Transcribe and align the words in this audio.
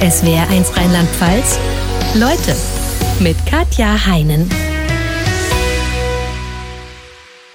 SWR1 0.00 0.76
Rheinland-Pfalz. 0.76 1.58
Leute 2.16 2.54
mit 3.18 3.34
Katja 3.46 4.04
Heinen. 4.04 4.46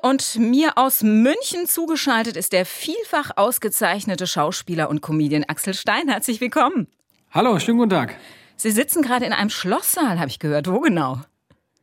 Und 0.01 0.39
mir 0.39 0.71
aus 0.75 1.03
München 1.03 1.67
zugeschaltet 1.67 2.35
ist 2.35 2.51
der 2.51 2.65
vielfach 2.65 3.29
ausgezeichnete 3.35 4.25
Schauspieler 4.25 4.89
und 4.89 5.01
Comedian 5.01 5.43
Axel 5.43 5.75
Stein. 5.75 6.09
Herzlich 6.09 6.41
willkommen. 6.41 6.87
Hallo, 7.29 7.59
schönen 7.59 7.77
guten 7.77 7.91
Tag. 7.91 8.15
Sie 8.55 8.71
sitzen 8.71 9.03
gerade 9.03 9.25
in 9.25 9.33
einem 9.33 9.51
Schlosssaal, 9.51 10.19
habe 10.19 10.29
ich 10.29 10.39
gehört. 10.39 10.67
Wo 10.67 10.79
genau? 10.79 11.21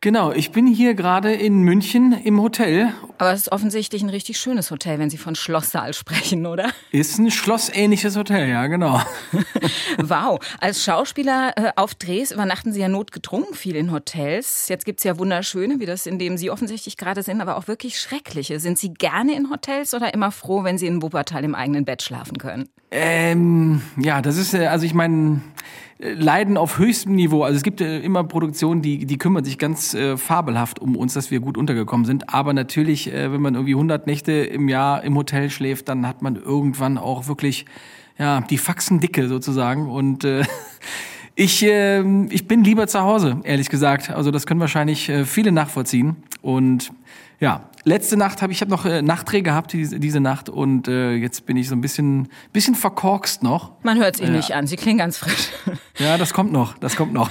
Genau, 0.01 0.31
ich 0.31 0.53
bin 0.53 0.69
hier 0.69 0.95
gerade 0.95 1.33
in 1.33 1.63
München 1.63 2.13
im 2.13 2.41
Hotel. 2.41 2.93
Aber 3.19 3.33
es 3.33 3.41
ist 3.41 3.53
offensichtlich 3.53 4.01
ein 4.01 4.11
richtig 4.11 4.39
schönes 4.39 4.71
Hotel, 4.71 5.01
wenn 5.01 5.11
Sie 5.11 5.17
von 5.17 5.35
Schlosssaal 5.35 5.93
sprechen, 5.93 6.47
oder? 6.47 6.71
Ist 6.93 7.19
ein 7.19 7.33
schlossähnliches 7.33 8.17
Hotel, 8.17 8.49
ja, 8.49 8.69
genau. 8.69 9.03
wow, 9.99 10.39
als 10.61 10.85
Schauspieler 10.85 11.53
äh, 11.57 11.73
auf 11.75 11.97
Drehs 11.97 12.31
übernachten 12.31 12.73
Sie 12.73 12.79
ja 12.79 12.89
notgedrungen 12.89 13.55
viel 13.55 13.75
in 13.75 13.91
Hotels. 13.91 14.69
Jetzt 14.69 14.85
gibt's 14.85 15.03
ja 15.03 15.19
wunderschöne, 15.19 15.81
wie 15.81 15.87
das, 15.87 16.07
in 16.07 16.21
dem 16.21 16.37
Sie 16.37 16.53
offensichtlich 16.53 16.97
gerade 16.97 17.25
sind, 17.25 17.41
aber 17.41 17.57
auch 17.57 17.67
wirklich 17.67 17.99
schreckliche. 17.99 18.61
Sind 18.61 18.79
Sie 18.79 18.95
gerne 18.95 19.35
in 19.35 19.51
Hotels 19.51 19.95
oder 19.95 20.15
immer 20.15 20.31
froh, 20.31 20.63
wenn 20.63 20.79
Sie 20.79 20.87
in 20.87 21.03
Wuppertal 21.03 21.43
im 21.43 21.57
eigenen 21.57 21.85
Bett 21.85 22.03
schlafen 22.03 22.39
können? 22.39 22.69
Ähm, 22.93 23.83
ja, 23.97 24.23
das 24.23 24.37
ist, 24.37 24.55
äh, 24.55 24.69
also 24.69 24.87
ich 24.87 24.95
meine, 24.95 25.41
Leiden 25.99 26.57
auf 26.57 26.79
höchstem 26.79 27.17
Niveau. 27.17 27.43
Also 27.43 27.57
es 27.57 27.63
gibt 27.65 27.81
äh, 27.81 27.99
immer 28.01 28.23
Produktionen, 28.23 28.83
die, 28.83 29.05
die 29.05 29.19
kümmern 29.19 29.45
sich 29.45 29.59
ganz 29.59 29.95
äh, 29.95 30.17
fabelhaft 30.17 30.79
um 30.79 30.97
uns, 30.97 31.15
dass 31.15 31.33
wir 31.33 31.41
gut 31.41 31.59
untergekommen 31.59 32.07
sind. 32.07 32.33
Aber 32.33 32.53
natürlich, 32.53 33.13
äh, 33.13 33.33
wenn 33.33 33.41
man 33.41 33.55
irgendwie 33.55 33.75
100 33.75 34.07
Nächte 34.07 34.33
im 34.33 34.69
Jahr 34.69 35.03
im 35.03 35.17
Hotel 35.17 35.51
schläft, 35.51 35.89
dann 35.89 36.07
hat 36.07 36.23
man 36.23 36.37
irgendwann 36.37 36.99
auch 36.99 37.27
wirklich, 37.27 37.67
ja, 38.17 38.41
die 38.43 38.59
Faxen 38.59 39.01
dicke 39.01 39.27
sozusagen. 39.27 39.91
Und 39.91 40.23
äh, 40.23 40.45
ich, 41.35 41.65
äh, 41.65 42.05
ich 42.27 42.47
bin 42.47 42.63
lieber 42.63 42.87
zu 42.87 43.01
Hause, 43.01 43.41
ehrlich 43.43 43.69
gesagt. 43.69 44.11
Also 44.11 44.31
das 44.31 44.47
können 44.47 44.61
wahrscheinlich 44.61 45.09
äh, 45.09 45.25
viele 45.25 45.51
nachvollziehen. 45.51 46.17
Und 46.43 46.93
ja, 47.41 47.69
letzte 47.89 48.17
Nacht 48.17 48.43
habe 48.43 48.53
ich 48.53 48.61
habe 48.61 48.71
noch 48.71 48.85
äh, 48.85 49.03
Nachtdreh 49.03 49.43
gehabt 49.43 49.73
diese, 49.73 49.99
diese 49.99 50.21
Nacht 50.21 50.49
und 50.49 50.87
äh, 50.87 51.15
jetzt 51.15 51.47
bin 51.47 51.57
ich 51.57 51.69
so 51.69 51.75
ein 51.75 51.81
bisschen 51.81 52.29
bisschen 52.53 52.75
verkorkst 52.75 53.43
noch. 53.43 53.73
Man 53.83 53.99
hört 53.99 54.17
es 54.17 54.21
Ihnen 54.21 54.33
nicht 54.33 54.55
an, 54.55 54.67
Sie 54.67 54.77
klingen 54.77 54.99
ganz 54.99 55.19
frisch. 55.19 55.49
Ja, 55.99 56.17
das 56.17 56.33
kommt 56.33 56.53
noch, 56.53 56.79
das 56.79 56.95
kommt 56.95 57.13
noch. 57.13 57.29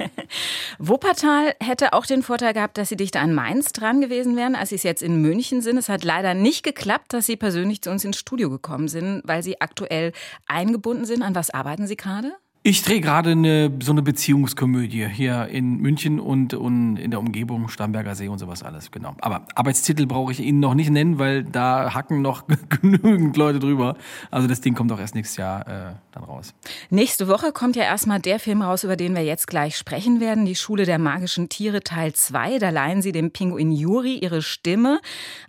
Wuppertal 0.78 1.54
hätte 1.60 1.92
auch 1.92 2.06
den 2.06 2.22
Vorteil 2.22 2.54
gehabt, 2.54 2.78
dass 2.78 2.88
Sie 2.88 2.96
dichter 2.96 3.20
an 3.20 3.34
Mainz 3.34 3.72
dran 3.72 4.00
gewesen 4.00 4.36
wären, 4.36 4.54
als 4.54 4.70
Sie 4.70 4.76
es 4.76 4.84
jetzt 4.84 5.02
in 5.02 5.20
München 5.20 5.60
sind. 5.60 5.76
Es 5.76 5.90
hat 5.90 6.02
leider 6.02 6.32
nicht 6.32 6.62
geklappt, 6.62 7.12
dass 7.12 7.26
Sie 7.26 7.36
persönlich 7.36 7.82
zu 7.82 7.90
uns 7.90 8.02
ins 8.02 8.16
Studio 8.16 8.48
gekommen 8.48 8.88
sind, 8.88 9.20
weil 9.26 9.42
Sie 9.42 9.60
aktuell 9.60 10.12
eingebunden 10.46 11.04
sind. 11.04 11.22
An 11.22 11.34
was 11.34 11.50
arbeiten 11.50 11.86
Sie 11.86 11.96
gerade? 11.96 12.32
Ich 12.66 12.80
drehe 12.80 13.02
gerade 13.02 13.32
eine, 13.32 13.70
so 13.82 13.92
eine 13.92 14.00
Beziehungskomödie 14.00 15.06
hier 15.06 15.48
in 15.48 15.82
München 15.82 16.18
und, 16.18 16.54
und 16.54 16.96
in 16.96 17.10
der 17.10 17.20
Umgebung, 17.20 17.68
Starnberger 17.68 18.14
See 18.14 18.28
und 18.28 18.38
sowas 18.38 18.62
alles, 18.62 18.90
genau. 18.90 19.14
Aber 19.20 19.46
Arbeitstitel 19.54 20.06
brauche 20.06 20.32
ich 20.32 20.40
Ihnen 20.40 20.60
noch 20.60 20.72
nicht 20.72 20.88
nennen, 20.88 21.18
weil 21.18 21.44
da 21.44 21.92
hacken 21.92 22.22
noch 22.22 22.44
genügend 22.80 23.36
Leute 23.36 23.58
drüber. 23.58 23.98
Also 24.30 24.48
das 24.48 24.62
Ding 24.62 24.72
kommt 24.72 24.90
auch 24.92 24.98
erst 24.98 25.14
nächstes 25.14 25.36
Jahr 25.36 25.68
äh, 25.68 25.92
dann 26.12 26.24
raus. 26.24 26.54
Nächste 26.88 27.28
Woche 27.28 27.52
kommt 27.52 27.76
ja 27.76 27.82
erstmal 27.82 28.18
der 28.18 28.40
Film 28.40 28.62
raus, 28.62 28.82
über 28.82 28.96
den 28.96 29.14
wir 29.14 29.22
jetzt 29.22 29.46
gleich 29.46 29.76
sprechen 29.76 30.20
werden, 30.20 30.46
die 30.46 30.54
Schule 30.54 30.86
der 30.86 30.98
magischen 30.98 31.50
Tiere 31.50 31.82
Teil 31.82 32.14
2. 32.14 32.60
Da 32.60 32.70
leihen 32.70 33.02
Sie 33.02 33.12
dem 33.12 33.30
Pinguin 33.30 33.72
Juri 33.72 34.20
ihre 34.20 34.40
Stimme. 34.40 35.00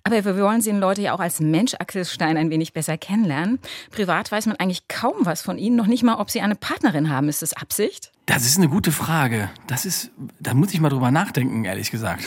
Aber 0.03 0.25
wir 0.25 0.37
wollen 0.37 0.59
Sie 0.59 0.69
den 0.69 0.81
Leute 0.81 1.03
ja 1.03 1.13
auch 1.13 1.21
als 1.21 1.39
Mensch 1.39 1.75
Axel 1.79 2.03
Stein 2.03 2.35
ein 2.35 2.49
wenig 2.49 2.73
besser 2.73 2.97
kennenlernen. 2.97 3.59
Privat 3.91 4.33
weiß 4.33 4.47
man 4.47 4.57
eigentlich 4.57 4.89
kaum 4.89 5.15
was 5.19 5.41
von 5.41 5.57
Ihnen, 5.57 5.77
noch 5.77 5.87
nicht 5.87 6.03
mal, 6.03 6.15
ob 6.15 6.29
Sie 6.29 6.41
eine 6.41 6.55
Partnerin 6.55 7.04
haben. 7.09 7.29
Ist 7.29 7.41
das 7.41 7.53
Absicht? 7.53 8.11
Das 8.25 8.45
ist 8.45 8.57
eine 8.57 8.69
gute 8.69 8.91
Frage. 8.91 9.49
Das 9.67 9.85
ist, 9.85 10.11
da 10.39 10.53
muss 10.53 10.73
ich 10.73 10.79
mal 10.79 10.89
drüber 10.89 11.11
nachdenken, 11.11 11.65
ehrlich 11.65 11.91
gesagt. 11.91 12.23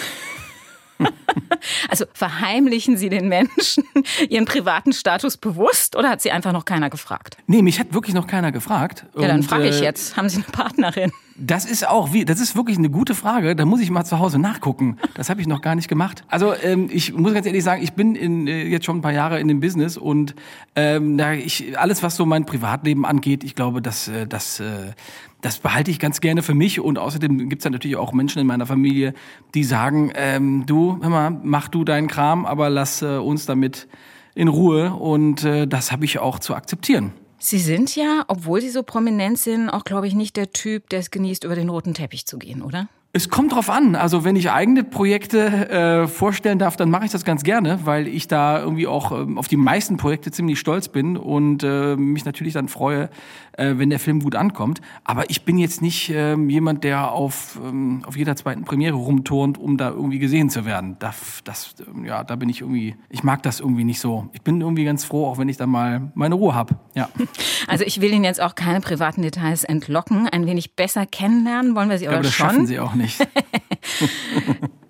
Also 1.88 2.04
verheimlichen 2.12 2.96
Sie 2.96 3.08
den 3.08 3.28
Menschen 3.28 3.84
Ihren 4.28 4.44
privaten 4.44 4.92
Status 4.92 5.36
bewusst 5.36 5.96
oder 5.96 6.10
hat 6.10 6.20
Sie 6.20 6.30
einfach 6.30 6.52
noch 6.52 6.64
keiner 6.64 6.90
gefragt? 6.90 7.36
Nee, 7.46 7.62
mich 7.62 7.80
hat 7.80 7.94
wirklich 7.94 8.14
noch 8.14 8.26
keiner 8.26 8.52
gefragt. 8.52 9.06
Ja, 9.18 9.28
dann 9.28 9.42
frage 9.42 9.68
ich 9.68 9.80
äh, 9.80 9.84
jetzt. 9.84 10.16
Haben 10.16 10.28
Sie 10.28 10.36
eine 10.36 10.44
Partnerin? 10.44 11.12
Das 11.40 11.64
ist 11.64 11.86
auch 11.86 12.12
wie, 12.12 12.24
das 12.24 12.40
ist 12.40 12.56
wirklich 12.56 12.78
eine 12.78 12.90
gute 12.90 13.14
Frage. 13.14 13.54
Da 13.54 13.64
muss 13.64 13.80
ich 13.80 13.90
mal 13.90 14.04
zu 14.04 14.18
Hause 14.18 14.40
nachgucken. 14.40 14.98
Das 15.14 15.30
habe 15.30 15.40
ich 15.40 15.46
noch 15.46 15.62
gar 15.62 15.76
nicht 15.76 15.86
gemacht. 15.86 16.24
Also 16.26 16.52
ähm, 16.52 16.88
ich 16.90 17.12
muss 17.12 17.32
ganz 17.32 17.46
ehrlich 17.46 17.62
sagen, 17.62 17.80
ich 17.80 17.92
bin 17.92 18.16
in, 18.16 18.48
äh, 18.48 18.64
jetzt 18.64 18.86
schon 18.86 18.98
ein 18.98 19.02
paar 19.02 19.12
Jahre 19.12 19.38
in 19.38 19.46
dem 19.46 19.60
Business 19.60 19.96
und 19.96 20.34
ähm, 20.74 21.16
da 21.16 21.32
ich 21.32 21.78
alles, 21.78 22.02
was 22.02 22.16
so 22.16 22.26
mein 22.26 22.44
Privatleben 22.44 23.06
angeht, 23.06 23.44
ich 23.44 23.54
glaube, 23.54 23.80
dass 23.80 24.08
äh, 24.08 24.26
das 24.26 24.58
äh, 24.58 24.92
das 25.40 25.58
behalte 25.58 25.90
ich 25.90 25.98
ganz 25.98 26.20
gerne 26.20 26.42
für 26.42 26.54
mich 26.54 26.80
und 26.80 26.98
außerdem 26.98 27.48
gibt's 27.48 27.64
ja 27.64 27.70
natürlich 27.70 27.96
auch 27.96 28.12
Menschen 28.12 28.40
in 28.40 28.46
meiner 28.46 28.66
Familie, 28.66 29.14
die 29.54 29.64
sagen, 29.64 30.12
ähm, 30.14 30.64
du, 30.66 30.98
hör 31.00 31.10
mal, 31.10 31.30
mach 31.30 31.68
du 31.68 31.84
deinen 31.84 32.08
Kram, 32.08 32.44
aber 32.44 32.70
lass 32.70 33.02
äh, 33.02 33.18
uns 33.18 33.46
damit 33.46 33.86
in 34.34 34.48
Ruhe 34.48 34.92
und 34.94 35.44
äh, 35.44 35.66
das 35.66 35.92
habe 35.92 36.04
ich 36.04 36.18
auch 36.18 36.38
zu 36.38 36.54
akzeptieren. 36.54 37.12
Sie 37.40 37.58
sind 37.58 37.94
ja, 37.94 38.24
obwohl 38.26 38.60
Sie 38.60 38.68
so 38.68 38.82
prominent 38.82 39.38
sind, 39.38 39.68
auch, 39.70 39.84
glaube 39.84 40.08
ich, 40.08 40.14
nicht 40.14 40.36
der 40.36 40.50
Typ, 40.50 40.88
der 40.90 40.98
es 40.98 41.12
genießt, 41.12 41.44
über 41.44 41.54
den 41.54 41.68
roten 41.68 41.94
Teppich 41.94 42.26
zu 42.26 42.36
gehen, 42.36 42.62
oder? 42.62 42.88
Es 43.14 43.30
kommt 43.30 43.52
drauf 43.52 43.70
an. 43.70 43.96
Also 43.96 44.22
wenn 44.24 44.36
ich 44.36 44.50
eigene 44.50 44.84
Projekte 44.84 45.70
äh, 45.70 46.06
vorstellen 46.06 46.58
darf, 46.58 46.76
dann 46.76 46.90
mache 46.90 47.06
ich 47.06 47.10
das 47.10 47.24
ganz 47.24 47.42
gerne, 47.42 47.80
weil 47.84 48.06
ich 48.06 48.28
da 48.28 48.60
irgendwie 48.60 48.86
auch 48.86 49.12
ähm, 49.12 49.38
auf 49.38 49.48
die 49.48 49.56
meisten 49.56 49.96
Projekte 49.96 50.30
ziemlich 50.30 50.58
stolz 50.60 50.88
bin 50.88 51.16
und 51.16 51.62
äh, 51.62 51.96
mich 51.96 52.26
natürlich 52.26 52.52
dann 52.52 52.68
freue, 52.68 53.08
äh, 53.52 53.74
wenn 53.78 53.88
der 53.88 53.98
Film 53.98 54.20
gut 54.20 54.36
ankommt. 54.36 54.82
Aber 55.04 55.30
ich 55.30 55.46
bin 55.46 55.56
jetzt 55.56 55.80
nicht 55.80 56.10
ähm, 56.14 56.50
jemand, 56.50 56.84
der 56.84 57.10
auf, 57.10 57.58
ähm, 57.64 58.02
auf 58.06 58.14
jeder 58.14 58.36
zweiten 58.36 58.64
Premiere 58.64 58.96
rumturnt, 58.96 59.56
um 59.56 59.78
da 59.78 59.88
irgendwie 59.88 60.18
gesehen 60.18 60.50
zu 60.50 60.66
werden. 60.66 60.96
Das, 60.98 61.40
das, 61.44 61.76
ähm, 61.88 62.04
ja, 62.04 62.22
da 62.24 62.36
bin 62.36 62.50
ich 62.50 62.60
irgendwie, 62.60 62.94
ich 63.08 63.22
mag 63.24 63.42
das 63.42 63.58
irgendwie 63.60 63.84
nicht 63.84 64.00
so. 64.00 64.28
Ich 64.34 64.42
bin 64.42 64.60
irgendwie 64.60 64.84
ganz 64.84 65.04
froh, 65.04 65.26
auch 65.26 65.38
wenn 65.38 65.48
ich 65.48 65.56
dann 65.56 65.70
mal 65.70 66.12
meine 66.14 66.34
Ruhe 66.34 66.54
habe. 66.54 66.76
Ja. 66.94 67.08
Also 67.66 67.84
ich 67.84 68.00
will 68.00 68.14
Ihnen 68.14 68.24
jetzt 68.24 68.40
auch 68.40 68.54
keine 68.54 68.80
privaten 68.80 69.20
Details 69.20 69.62
entlocken. 69.62 70.26
Ein 70.26 70.46
wenig 70.46 70.74
besser 70.74 71.04
kennenlernen 71.04 71.74
wollen 71.74 71.90
wir 71.90 71.98
Sie 71.98 72.08
aber, 72.08 72.16
Aber 72.16 72.24
das 72.24 72.32
schon. 72.32 72.46
schaffen 72.48 72.66
Sie 72.66 72.80
auch 72.80 72.94
nicht. 72.98 73.26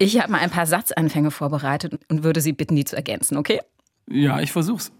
Ich 0.00 0.20
habe 0.20 0.30
mal 0.30 0.38
ein 0.38 0.50
paar 0.50 0.66
Satzanfänge 0.66 1.30
vorbereitet 1.32 1.98
und 2.08 2.22
würde 2.22 2.40
Sie 2.40 2.52
bitten, 2.52 2.76
die 2.76 2.84
zu 2.84 2.94
ergänzen, 2.94 3.36
okay? 3.36 3.60
Ja, 4.08 4.40
ich 4.40 4.52
versuch's. 4.52 4.92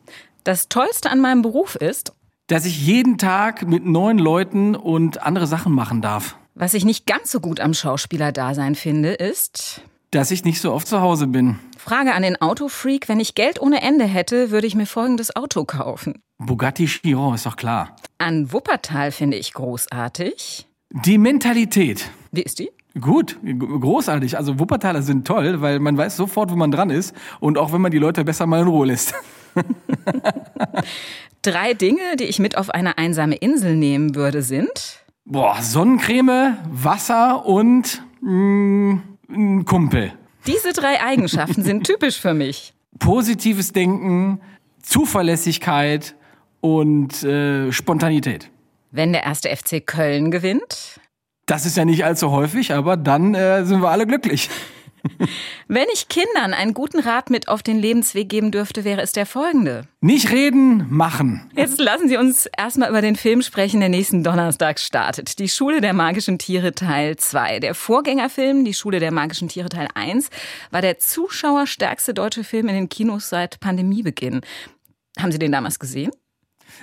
Das 0.44 0.68
Tollste 0.68 1.10
an 1.10 1.20
meinem 1.20 1.42
Beruf 1.42 1.76
ist, 1.76 2.12
Dass 2.48 2.64
ich 2.64 2.84
jeden 2.84 3.16
Tag 3.18 3.66
mit 3.68 3.84
neuen 3.84 4.18
Leuten 4.18 4.74
und 4.74 5.22
andere 5.22 5.46
Sachen 5.46 5.72
machen 5.72 6.02
darf. 6.02 6.36
was 6.54 6.74
ich 6.74 6.84
nicht 6.84 7.06
ganz 7.06 7.30
so 7.30 7.38
gut 7.40 7.60
am 7.60 7.74
Schauspielerdasein 7.74 8.74
finde, 8.74 9.10
ist. 9.12 9.82
Dass 10.10 10.30
ich 10.32 10.44
nicht 10.44 10.60
so 10.60 10.72
oft 10.72 10.88
zu 10.88 11.00
Hause 11.00 11.26
bin. 11.28 11.58
Frage 11.76 12.12
an 12.14 12.22
den 12.22 12.40
Autofreak: 12.40 13.08
Wenn 13.08 13.20
ich 13.20 13.34
Geld 13.36 13.60
ohne 13.60 13.82
Ende 13.82 14.04
hätte, 14.06 14.50
würde 14.50 14.66
ich 14.66 14.74
mir 14.74 14.86
folgendes 14.86 15.36
Auto 15.36 15.64
kaufen. 15.64 16.22
Bugatti 16.38 16.86
Chiron, 16.86 17.34
ist 17.34 17.46
doch 17.46 17.56
klar. 17.56 17.94
An 18.18 18.52
Wuppertal 18.52 19.12
finde 19.12 19.36
ich 19.36 19.52
großartig. 19.52 20.66
Die 20.90 21.18
Mentalität. 21.18 22.10
Wie 22.32 22.42
ist 22.42 22.58
die? 22.58 22.70
Gut, 23.00 23.38
großartig. 23.42 24.36
Also 24.36 24.58
Wuppertaler 24.58 25.02
sind 25.02 25.26
toll, 25.26 25.60
weil 25.60 25.78
man 25.78 25.96
weiß 25.96 26.16
sofort, 26.16 26.50
wo 26.50 26.56
man 26.56 26.70
dran 26.70 26.90
ist. 26.90 27.14
Und 27.40 27.58
auch 27.58 27.72
wenn 27.72 27.80
man 27.80 27.90
die 27.90 27.98
Leute 27.98 28.24
besser 28.24 28.46
mal 28.46 28.62
in 28.62 28.68
Ruhe 28.68 28.86
lässt. 28.86 29.14
Drei 31.42 31.74
Dinge, 31.74 32.16
die 32.18 32.24
ich 32.24 32.38
mit 32.38 32.56
auf 32.56 32.70
eine 32.70 32.98
einsame 32.98 33.36
Insel 33.36 33.76
nehmen 33.76 34.14
würde, 34.14 34.42
sind. 34.42 35.04
Boah, 35.24 35.60
Sonnencreme, 35.60 36.56
Wasser 36.70 37.44
und 37.46 38.02
mh, 38.20 39.00
ein 39.30 39.64
Kumpel. 39.64 40.12
Diese 40.46 40.72
drei 40.72 41.00
Eigenschaften 41.02 41.62
sind 41.62 41.84
typisch 41.86 42.18
für 42.18 42.34
mich. 42.34 42.72
Positives 42.98 43.72
Denken, 43.72 44.40
Zuverlässigkeit 44.82 46.16
und 46.60 47.22
äh, 47.22 47.70
Spontanität. 47.70 48.50
Wenn 48.90 49.12
der 49.12 49.24
erste 49.24 49.54
FC 49.54 49.86
Köln 49.86 50.30
gewinnt, 50.30 50.98
Das 51.48 51.64
ist 51.64 51.78
ja 51.78 51.86
nicht 51.86 52.04
allzu 52.04 52.30
häufig, 52.30 52.74
aber 52.74 52.98
dann 52.98 53.34
äh, 53.34 53.64
sind 53.64 53.80
wir 53.80 53.88
alle 53.88 54.06
glücklich. 54.06 54.50
wenn 55.68 55.86
ich 55.94 56.08
Kindern 56.08 56.52
einen 56.52 56.74
guten 56.74 56.98
Rat 56.98 57.30
mit 57.30 57.48
auf 57.48 57.62
den 57.62 57.78
Lebensweg 57.78 58.28
geben 58.28 58.50
dürfte, 58.50 58.84
wäre 58.84 59.00
es 59.00 59.12
der 59.12 59.24
folgende. 59.24 59.88
Nicht 60.02 60.30
reden, 60.30 60.86
machen. 60.90 61.50
Jetzt 61.56 61.80
lassen 61.80 62.06
Sie 62.06 62.18
uns 62.18 62.44
erstmal 62.54 62.90
über 62.90 63.00
den 63.00 63.16
Film 63.16 63.40
sprechen, 63.40 63.80
der 63.80 63.88
nächsten 63.88 64.22
Donnerstag 64.22 64.78
startet. 64.78 65.38
Die 65.38 65.48
Schule 65.48 65.80
der 65.80 65.94
magischen 65.94 66.38
Tiere 66.38 66.74
Teil 66.74 67.16
2. 67.16 67.60
Der 67.60 67.74
Vorgängerfilm, 67.74 68.66
die 68.66 68.74
Schule 68.74 69.00
der 69.00 69.10
magischen 69.10 69.48
Tiere 69.48 69.70
Teil 69.70 69.88
1, 69.94 70.28
war 70.70 70.82
der 70.82 70.98
zuschauerstärkste 70.98 72.12
deutsche 72.12 72.44
Film 72.44 72.68
in 72.68 72.74
den 72.74 72.88
Kinos 72.90 73.30
seit 73.30 73.58
Pandemiebeginn. 73.60 74.42
Haben 75.18 75.32
Sie 75.32 75.38
den 75.38 75.52
damals 75.52 75.78
gesehen? 75.78 76.10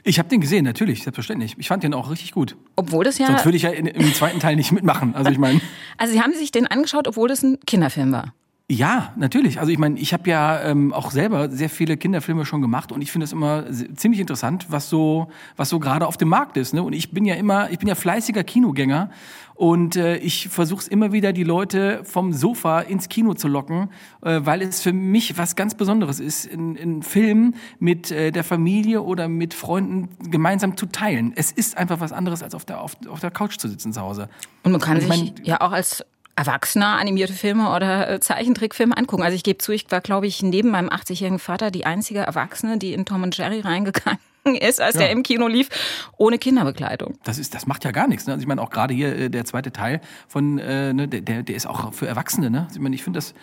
Ich 0.04 0.20
habe 0.20 0.30
den 0.30 0.42
gesehen, 0.42 0.66
natürlich, 0.66 1.04
selbstverständlich. 1.04 1.56
Ich 1.58 1.68
fand 1.68 1.84
den 1.84 1.94
auch 1.94 2.10
richtig 2.10 2.32
gut. 2.32 2.56
Obwohl 2.76 3.04
das 3.04 3.18
ja. 3.18 3.28
Sonst 3.28 3.46
würde 3.46 3.58
ich 3.58 3.64
ja 3.64 3.70
in, 3.70 3.88
im 3.88 4.14
zweiten 4.14 4.40
Teil 4.40 4.56
nicht 4.56 4.72
mitmachen. 4.72 5.16
Also 5.16 5.32
ich 5.32 5.38
meine, 5.38 5.62
Also 5.98 6.14
Sie 6.14 6.22
haben 6.22 6.34
sich 6.34 6.52
den 6.52 6.68
angeschaut, 6.68 7.08
obwohl 7.08 7.28
das 7.28 7.44
ein 7.44 7.60
Kinderfilm 7.66 8.12
war. 8.12 8.34
Ja, 8.68 9.14
natürlich. 9.16 9.60
Also 9.60 9.72
ich 9.72 9.78
meine, 9.78 10.00
ich 10.00 10.12
habe 10.12 10.28
ja 10.28 10.60
ähm, 10.64 10.92
auch 10.92 11.12
selber 11.12 11.52
sehr 11.52 11.70
viele 11.70 11.98
Kinderfilme 11.98 12.46
schon 12.46 12.64
gemacht 12.64 12.92
und 12.92 13.00
ich 13.04 13.12
finde 13.12 13.26
es 13.26 13.32
immer 13.32 13.66
ziemlich 13.96 14.20
interessant, 14.20 14.66
was 14.70 14.90
so 14.90 15.28
was 15.56 15.70
so 15.70 15.80
gerade 15.80 16.08
auf 16.08 16.18
dem 16.18 16.30
Markt 16.30 16.58
ist. 16.58 16.74
Ne? 16.74 16.82
Und 16.82 16.94
ich 16.94 17.12
bin 17.12 17.26
ja 17.26 17.36
immer, 17.36 17.70
ich 17.70 17.78
bin 17.78 17.88
ja 17.88 17.94
fleißiger 17.94 18.44
Kinogänger 18.44 19.12
und 19.54 19.98
äh, 19.98 20.18
ich 20.18 20.50
versuche 20.50 20.82
es 20.82 20.88
immer 20.88 21.12
wieder, 21.12 21.32
die 21.32 21.44
Leute 21.44 22.02
vom 22.06 22.34
Sofa 22.34 22.82
ins 22.82 23.08
Kino 23.08 23.36
zu 23.36 23.48
locken, 23.48 23.92
äh, 24.24 24.42
weil 24.44 24.64
es 24.64 24.82
für 24.82 24.94
mich 24.94 25.38
was 25.38 25.56
ganz 25.56 25.76
Besonderes 25.76 26.20
ist, 26.20 26.46
in, 26.46 26.76
in 26.76 27.04
Filmen 27.04 27.56
mit 27.78 28.10
äh, 28.10 28.32
der 28.32 28.44
Familie 28.44 29.04
oder 29.04 29.28
mit 29.28 29.54
Freunden 29.54 30.10
gemeinsam 30.32 30.76
zu 30.76 30.88
teilen. 30.88 31.34
Es 31.36 31.52
ist 31.52 31.78
einfach 31.78 32.00
was 32.00 32.12
anderes, 32.12 32.42
als 32.42 32.56
auf 32.56 32.66
der, 32.66 32.82
auf, 32.82 32.98
auf 33.08 33.20
der 33.20 33.30
Couch 33.30 33.60
zu 33.60 33.68
sitzen 33.68 33.94
zu 33.94 34.02
Hause. 34.02 34.28
Und 34.64 34.72
man 34.72 34.82
kann 34.82 35.00
sich 35.00 35.08
mein, 35.08 35.36
ja 35.44 35.62
auch 35.62 35.72
als 35.72 36.04
Erwachsener 36.36 36.98
animierte 36.98 37.34
Filme 37.34 37.74
oder 37.74 38.10
äh, 38.10 38.20
Zeichentrickfilme 38.20 38.98
angucken. 38.98 39.24
Also 39.24 39.36
ich 39.36 39.44
gebe 39.44 39.58
zu, 39.60 39.72
ich 39.72 39.90
war, 39.90 40.02
glaube 40.02 40.28
ich, 40.28 40.44
neben 40.44 40.70
meinem 40.70 40.90
80-jährigen 40.90 41.40
Vater 41.40 41.72
die 41.72 41.86
einzige 41.86 42.20
Erwachsene, 42.20 42.78
die 42.78 42.94
in 42.94 43.06
Tom 43.06 43.24
und 43.24 43.38
Jerry 43.38 43.62
reingegangen 43.62 44.20
ist, 44.60 44.82
als 44.82 44.96
ja. 44.96 45.02
der 45.02 45.12
im 45.12 45.24
Kino 45.24 45.48
lief, 45.48 45.70
ohne 46.18 46.38
Kinderbegleitung. 46.38 47.18
Das 47.24 47.38
ist, 47.38 47.56
das 47.56 47.68
macht 47.68 47.86
ja 47.86 47.92
gar 47.92 48.08
nichts. 48.08 48.28
Ne? 48.28 48.34
Also 48.34 48.44
ich 48.44 48.48
meine 48.48 48.62
auch 48.62 48.70
gerade 48.70 48.94
hier 48.94 49.16
äh, 49.16 49.30
der 49.30 49.46
zweite 49.46 49.72
Teil 49.72 50.02
von, 50.28 50.60
äh, 50.60 50.94
ne, 50.94 51.08
der, 51.08 51.44
der 51.44 51.56
ist 51.56 51.68
auch 51.68 51.94
für 51.94 52.08
Erwachsene. 52.08 52.50
Ne? 52.50 52.68
Ich 52.72 52.80
meine, 52.80 52.96
ich 52.96 53.04
finde 53.04 53.18
das, 53.18 53.34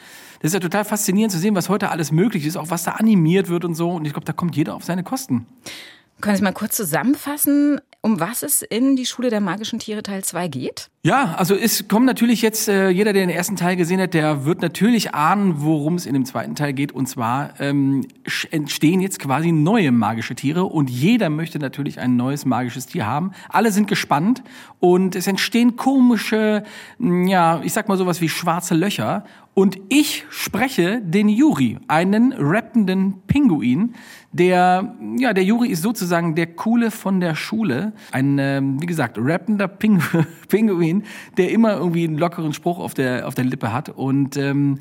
das 0.41 0.51
ist 0.51 0.55
ja 0.55 0.61
total 0.61 0.85
faszinierend 0.85 1.33
zu 1.33 1.39
sehen, 1.39 1.55
was 1.55 1.71
heute 1.71 1.91
alles 1.91 2.13
möglich 2.13 2.45
ist, 2.45 2.57
auch 2.57 2.69
was 2.71 2.85
da 2.85 2.93
animiert 2.93 3.49
wird 3.49 3.65
und 3.65 3.75
so. 3.75 3.91
Und 3.91 4.05
ich 4.05 4.13
glaube, 4.13 4.27
da 4.27 4.35
kommt 4.35 4.55
jeder 4.55 4.75
auf 4.75 4.85
seine 4.85 5.03
Kosten. 5.03 5.47
Können 6.21 6.37
Sie 6.37 6.43
mal 6.43 6.53
kurz 6.53 6.77
zusammenfassen, 6.77 7.81
um 8.03 8.19
was 8.19 8.43
es 8.43 8.63
in 8.63 8.97
die 8.97 9.07
Schule 9.07 9.31
der 9.31 9.41
magischen 9.41 9.79
Tiere 9.79 10.03
Teil 10.03 10.25
2 10.25 10.49
geht? 10.49 10.91
Ja, 11.05 11.35
also 11.37 11.55
es 11.55 11.87
kommt 11.87 12.05
natürlich 12.05 12.43
jetzt, 12.43 12.69
äh, 12.69 12.89
jeder, 12.91 13.13
der 13.13 13.23
den 13.23 13.35
ersten 13.35 13.55
Teil 13.55 13.77
gesehen 13.77 14.01
hat, 14.01 14.13
der 14.13 14.45
wird 14.45 14.61
natürlich 14.61 15.15
ahnen, 15.15 15.63
worum 15.63 15.95
es 15.95 16.07
in 16.07 16.15
dem 16.15 16.25
zweiten 16.25 16.57
Teil 16.57 16.73
geht. 16.73 16.93
Und 16.93 17.07
zwar 17.07 17.61
ähm, 17.61 18.07
entstehen 18.51 19.01
jetzt 19.01 19.21
quasi 19.21 19.53
neue 19.53 19.93
magische 19.93 20.35
Tiere 20.35 20.65
und 20.65 20.91
jeder 20.91 21.31
möchte 21.31 21.61
natürlich 21.61 22.01
ein 22.01 22.17
neues 22.17 22.45
magisches 22.45 22.87
Tier 22.87 23.07
haben. 23.07 23.33
Alle 23.49 23.71
sind 23.71 23.87
gespannt 23.87 24.43
und 24.81 25.15
es 25.15 25.29
entstehen 25.29 25.77
komische, 25.77 26.65
ja, 26.99 27.61
ich 27.63 27.73
sag 27.73 27.89
mal 27.89 27.99
sowas 27.99 28.21
wie 28.21 28.29
schwarze 28.29 28.75
Löcher. 28.75 29.25
Und 29.55 29.79
ich 29.91 30.25
spreche 30.31 31.03
den 31.03 31.29
Juri, 31.29 31.79
einen 31.87 32.33
rappenden 32.33 33.21
Pinguin, 33.27 33.95
der, 34.33 34.97
ja, 35.19 35.35
der 35.35 35.45
Juri 35.45 35.69
ist 35.69 35.83
sozusagen 35.83 36.35
der 36.35 36.47
Coole 36.47 36.91
von 36.91 37.21
der 37.21 37.35
Schule. 37.35 37.93
Ein, 38.13 38.39
ähm, 38.39 38.81
wie 38.81 38.87
gesagt, 38.87 39.19
rappender 39.19 39.69
Pingu 39.69 40.01
Pinguin, 40.49 41.05
der 41.37 41.51
immer 41.51 41.75
irgendwie 41.75 42.05
einen 42.05 42.17
lockeren 42.17 42.55
Spruch 42.55 42.79
auf 42.79 42.95
der, 42.95 43.29
auf 43.29 43.35
der 43.35 43.45
Lippe 43.45 43.75
hat. 43.75 43.91
Und 43.91 44.39
ähm, 44.39 44.79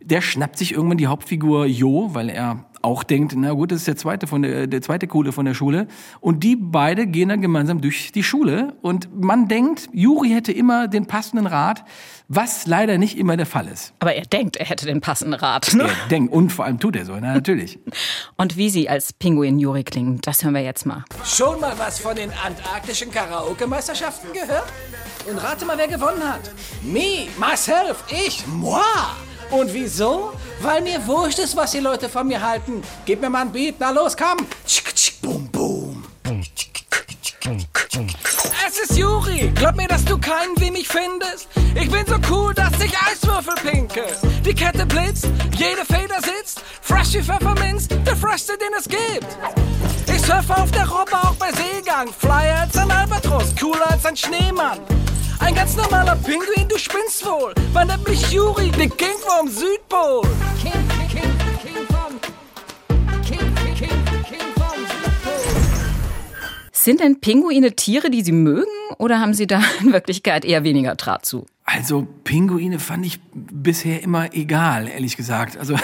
der 0.00 0.22
schnappt 0.22 0.56
sich 0.56 0.72
irgendwann 0.72 0.96
die 0.96 1.08
Hauptfigur 1.08 1.66
Jo, 1.66 2.14
weil 2.14 2.30
er 2.30 2.64
auch 2.86 3.02
denkt, 3.02 3.34
na 3.36 3.52
gut, 3.52 3.72
das 3.72 3.78
ist 3.80 3.88
der 3.88 3.96
zweite 3.96 4.28
von 4.28 4.42
der, 4.42 4.68
der 4.68 4.80
zweite 4.80 5.08
Coole 5.08 5.32
von 5.32 5.44
der 5.44 5.54
Schule. 5.54 5.88
Und 6.20 6.44
die 6.44 6.54
beide 6.54 7.08
gehen 7.08 7.28
dann 7.28 7.42
gemeinsam 7.42 7.80
durch 7.80 8.12
die 8.12 8.22
Schule. 8.22 8.76
Und 8.80 9.08
man 9.20 9.48
denkt, 9.48 9.88
Juri 9.92 10.28
hätte 10.28 10.52
immer 10.52 10.86
den 10.86 11.06
passenden 11.06 11.48
Rat, 11.48 11.84
was 12.28 12.66
leider 12.66 12.96
nicht 12.96 13.18
immer 13.18 13.36
der 13.36 13.46
Fall 13.46 13.66
ist. 13.66 13.92
Aber 13.98 14.14
er 14.14 14.24
denkt, 14.24 14.56
er 14.56 14.66
hätte 14.66 14.86
den 14.86 15.00
passenden 15.00 15.34
Rat. 15.34 15.74
Ne? 15.74 15.82
Er 15.82 16.08
denkt, 16.10 16.32
und 16.32 16.50
vor 16.50 16.64
allem 16.64 16.78
tut 16.78 16.94
er 16.94 17.04
so, 17.04 17.14
na, 17.14 17.34
natürlich. 17.34 17.80
und 18.36 18.56
wie 18.56 18.70
sie 18.70 18.88
als 18.88 19.12
Pinguin 19.12 19.58
Juri 19.58 19.82
klingen, 19.82 20.20
das 20.22 20.44
hören 20.44 20.54
wir 20.54 20.62
jetzt 20.62 20.86
mal. 20.86 21.04
Schon 21.24 21.60
mal 21.60 21.76
was 21.78 21.98
von 21.98 22.14
den 22.14 22.30
antarktischen 22.44 23.10
Karaoke-Meisterschaften 23.10 24.28
gehört? 24.32 24.72
Und 25.28 25.38
rate 25.38 25.64
mal, 25.64 25.76
wer 25.76 25.88
gewonnen 25.88 26.22
hat. 26.22 26.52
Me, 26.84 27.26
myself, 27.36 28.04
ich, 28.10 28.46
moi. 28.46 28.78
Und 29.50 29.72
wieso? 29.72 30.32
Weil 30.60 30.82
mir 30.82 31.06
wurscht 31.06 31.38
ist, 31.38 31.56
was 31.56 31.72
die 31.72 31.80
Leute 31.80 32.08
von 32.08 32.26
mir 32.26 32.40
halten. 32.40 32.82
Gib 33.04 33.20
mir 33.20 33.30
mal 33.30 33.42
ein 33.42 33.52
Beat, 33.52 33.76
na 33.78 33.90
los, 33.90 34.16
komm. 34.16 34.46
Bum, 35.22 35.48
bum. 35.48 36.04
Es 38.66 38.78
ist 38.78 38.98
Juri. 38.98 39.52
Glaub 39.54 39.76
mir, 39.76 39.86
dass 39.86 40.04
du 40.04 40.18
keinen 40.18 40.58
wie 40.58 40.70
mich 40.70 40.88
findest. 40.88 41.48
Ich 41.74 41.90
bin 41.90 42.04
so 42.06 42.16
cool, 42.30 42.52
dass 42.54 42.72
ich 42.80 42.92
Eiswürfel 42.98 43.54
pinke. 43.62 44.04
Die 44.44 44.54
Kette 44.54 44.84
blitzt, 44.86 45.28
jede 45.56 45.84
Feder 45.84 46.20
sitzt. 46.20 46.62
Fresh 46.82 47.14
wie 47.14 47.22
Pfefferminz, 47.22 47.88
der 47.88 48.16
freshste, 48.16 48.58
den 48.58 48.72
es 48.78 48.88
gibt. 48.88 49.26
Ich 50.08 50.22
surfe 50.22 50.56
auf 50.56 50.70
der 50.72 50.88
Robbe 50.88 51.14
auch 51.14 51.34
bei 51.34 51.50
Seegang. 51.52 52.08
Flyer 52.18 52.62
als 52.62 52.76
ein 52.76 52.90
Albatros, 52.90 53.54
cooler 53.60 53.90
als 53.90 54.04
ein 54.06 54.16
Schneemann. 54.16 54.80
Ein 55.38 55.54
ganz 55.54 55.76
normaler 55.76 56.16
Pinguin, 56.16 56.68
du 56.68 56.78
spinnst 56.78 57.24
wohl. 57.24 57.52
Man 57.72 57.88
nennt 57.88 58.08
mich 58.08 58.30
Juri, 58.30 58.70
den 58.70 58.94
King 58.96 59.16
vom 59.20 59.48
Südpol. 59.48 60.22
King, 60.60 60.72
King, 61.08 61.22
King 61.62 61.86
vom... 61.88 62.20
King, 63.22 63.54
King, 63.74 63.88
King 64.24 64.40
vom 64.54 64.78
Südpol. 64.86 65.56
Sind 66.72 67.00
denn 67.00 67.20
Pinguine 67.20 67.72
Tiere, 67.76 68.10
die 68.10 68.22
Sie 68.22 68.32
mögen? 68.32 68.66
Oder 68.98 69.20
haben 69.20 69.34
Sie 69.34 69.46
da 69.46 69.62
in 69.80 69.92
Wirklichkeit 69.92 70.44
eher 70.44 70.64
weniger 70.64 70.94
Draht 70.94 71.26
zu? 71.26 71.46
Also 71.64 72.06
Pinguine 72.24 72.78
fand 72.78 73.04
ich 73.04 73.20
bisher 73.34 74.02
immer 74.02 74.32
egal, 74.34 74.88
ehrlich 74.88 75.16
gesagt. 75.16 75.56
Also 75.56 75.76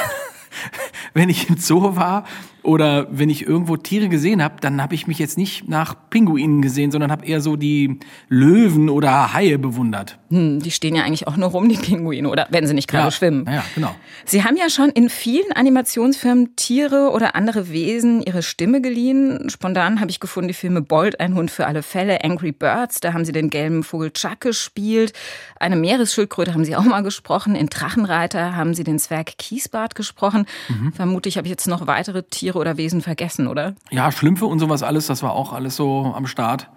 wenn 1.14 1.28
ich 1.28 1.48
im 1.48 1.58
Zoo 1.58 1.96
war 1.96 2.24
oder 2.62 3.06
wenn 3.10 3.28
ich 3.28 3.46
irgendwo 3.46 3.76
Tiere 3.76 4.08
gesehen 4.08 4.42
habe, 4.42 4.56
dann 4.60 4.80
habe 4.80 4.94
ich 4.94 5.06
mich 5.06 5.18
jetzt 5.18 5.36
nicht 5.36 5.68
nach 5.68 5.94
Pinguinen 6.10 6.62
gesehen, 6.62 6.90
sondern 6.92 7.10
habe 7.10 7.26
eher 7.26 7.40
so 7.40 7.56
die 7.56 7.98
Löwen 8.28 8.88
oder 8.88 9.32
Haie 9.32 9.58
bewundert. 9.58 10.18
Hm, 10.30 10.60
die 10.60 10.70
stehen 10.70 10.94
ja 10.94 11.02
eigentlich 11.02 11.26
auch 11.26 11.36
nur 11.36 11.50
rum, 11.50 11.68
die 11.68 11.76
Pinguine, 11.76 12.28
oder 12.28 12.46
wenn 12.50 12.66
sie 12.66 12.74
nicht 12.74 12.88
gerade 12.88 13.06
ja, 13.06 13.10
schwimmen. 13.10 13.46
Ja, 13.50 13.64
genau. 13.74 13.94
Sie 14.24 14.44
haben 14.44 14.56
ja 14.56 14.70
schon 14.70 14.90
in 14.90 15.08
vielen 15.08 15.52
Animationsfilmen 15.52 16.54
Tiere 16.54 17.10
oder 17.10 17.34
andere 17.34 17.70
Wesen 17.70 18.22
ihre 18.22 18.42
Stimme 18.42 18.80
geliehen. 18.80 19.50
Spontan 19.50 20.00
habe 20.00 20.10
ich 20.10 20.20
gefunden 20.20 20.48
die 20.48 20.54
Filme 20.54 20.82
Bold, 20.82 21.20
ein 21.20 21.34
Hund 21.34 21.50
für 21.50 21.66
alle 21.66 21.82
Fälle, 21.82 22.22
Angry 22.24 22.52
Birds, 22.52 23.00
da 23.00 23.12
haben 23.12 23.24
sie 23.24 23.32
den 23.32 23.50
gelben 23.50 23.82
Vogel 23.82 24.12
Chuck 24.12 24.40
gespielt. 24.40 25.12
Eine 25.58 25.76
Meeresschildkröte 25.76 26.54
haben 26.54 26.64
sie 26.64 26.76
auch 26.76 26.84
mal 26.84 27.02
gesprochen. 27.02 27.54
In 27.56 27.68
Drachenreiter 27.68 28.56
haben 28.56 28.74
sie 28.74 28.84
den 28.84 28.98
Zwerg 28.98 29.38
Kiesbart 29.38 29.94
gesprochen. 29.94 30.46
Mhm. 30.68 30.92
Vermutlich 30.92 31.36
habe 31.36 31.46
ich 31.46 31.50
jetzt 31.50 31.66
noch 31.66 31.86
weitere 31.86 32.22
Tiere 32.22 32.51
Tiere 32.52 32.58
oder 32.58 32.76
Wesen 32.76 33.00
vergessen, 33.00 33.48
oder? 33.48 33.74
Ja, 33.90 34.12
Schlümpfe 34.12 34.46
und 34.46 34.58
sowas 34.58 34.82
alles, 34.82 35.06
das 35.06 35.22
war 35.22 35.32
auch 35.32 35.52
alles 35.52 35.76
so 35.76 36.12
am 36.14 36.26
Start. 36.26 36.68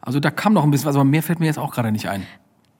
Also 0.00 0.20
da 0.20 0.30
kam 0.30 0.52
noch 0.52 0.64
ein 0.64 0.70
bisschen 0.70 0.86
was, 0.86 0.94
aber 0.94 1.04
mehr 1.04 1.22
fällt 1.22 1.40
mir 1.40 1.46
jetzt 1.46 1.58
auch 1.58 1.72
gerade 1.72 1.90
nicht 1.92 2.08
ein. 2.08 2.26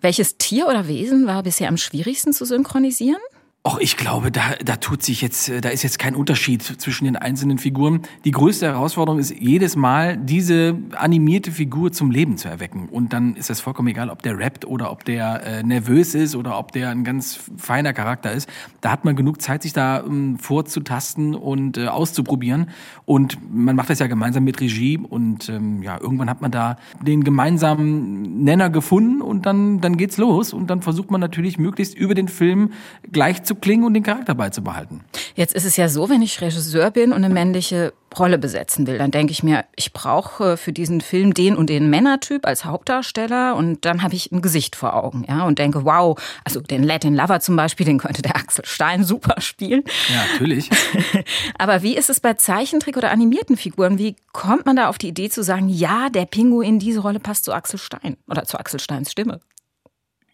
Welches 0.00 0.36
Tier 0.36 0.68
oder 0.68 0.86
Wesen 0.86 1.26
war 1.26 1.42
bisher 1.42 1.68
am 1.68 1.76
schwierigsten 1.76 2.32
zu 2.32 2.44
synchronisieren? 2.44 3.20
Och, 3.66 3.78
ich 3.80 3.96
glaube, 3.96 4.30
da, 4.30 4.42
da 4.62 4.76
tut 4.76 5.02
sich 5.02 5.22
jetzt, 5.22 5.50
da 5.62 5.70
ist 5.70 5.82
jetzt 5.82 5.98
kein 5.98 6.14
Unterschied 6.14 6.62
zwischen 6.62 7.06
den 7.06 7.16
einzelnen 7.16 7.56
Figuren. 7.56 8.02
Die 8.26 8.30
größte 8.30 8.66
Herausforderung 8.66 9.18
ist 9.18 9.30
jedes 9.30 9.74
Mal, 9.74 10.18
diese 10.18 10.76
animierte 10.94 11.50
Figur 11.50 11.90
zum 11.90 12.10
Leben 12.10 12.36
zu 12.36 12.46
erwecken. 12.46 12.90
Und 12.90 13.14
dann 13.14 13.36
ist 13.36 13.48
es 13.48 13.62
vollkommen 13.62 13.88
egal, 13.88 14.10
ob 14.10 14.20
der 14.20 14.38
rappt 14.38 14.66
oder 14.66 14.92
ob 14.92 15.06
der 15.06 15.42
äh, 15.46 15.62
nervös 15.62 16.14
ist 16.14 16.36
oder 16.36 16.58
ob 16.58 16.72
der 16.72 16.90
ein 16.90 17.04
ganz 17.04 17.40
feiner 17.56 17.94
Charakter 17.94 18.32
ist. 18.32 18.50
Da 18.82 18.90
hat 18.90 19.06
man 19.06 19.16
genug 19.16 19.40
Zeit, 19.40 19.62
sich 19.62 19.72
da 19.72 20.00
ähm, 20.00 20.38
vorzutasten 20.38 21.34
und 21.34 21.78
äh, 21.78 21.86
auszuprobieren. 21.86 22.68
Und 23.06 23.38
man 23.50 23.76
macht 23.76 23.88
das 23.88 23.98
ja 23.98 24.08
gemeinsam 24.08 24.44
mit 24.44 24.60
Regie. 24.60 24.98
Und 24.98 25.48
ähm, 25.48 25.82
ja, 25.82 25.98
irgendwann 25.98 26.28
hat 26.28 26.42
man 26.42 26.50
da 26.50 26.76
den 27.00 27.24
gemeinsamen 27.24 28.44
Nenner 28.44 28.68
gefunden 28.68 29.22
und 29.22 29.46
dann, 29.46 29.80
dann 29.80 29.96
geht's 29.96 30.18
los. 30.18 30.52
Und 30.52 30.66
dann 30.66 30.82
versucht 30.82 31.10
man 31.10 31.22
natürlich 31.22 31.56
möglichst 31.56 31.96
über 31.96 32.14
den 32.14 32.28
Film 32.28 32.72
gleich 33.10 33.42
zu 33.42 33.53
zu 33.54 33.60
klingen 33.60 33.84
und 33.84 33.94
den 33.94 34.02
Charakter 34.02 34.34
beizubehalten. 34.34 35.02
Jetzt 35.34 35.54
ist 35.54 35.64
es 35.64 35.76
ja 35.76 35.88
so, 35.88 36.08
wenn 36.08 36.22
ich 36.22 36.40
Regisseur 36.40 36.90
bin 36.90 37.12
und 37.12 37.24
eine 37.24 37.32
männliche 37.32 37.92
Rolle 38.16 38.38
besetzen 38.38 38.86
will, 38.86 38.98
dann 38.98 39.10
denke 39.10 39.32
ich 39.32 39.42
mir, 39.42 39.64
ich 39.74 39.92
brauche 39.92 40.56
für 40.56 40.72
diesen 40.72 41.00
Film 41.00 41.34
den 41.34 41.56
und 41.56 41.68
den 41.68 41.90
Männertyp 41.90 42.46
als 42.46 42.64
Hauptdarsteller 42.64 43.56
und 43.56 43.84
dann 43.84 44.02
habe 44.02 44.14
ich 44.14 44.30
ein 44.30 44.40
Gesicht 44.40 44.76
vor 44.76 44.94
Augen, 44.94 45.24
ja, 45.28 45.44
und 45.44 45.58
denke, 45.58 45.84
wow, 45.84 46.16
also 46.44 46.60
den 46.60 46.84
Latin 46.84 47.14
Lover 47.14 47.40
zum 47.40 47.56
Beispiel, 47.56 47.86
den 47.86 47.98
könnte 47.98 48.22
der 48.22 48.36
Axel 48.36 48.64
Stein 48.64 49.04
super 49.04 49.40
spielen. 49.40 49.82
Ja, 50.12 50.24
natürlich. 50.32 50.70
Aber 51.58 51.82
wie 51.82 51.96
ist 51.96 52.10
es 52.10 52.20
bei 52.20 52.34
Zeichentrick 52.34 52.96
oder 52.96 53.10
animierten 53.10 53.56
Figuren? 53.56 53.98
Wie 53.98 54.16
kommt 54.32 54.66
man 54.66 54.76
da 54.76 54.88
auf 54.88 54.98
die 54.98 55.08
Idee 55.08 55.28
zu 55.28 55.42
sagen, 55.42 55.68
ja, 55.68 56.08
der 56.08 56.26
Pinguin, 56.26 56.78
diese 56.78 57.00
Rolle 57.00 57.20
passt 57.20 57.44
zu 57.44 57.52
Axel 57.52 57.78
Stein 57.78 58.16
oder 58.28 58.44
zu 58.44 58.58
Axel 58.58 58.78
Steins 58.78 59.10
Stimme? 59.10 59.40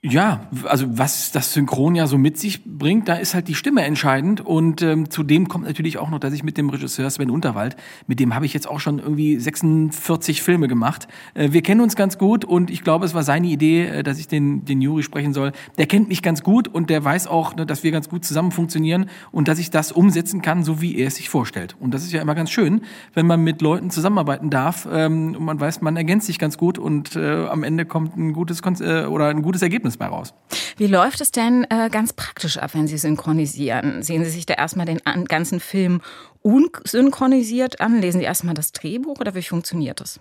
Ja, 0.02 0.48
also 0.64 0.86
was 0.96 1.30
das 1.30 1.52
Synchron 1.52 1.94
ja 1.94 2.06
so 2.06 2.16
mit 2.16 2.38
sich 2.38 2.64
bringt, 2.64 3.06
da 3.06 3.16
ist 3.16 3.34
halt 3.34 3.48
die 3.48 3.54
Stimme 3.54 3.82
entscheidend. 3.82 4.40
Und 4.40 4.80
ähm, 4.80 5.10
zudem 5.10 5.46
kommt 5.48 5.66
natürlich 5.66 5.98
auch 5.98 6.08
noch, 6.08 6.18
dass 6.18 6.32
ich 6.32 6.42
mit 6.42 6.56
dem 6.56 6.70
Regisseur 6.70 7.10
Sven 7.10 7.28
Unterwald, 7.28 7.76
mit 8.06 8.18
dem 8.18 8.34
habe 8.34 8.46
ich 8.46 8.54
jetzt 8.54 8.66
auch 8.66 8.80
schon 8.80 8.98
irgendwie 8.98 9.38
46 9.38 10.40
Filme 10.40 10.68
gemacht. 10.68 11.06
Äh, 11.34 11.52
wir 11.52 11.60
kennen 11.60 11.82
uns 11.82 11.96
ganz 11.96 12.16
gut 12.16 12.46
und 12.46 12.70
ich 12.70 12.82
glaube, 12.82 13.04
es 13.04 13.12
war 13.12 13.24
seine 13.24 13.48
Idee, 13.48 13.88
äh, 13.88 14.02
dass 14.02 14.18
ich 14.18 14.26
den, 14.26 14.64
den 14.64 14.80
Juri 14.80 15.02
sprechen 15.02 15.34
soll. 15.34 15.52
Der 15.76 15.84
kennt 15.84 16.08
mich 16.08 16.22
ganz 16.22 16.42
gut 16.42 16.66
und 16.66 16.88
der 16.88 17.04
weiß 17.04 17.26
auch, 17.26 17.54
ne, 17.54 17.66
dass 17.66 17.82
wir 17.82 17.92
ganz 17.92 18.08
gut 18.08 18.24
zusammen 18.24 18.52
funktionieren 18.52 19.04
und 19.32 19.48
dass 19.48 19.58
ich 19.58 19.68
das 19.68 19.92
umsetzen 19.92 20.40
kann, 20.40 20.64
so 20.64 20.80
wie 20.80 20.96
er 20.96 21.08
es 21.08 21.16
sich 21.16 21.28
vorstellt. 21.28 21.76
Und 21.78 21.92
das 21.92 22.04
ist 22.04 22.12
ja 22.12 22.22
immer 22.22 22.34
ganz 22.34 22.50
schön, 22.50 22.80
wenn 23.12 23.26
man 23.26 23.42
mit 23.42 23.60
Leuten 23.60 23.90
zusammenarbeiten 23.90 24.48
darf 24.48 24.88
ähm, 24.90 25.34
und 25.36 25.44
man 25.44 25.60
weiß, 25.60 25.82
man 25.82 25.98
ergänzt 25.98 26.26
sich 26.26 26.38
ganz 26.38 26.56
gut 26.56 26.78
und 26.78 27.16
äh, 27.16 27.44
am 27.48 27.64
Ende 27.64 27.84
kommt 27.84 28.16
ein 28.16 28.32
gutes 28.32 28.62
Kon 28.62 28.76
äh, 28.80 29.04
oder 29.04 29.26
ein 29.26 29.42
gutes 29.42 29.60
Ergebnis 29.60 29.89
Ergebnis 29.90 29.96
bei 29.96 30.06
raus. 30.06 30.34
Wie 30.76 30.86
läuft 30.86 31.20
es 31.20 31.30
denn 31.30 31.66
äh, 31.70 31.88
ganz 31.90 32.12
praktisch 32.12 32.58
ab, 32.58 32.70
wenn 32.74 32.86
Sie 32.86 32.98
synchronisieren? 32.98 34.02
Sehen 34.02 34.24
Sie 34.24 34.30
sich 34.30 34.46
da 34.46 34.54
erstmal 34.54 34.86
den 34.86 35.00
ganzen 35.28 35.60
Film 35.60 36.00
unsynchronisiert 36.42 37.80
an? 37.80 38.00
Lesen 38.00 38.20
Sie 38.20 38.24
erstmal 38.24 38.54
das 38.54 38.72
Drehbuch 38.72 39.20
oder 39.20 39.34
wie 39.34 39.42
funktioniert 39.42 40.00
das? 40.00 40.20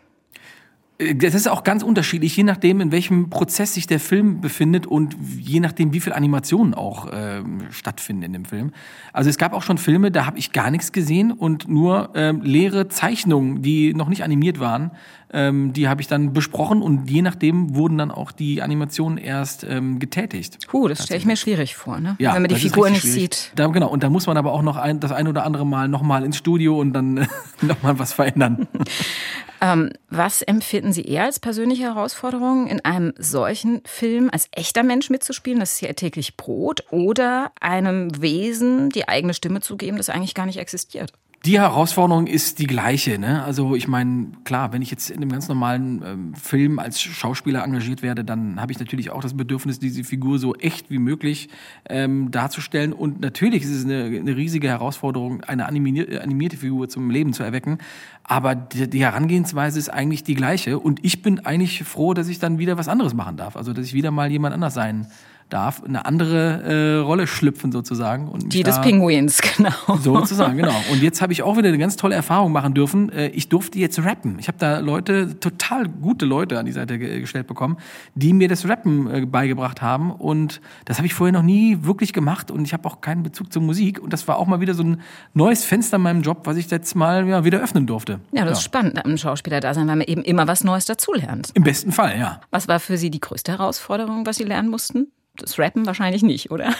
Äh, 0.97 1.15
das 1.15 1.33
ist 1.33 1.47
auch 1.47 1.63
ganz 1.63 1.81
unterschiedlich, 1.83 2.35
je 2.35 2.43
nachdem, 2.43 2.81
in 2.81 2.91
welchem 2.91 3.29
Prozess 3.29 3.73
sich 3.73 3.87
der 3.87 3.99
Film 3.99 4.41
befindet 4.41 4.85
und 4.85 5.15
je 5.37 5.59
nachdem, 5.59 5.93
wie 5.93 5.99
viel 5.99 6.13
Animationen 6.13 6.73
auch 6.73 7.07
äh, 7.07 7.41
stattfinden 7.71 8.23
in 8.23 8.33
dem 8.33 8.45
Film. 8.45 8.71
Also 9.13 9.29
es 9.29 9.37
gab 9.37 9.53
auch 9.53 9.63
schon 9.63 9.77
Filme, 9.77 10.11
da 10.11 10.25
habe 10.25 10.37
ich 10.37 10.51
gar 10.51 10.71
nichts 10.71 10.91
gesehen 10.91 11.31
und 11.31 11.67
nur 11.67 12.11
ähm, 12.15 12.41
leere 12.41 12.89
Zeichnungen, 12.89 13.61
die 13.61 13.93
noch 13.93 14.09
nicht 14.09 14.23
animiert 14.23 14.59
waren, 14.59 14.91
ähm, 15.31 15.73
die 15.73 15.87
habe 15.87 16.01
ich 16.01 16.07
dann 16.07 16.33
besprochen 16.33 16.81
und 16.81 17.09
je 17.09 17.21
nachdem 17.21 17.75
wurden 17.75 17.97
dann 17.97 18.11
auch 18.11 18.31
die 18.31 18.61
Animationen 18.61 19.17
erst 19.17 19.63
ähm, 19.63 19.99
getätigt. 19.99 20.67
Puh, 20.67 20.87
das 20.87 21.03
stelle 21.03 21.19
ich 21.19 21.25
mir 21.25 21.37
schwierig 21.37 21.75
vor, 21.75 21.99
ne? 21.99 22.15
Ja, 22.19 22.33
wenn 22.33 22.41
man 22.41 22.49
die 22.49 22.55
Figur 22.55 22.89
nicht 22.89 23.01
schwierig. 23.01 23.35
sieht. 23.35 23.51
Da, 23.55 23.67
genau, 23.67 23.89
und 23.89 24.01
da 24.01 24.09
muss 24.09 24.25
man 24.27 24.37
aber 24.37 24.53
auch 24.53 24.63
noch 24.63 24.77
ein, 24.77 24.99
das 24.99 25.11
ein 25.11 25.27
oder 25.27 25.45
andere 25.45 25.65
Mal 25.65 25.87
nochmal 25.87 26.23
ins 26.23 26.37
Studio 26.37 26.79
und 26.79 26.93
dann 26.93 27.27
nochmal 27.61 27.99
was 27.99 28.13
verändern. 28.13 28.67
ähm, 29.61 29.91
was 30.09 30.41
empfinden 30.41 30.93
Sie 30.93 31.03
eher 31.03 31.25
als 31.25 31.39
persönliche 31.39 31.83
Herausforderung, 31.83 32.67
in 32.67 32.83
einem 32.83 33.13
solchen 33.17 33.81
Film 33.85 34.29
als 34.31 34.47
echter 34.51 34.83
Mensch 34.83 35.09
mitzuspielen, 35.09 35.59
das 35.59 35.73
ist 35.73 35.81
ja 35.81 35.93
täglich 35.93 36.37
Brot, 36.37 36.85
oder 36.89 37.51
einem 37.61 38.19
Wesen 38.21 38.89
die 38.89 39.07
eigene 39.07 39.33
Stimme 39.35 39.61
zu 39.61 39.77
geben, 39.77 39.97
das 39.97 40.09
eigentlich 40.09 40.33
gar 40.33 40.47
nicht 40.47 40.57
existiert? 40.57 41.13
Die 41.45 41.57
Herausforderung 41.57 42.27
ist 42.27 42.59
die 42.59 42.67
gleiche. 42.67 43.17
Ne? 43.17 43.41
Also 43.43 43.73
ich 43.73 43.87
meine, 43.87 44.27
klar, 44.43 44.73
wenn 44.73 44.81
ich 44.81 44.91
jetzt 44.91 45.09
in 45.09 45.17
einem 45.17 45.31
ganz 45.31 45.47
normalen 45.47 46.03
ähm, 46.05 46.33
Film 46.35 46.79
als 46.79 47.01
Schauspieler 47.01 47.63
engagiert 47.63 48.01
werde, 48.01 48.25
dann 48.25 48.59
habe 48.59 48.73
ich 48.73 48.79
natürlich 48.79 49.09
auch 49.09 49.21
das 49.21 49.37
Bedürfnis, 49.37 49.79
diese 49.79 50.03
Figur 50.03 50.37
so 50.37 50.53
echt 50.55 50.91
wie 50.91 50.99
möglich 50.99 51.47
ähm, 51.87 52.29
darzustellen. 52.29 52.91
Und 52.91 53.21
natürlich 53.21 53.63
ist 53.63 53.69
es 53.69 53.85
eine, 53.85 54.03
eine 54.03 54.35
riesige 54.35 54.67
Herausforderung, 54.67 55.41
eine 55.45 55.65
animierte, 55.65 56.21
animierte 56.21 56.57
Figur 56.57 56.89
zum 56.89 57.09
Leben 57.09 57.31
zu 57.31 57.43
erwecken. 57.43 57.77
Aber 58.23 58.53
die, 58.53 58.89
die 58.89 59.01
Herangehensweise 59.01 59.79
ist 59.79 59.87
eigentlich 59.87 60.25
die 60.25 60.35
gleiche. 60.35 60.77
Und 60.77 61.05
ich 61.05 61.21
bin 61.21 61.45
eigentlich 61.45 61.83
froh, 61.85 62.13
dass 62.13 62.27
ich 62.27 62.39
dann 62.39 62.59
wieder 62.59 62.77
was 62.77 62.89
anderes 62.89 63.13
machen 63.13 63.37
darf. 63.37 63.55
Also 63.55 63.71
dass 63.71 63.85
ich 63.85 63.93
wieder 63.93 64.11
mal 64.11 64.29
jemand 64.29 64.53
anders 64.53 64.73
sein 64.73 65.03
darf, 65.03 65.13
eine 65.53 66.05
andere 66.05 66.63
äh, 66.63 66.95
Rolle 66.97 67.27
schlüpfen 67.27 67.71
sozusagen. 67.71 68.27
Und 68.27 68.53
Die 68.53 68.63
des 68.63 68.79
Pinguins, 68.81 69.41
genau. 69.57 69.97
Sozusagen, 70.01 70.57
genau. 70.57 70.75
Und 70.91 71.01
jetzt 71.01 71.21
habe 71.21 71.33
ich 71.33 71.41
auch 71.43 71.57
wieder 71.57 71.69
eine 71.69 71.77
ganz 71.77 71.95
tolle 71.95 72.15
Erfahrung 72.15 72.51
machen 72.51 72.73
dürfen. 72.73 73.11
Äh, 73.11 73.29
ich 73.29 73.49
durfte 73.49 73.79
jetzt 73.79 74.03
rappen. 74.03 74.37
Ich 74.39 74.47
habe 74.47 74.57
da 74.57 74.79
Leute, 74.79 75.39
total 75.39 75.87
gute 75.87 76.25
Leute 76.25 76.59
an 76.59 76.65
die 76.65 76.71
Seite 76.71 76.99
gestellt 76.99 77.47
bekommen, 77.47 77.77
die 78.15 78.33
mir 78.33 78.47
das 78.47 78.67
Rappen 78.67 79.09
äh, 79.09 79.25
beigebracht 79.25 79.81
haben. 79.81 80.11
Und 80.11 80.61
das 80.85 80.97
habe 80.97 81.07
ich 81.07 81.13
vorher 81.13 81.33
noch 81.33 81.43
nie 81.43 81.79
wirklich 81.81 82.13
gemacht 82.13 82.51
und 82.51 82.65
ich 82.65 82.73
habe 82.73 82.87
auch 82.87 83.01
keinen 83.01 83.23
Bezug 83.23 83.51
zur 83.51 83.61
Musik. 83.61 83.99
Und 83.99 84.13
das 84.13 84.27
war 84.27 84.37
auch 84.37 84.47
mal 84.47 84.59
wieder 84.59 84.73
so 84.73 84.83
ein 84.83 85.01
neues 85.33 85.65
Fenster 85.65 85.97
in 85.97 86.03
meinem 86.03 86.21
Job, 86.21 86.41
was 86.43 86.57
ich 86.57 86.69
jetzt 86.69 86.95
mal 86.95 87.27
ja, 87.27 87.43
wieder 87.43 87.59
öffnen 87.59 87.87
durfte. 87.87 88.19
Ja, 88.31 88.43
das 88.43 88.51
ja. 88.51 88.51
ist 88.51 88.63
spannend 88.63 89.03
am 89.03 89.17
Schauspieler 89.17 89.59
da 89.59 89.73
sein, 89.73 89.87
weil 89.87 89.97
man 89.97 90.07
eben 90.07 90.21
immer 90.23 90.47
was 90.47 90.63
Neues 90.63 90.85
dazulernt. 90.85 91.49
Im 91.53 91.63
besten 91.63 91.91
Fall, 91.91 92.17
ja. 92.19 92.41
Was 92.51 92.67
war 92.67 92.79
für 92.79 92.97
Sie 92.97 93.09
die 93.09 93.19
größte 93.19 93.51
Herausforderung, 93.51 94.25
was 94.25 94.37
Sie 94.37 94.43
lernen 94.43 94.69
mussten? 94.69 95.07
Das 95.41 95.57
Rappen 95.57 95.85
wahrscheinlich 95.85 96.23
nicht, 96.23 96.51
oder? 96.51 96.73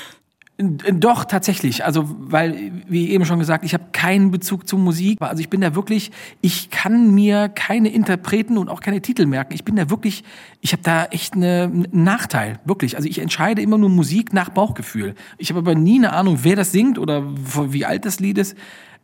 Doch, 0.62 1.24
tatsächlich. 1.24 1.86
Also, 1.86 2.04
weil, 2.20 2.74
wie 2.86 3.12
eben 3.12 3.24
schon 3.24 3.40
gesagt, 3.40 3.64
ich 3.64 3.74
habe 3.74 3.86
keinen 3.94 4.30
Bezug 4.30 4.68
zur 4.68 4.78
Musik. 4.78 5.18
Also 5.22 5.40
ich 5.40 5.50
bin 5.50 5.62
da 5.62 5.74
wirklich, 5.74 6.12
ich 6.42 6.70
kann 6.70 7.16
mir 7.16 7.48
keine 7.48 7.88
Interpreten 7.88 8.58
und 8.58 8.68
auch 8.68 8.82
keine 8.82 9.02
Titel 9.02 9.26
merken. 9.26 9.54
Ich 9.54 9.64
bin 9.64 9.78
da 9.78 9.90
wirklich, 9.90 10.26
ich 10.60 10.74
habe 10.74 10.84
da 10.84 11.06
echt 11.06 11.36
einen 11.36 11.88
Nachteil, 11.94 12.60
wirklich. 12.66 12.98
Also 12.98 13.08
ich 13.08 13.20
entscheide 13.20 13.62
immer 13.62 13.78
nur 13.78 13.88
Musik 13.90 14.34
nach 14.34 14.50
Bauchgefühl. 14.50 15.16
Ich 15.38 15.50
habe 15.50 15.60
aber 15.60 15.76
nie 15.76 15.98
eine 15.98 16.12
Ahnung, 16.12 16.40
wer 16.42 16.58
das 16.58 16.74
singt 16.74 17.00
oder 17.00 17.24
wie 17.26 17.86
alt 17.86 18.04
das 18.04 18.20
Lied 18.20 18.38
ist. 18.38 18.58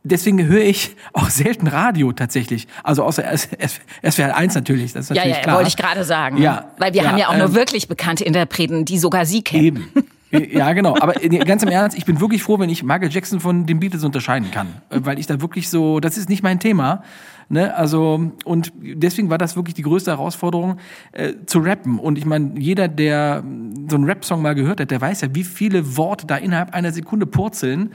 Deswegen 0.06 0.46
höre 0.46 0.62
ich 0.62 0.96
auch 1.14 1.30
selten 1.32 1.68
Radio 1.68 2.12
tatsächlich. 2.12 2.68
Also 2.84 3.04
außer 3.04 3.24
SWR 3.36 4.36
1 4.38 4.54
natürlich, 4.54 4.94
das 4.94 5.06
ist 5.06 5.10
natürlich 5.10 5.32
ja, 5.32 5.38
ja, 5.38 5.44
klar. 5.44 5.56
wollte 5.58 5.70
ich 5.70 5.78
gerade 5.78 6.04
sagen. 6.04 6.38
Ja, 6.38 6.72
Weil 6.78 6.94
wir 6.94 7.02
ja, 7.02 7.10
haben 7.10 7.18
ja 7.18 7.28
auch 7.30 7.34
ähm, 7.34 7.40
nur 7.40 7.56
wirklich 7.56 7.88
bekannte 7.88 8.24
Interpreten, 8.24 8.86
die 8.86 9.00
sogar 9.00 9.26
Sie 9.26 9.42
kennen. 9.42 9.66
Eben. 9.66 9.88
Ja, 10.52 10.74
genau. 10.74 10.98
Aber 11.00 11.14
ganz 11.14 11.64
im 11.64 11.70
Ernst, 11.70 11.98
ich 11.98 12.04
bin 12.04 12.20
wirklich 12.20 12.44
froh, 12.44 12.60
wenn 12.60 12.70
ich 12.70 12.84
Michael 12.84 13.10
Jackson 13.10 13.40
von 13.40 13.66
den 13.66 13.80
Beatles 13.80 14.04
unterscheiden 14.04 14.52
kann. 14.52 14.68
Weil 14.90 15.18
ich 15.18 15.28
da 15.28 15.40
wirklich 15.40 15.70
so, 15.70 16.02
das 16.02 16.18
ist 16.18 16.28
nicht 16.28 16.44
mein 16.44 16.60
Thema. 16.60 17.04
Ne? 17.48 17.74
Also, 17.76 18.32
und 18.44 18.74
deswegen 18.76 19.30
war 19.30 19.38
das 19.38 19.56
wirklich 19.56 19.76
die 19.76 19.84
größte 19.84 20.12
Herausforderung, 20.12 20.78
äh, 21.12 21.34
zu 21.46 21.60
rappen. 21.60 22.00
Und 22.00 22.18
ich 22.18 22.26
meine, 22.26 22.60
jeder, 22.60 22.90
der 22.90 23.44
so 23.90 23.96
einen 23.96 24.06
Rap-Song 24.06 24.42
mal 24.42 24.56
gehört 24.56 24.82
hat, 24.82 24.92
der 24.92 25.00
weiß 25.00 25.22
ja, 25.22 25.34
wie 25.34 25.44
viele 25.44 25.96
Worte 25.96 26.26
da 26.26 26.38
innerhalb 26.38 26.74
einer 26.74 26.92
Sekunde 26.92 27.26
purzeln. 27.28 27.94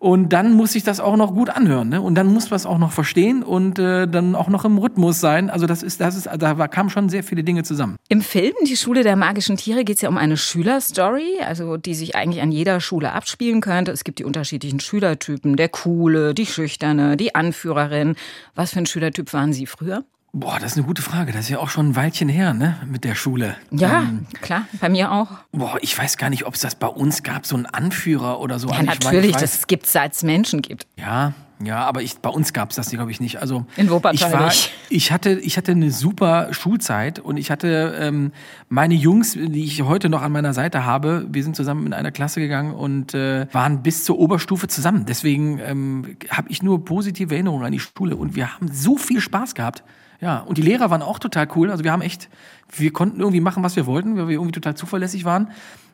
Und 0.00 0.30
dann 0.30 0.54
muss 0.54 0.74
ich 0.74 0.82
das 0.82 0.98
auch 0.98 1.16
noch 1.16 1.34
gut 1.34 1.50
anhören, 1.50 1.90
ne? 1.90 2.00
Und 2.00 2.14
dann 2.14 2.26
muss 2.26 2.48
man 2.48 2.56
es 2.56 2.64
auch 2.64 2.78
noch 2.78 2.90
verstehen 2.90 3.42
und 3.42 3.78
äh, 3.78 4.08
dann 4.08 4.34
auch 4.34 4.48
noch 4.48 4.64
im 4.64 4.78
Rhythmus 4.78 5.20
sein. 5.20 5.50
Also 5.50 5.66
das 5.66 5.82
ist, 5.82 6.00
das 6.00 6.16
ist, 6.16 6.26
da 6.38 6.68
kamen 6.68 6.88
schon 6.88 7.10
sehr 7.10 7.22
viele 7.22 7.44
Dinge 7.44 7.64
zusammen. 7.64 7.96
Im 8.08 8.22
Film 8.22 8.54
Die 8.66 8.78
Schule 8.78 9.02
der 9.02 9.14
magischen 9.16 9.58
Tiere 9.58 9.84
geht 9.84 9.96
es 9.96 10.02
ja 10.02 10.08
um 10.08 10.16
eine 10.16 10.38
Schülerstory, 10.38 11.40
also 11.46 11.76
die 11.76 11.94
sich 11.94 12.16
eigentlich 12.16 12.40
an 12.40 12.50
jeder 12.50 12.80
Schule 12.80 13.12
abspielen 13.12 13.60
könnte. 13.60 13.92
Es 13.92 14.02
gibt 14.02 14.20
die 14.20 14.24
unterschiedlichen 14.24 14.80
Schülertypen, 14.80 15.56
der 15.56 15.68
coole, 15.68 16.32
die 16.32 16.46
schüchterne, 16.46 17.18
die 17.18 17.34
Anführerin. 17.34 18.16
Was 18.54 18.72
für 18.72 18.78
ein 18.78 18.86
Schülertyp 18.86 19.34
waren 19.34 19.52
Sie 19.52 19.66
früher? 19.66 20.02
Boah, 20.32 20.58
das 20.60 20.72
ist 20.72 20.78
eine 20.78 20.86
gute 20.86 21.02
Frage. 21.02 21.32
Das 21.32 21.42
ist 21.42 21.48
ja 21.48 21.58
auch 21.58 21.70
schon 21.70 21.90
ein 21.90 21.96
Weilchen 21.96 22.28
her, 22.28 22.54
ne, 22.54 22.76
mit 22.86 23.04
der 23.04 23.16
Schule. 23.16 23.56
Ja, 23.72 24.02
ähm, 24.02 24.26
klar, 24.40 24.66
bei 24.80 24.88
mir 24.88 25.10
auch. 25.10 25.28
Boah, 25.50 25.78
ich 25.80 25.96
weiß 25.98 26.16
gar 26.18 26.30
nicht, 26.30 26.46
ob 26.46 26.54
es 26.54 26.60
das 26.60 26.76
bei 26.76 26.86
uns 26.86 27.22
gab, 27.24 27.46
so 27.46 27.56
einen 27.56 27.66
Anführer 27.66 28.38
oder 28.40 28.60
so. 28.60 28.68
Ja, 28.68 28.76
also 28.76 28.86
natürlich, 28.86 29.34
weiß, 29.34 29.40
das 29.40 29.66
gibt 29.66 29.86
es, 29.86 29.92
seit 29.92 30.12
es 30.12 30.22
Menschen 30.22 30.62
gibt. 30.62 30.86
Ja, 30.96 31.34
ja, 31.62 31.84
aber 31.84 32.00
ich, 32.02 32.16
bei 32.18 32.30
uns 32.30 32.52
gab 32.52 32.70
es 32.70 32.76
das, 32.76 32.90
glaube 32.90 33.10
ich, 33.10 33.20
nicht. 33.20 33.40
Also 33.40 33.66
in 33.76 33.90
Wuppertal 33.90 34.28
ich 34.28 34.38
war, 34.38 34.52
ich 34.88 35.12
hatte, 35.12 35.30
ich 35.40 35.58
hatte 35.58 35.72
eine 35.72 35.90
super 35.90 36.54
Schulzeit 36.54 37.18
und 37.18 37.36
ich 37.36 37.50
hatte 37.50 37.98
ähm, 38.00 38.32
meine 38.68 38.94
Jungs, 38.94 39.32
die 39.34 39.64
ich 39.64 39.82
heute 39.82 40.08
noch 40.08 40.22
an 40.22 40.32
meiner 40.32 40.54
Seite 40.54 40.86
habe. 40.86 41.26
Wir 41.30 41.42
sind 41.42 41.56
zusammen 41.56 41.86
in 41.86 41.92
einer 41.92 42.12
Klasse 42.12 42.40
gegangen 42.40 42.72
und 42.72 43.14
äh, 43.14 43.46
waren 43.52 43.82
bis 43.82 44.04
zur 44.04 44.18
Oberstufe 44.18 44.68
zusammen. 44.68 45.04
Deswegen 45.06 45.58
ähm, 45.58 46.16
habe 46.30 46.48
ich 46.50 46.62
nur 46.62 46.84
positive 46.84 47.34
Erinnerungen 47.34 47.66
an 47.66 47.72
die 47.72 47.80
Schule 47.80 48.16
und 48.16 48.36
wir 48.36 48.54
haben 48.54 48.68
so 48.72 48.96
viel 48.96 49.20
Spaß 49.20 49.54
gehabt. 49.54 49.82
Ja, 50.20 50.38
und 50.38 50.58
die 50.58 50.62
Lehrer 50.62 50.90
waren 50.90 51.02
auch 51.02 51.18
total 51.18 51.48
cool. 51.56 51.70
Also 51.70 51.84
wir 51.84 51.92
haben 51.92 52.02
echt, 52.02 52.28
wir 52.76 52.92
konnten 52.92 53.20
irgendwie 53.20 53.40
machen, 53.40 53.62
was 53.62 53.76
wir 53.76 53.86
wollten, 53.86 54.16
weil 54.16 54.28
wir 54.28 54.34
irgendwie 54.34 54.52
total 54.52 54.74
zuverlässig 54.74 55.24
waren. 55.24 55.50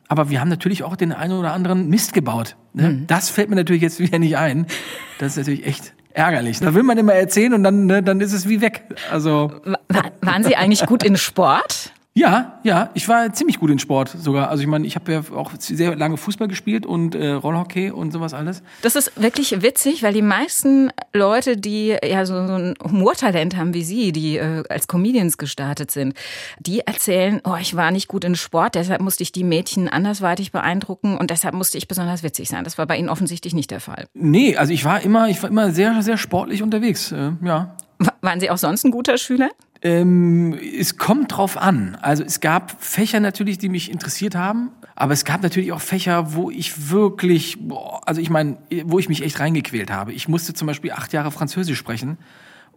Aber 0.09 0.29
wir 0.29 0.39
haben 0.39 0.49
natürlich 0.49 0.83
auch 0.83 0.95
den 0.95 1.11
einen 1.11 1.33
oder 1.33 1.53
anderen 1.53 1.89
Mist 1.89 2.13
gebaut. 2.13 2.55
Ne? 2.73 2.89
Mhm. 2.89 3.07
Das 3.07 3.29
fällt 3.29 3.49
mir 3.49 3.55
natürlich 3.55 3.81
jetzt 3.81 3.99
wieder 3.99 4.19
nicht 4.19 4.37
ein. 4.37 4.65
Das 5.19 5.31
ist 5.31 5.37
natürlich 5.37 5.65
echt 5.65 5.93
ärgerlich. 6.13 6.59
Da 6.59 6.73
will 6.73 6.83
man 6.83 6.97
immer 6.97 7.13
erzählen 7.13 7.53
und 7.53 7.63
dann, 7.63 7.85
ne, 7.85 8.03
dann 8.03 8.21
ist 8.21 8.33
es 8.33 8.47
wie 8.47 8.61
weg. 8.61 8.83
Also 9.11 9.51
waren 10.21 10.43
Sie 10.43 10.55
eigentlich 10.55 10.85
gut 10.85 11.03
in 11.03 11.17
Sport? 11.17 11.93
Ja, 12.17 12.59
ja, 12.63 12.89
ich 12.95 13.07
war 13.07 13.31
ziemlich 13.31 13.59
gut 13.59 13.69
in 13.69 13.77
Sport 13.77 14.09
sogar. 14.09 14.49
Also 14.49 14.63
ich 14.63 14.67
meine, 14.67 14.87
ich 14.87 14.95
habe 14.95 15.11
ja 15.11 15.21
auch 15.35 15.51
sehr 15.59 15.95
lange 15.95 16.17
Fußball 16.17 16.47
gespielt 16.47 16.83
und 16.83 17.13
äh, 17.13 17.33
Rollhockey 17.33 17.91
und 17.91 18.11
sowas 18.11 18.33
alles. 18.33 18.63
Das 18.81 18.95
ist 18.95 19.21
wirklich 19.21 19.61
witzig, 19.61 20.01
weil 20.01 20.13
die 20.13 20.23
meisten 20.23 20.91
Leute, 21.13 21.57
die 21.57 21.95
ja 22.03 22.25
so, 22.25 22.47
so 22.47 22.53
ein 22.53 22.73
Humortalent 22.83 23.55
haben 23.55 23.75
wie 23.75 23.83
Sie, 23.83 24.11
die 24.13 24.37
äh, 24.37 24.63
als 24.67 24.87
Comedians 24.87 25.37
gestartet 25.37 25.91
sind, 25.91 26.15
die 26.57 26.79
erzählen, 26.79 27.39
oh, 27.43 27.55
ich 27.61 27.75
war 27.75 27.91
nicht 27.91 28.07
gut 28.07 28.23
in 28.23 28.33
Sport, 28.33 28.73
deshalb 28.73 28.99
musste 28.99 29.21
ich 29.21 29.31
die 29.31 29.43
Mädchen 29.43 29.87
andersweitig 29.87 30.51
beeindrucken 30.51 31.19
und 31.19 31.29
deshalb 31.29 31.53
musste 31.53 31.77
ich 31.77 31.87
besonders 31.87 32.23
witzig 32.23 32.49
sein. 32.49 32.63
Das 32.63 32.79
war 32.79 32.87
bei 32.87 32.97
Ihnen 32.97 33.09
offensichtlich 33.09 33.53
nicht 33.53 33.69
der 33.69 33.79
Fall. 33.79 34.07
Nee, 34.15 34.57
also 34.57 34.73
ich 34.73 34.83
war 34.85 35.01
immer, 35.01 35.29
ich 35.29 35.43
war 35.43 35.51
immer 35.51 35.69
sehr, 35.69 36.01
sehr 36.01 36.17
sportlich 36.17 36.63
unterwegs, 36.63 37.11
äh, 37.11 37.33
ja. 37.43 37.77
Waren 38.21 38.39
Sie 38.39 38.49
auch 38.49 38.57
sonst 38.57 38.83
ein 38.83 38.91
guter 38.91 39.17
Schüler? 39.17 39.49
Ähm, 39.81 40.57
es 40.77 40.97
kommt 40.97 41.37
drauf 41.37 41.57
an. 41.57 41.97
Also 42.01 42.23
es 42.23 42.39
gab 42.39 42.81
Fächer 42.83 43.19
natürlich, 43.19 43.57
die 43.57 43.69
mich 43.69 43.91
interessiert 43.91 44.35
haben, 44.35 44.71
aber 44.95 45.13
es 45.13 45.23
gab 45.23 45.43
natürlich 45.43 45.71
auch 45.71 45.81
Fächer, 45.81 46.33
wo 46.33 46.49
ich 46.49 46.89
wirklich, 46.89 47.57
boah, 47.59 48.01
also 48.07 48.19
ich 48.19 48.29
meine, 48.29 48.57
wo 48.85 48.97
ich 48.97 49.07
mich 49.07 49.23
echt 49.23 49.39
reingequält 49.39 49.91
habe. 49.91 50.13
Ich 50.13 50.27
musste 50.27 50.53
zum 50.53 50.67
Beispiel 50.67 50.91
acht 50.91 51.13
Jahre 51.13 51.31
Französisch 51.31 51.77
sprechen 51.77 52.17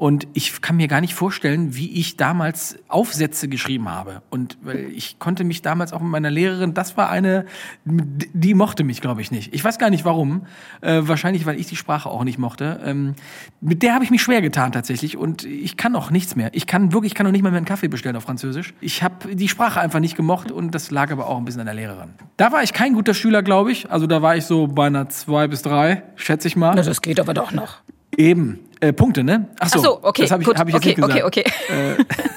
und 0.00 0.26
ich 0.32 0.62
kann 0.62 0.76
mir 0.76 0.88
gar 0.88 1.02
nicht 1.02 1.12
vorstellen, 1.12 1.76
wie 1.76 1.92
ich 2.00 2.16
damals 2.16 2.78
Aufsätze 2.88 3.48
geschrieben 3.48 3.90
habe. 3.90 4.22
Und 4.30 4.56
weil 4.62 4.90
ich 4.94 5.18
konnte 5.18 5.44
mich 5.44 5.60
damals 5.60 5.92
auch 5.92 6.00
mit 6.00 6.08
meiner 6.08 6.30
Lehrerin, 6.30 6.72
das 6.72 6.96
war 6.96 7.10
eine, 7.10 7.44
die 7.84 8.54
mochte 8.54 8.82
mich, 8.82 9.02
glaube 9.02 9.20
ich, 9.20 9.30
nicht. 9.30 9.52
Ich 9.52 9.62
weiß 9.62 9.78
gar 9.78 9.90
nicht 9.90 10.06
warum. 10.06 10.46
Äh, 10.80 11.02
wahrscheinlich, 11.02 11.44
weil 11.44 11.60
ich 11.60 11.66
die 11.66 11.76
Sprache 11.76 12.08
auch 12.08 12.24
nicht 12.24 12.38
mochte. 12.38 12.80
Ähm, 12.82 13.14
mit 13.60 13.82
der 13.82 13.92
habe 13.92 14.02
ich 14.02 14.10
mich 14.10 14.22
schwer 14.22 14.40
getan 14.40 14.72
tatsächlich. 14.72 15.18
Und 15.18 15.44
ich 15.44 15.76
kann 15.76 15.94
auch 15.94 16.10
nichts 16.10 16.34
mehr. 16.34 16.48
Ich 16.54 16.66
kann 16.66 16.94
wirklich, 16.94 17.12
ich 17.12 17.14
kann 17.14 17.26
auch 17.26 17.32
nicht 17.32 17.42
mal 17.42 17.50
mehr 17.50 17.58
einen 17.58 17.66
Kaffee 17.66 17.88
bestellen 17.88 18.16
auf 18.16 18.22
Französisch. 18.22 18.72
Ich 18.80 19.02
habe 19.02 19.34
die 19.34 19.48
Sprache 19.48 19.82
einfach 19.82 20.00
nicht 20.00 20.16
gemocht 20.16 20.50
und 20.50 20.74
das 20.74 20.90
lag 20.90 21.12
aber 21.12 21.26
auch 21.26 21.36
ein 21.36 21.44
bisschen 21.44 21.60
an 21.60 21.66
der 21.66 21.74
Lehrerin. 21.74 22.14
Da 22.38 22.52
war 22.52 22.62
ich 22.62 22.72
kein 22.72 22.94
guter 22.94 23.12
Schüler, 23.12 23.42
glaube 23.42 23.70
ich. 23.70 23.90
Also 23.90 24.06
da 24.06 24.22
war 24.22 24.34
ich 24.34 24.46
so 24.46 24.66
bei 24.66 24.86
einer 24.86 25.10
zwei 25.10 25.46
bis 25.46 25.60
drei, 25.60 26.04
schätze 26.16 26.48
ich 26.48 26.56
mal. 26.56 26.72
Na, 26.74 26.80
das 26.80 27.02
geht 27.02 27.20
aber 27.20 27.34
doch 27.34 27.52
noch. 27.52 27.82
Eben. 28.16 28.60
Äh, 28.80 28.92
Punkte, 28.92 29.22
ne? 29.22 29.48
Ach 29.58 29.68
so, 29.68 29.78
Ach 29.78 29.84
so 29.84 30.04
okay. 30.04 30.22
Das 30.22 30.30
habe 30.30 30.42
ich, 30.42 30.48
gut, 30.48 30.58
hab 30.58 30.68
ich 30.68 30.74
jetzt 30.74 30.82
okay, 30.82 30.88
nicht 30.88 31.06
gesagt. 31.06 31.24
Okay, 31.24 31.44
okay. 31.68 31.98
Äh, 31.98 32.04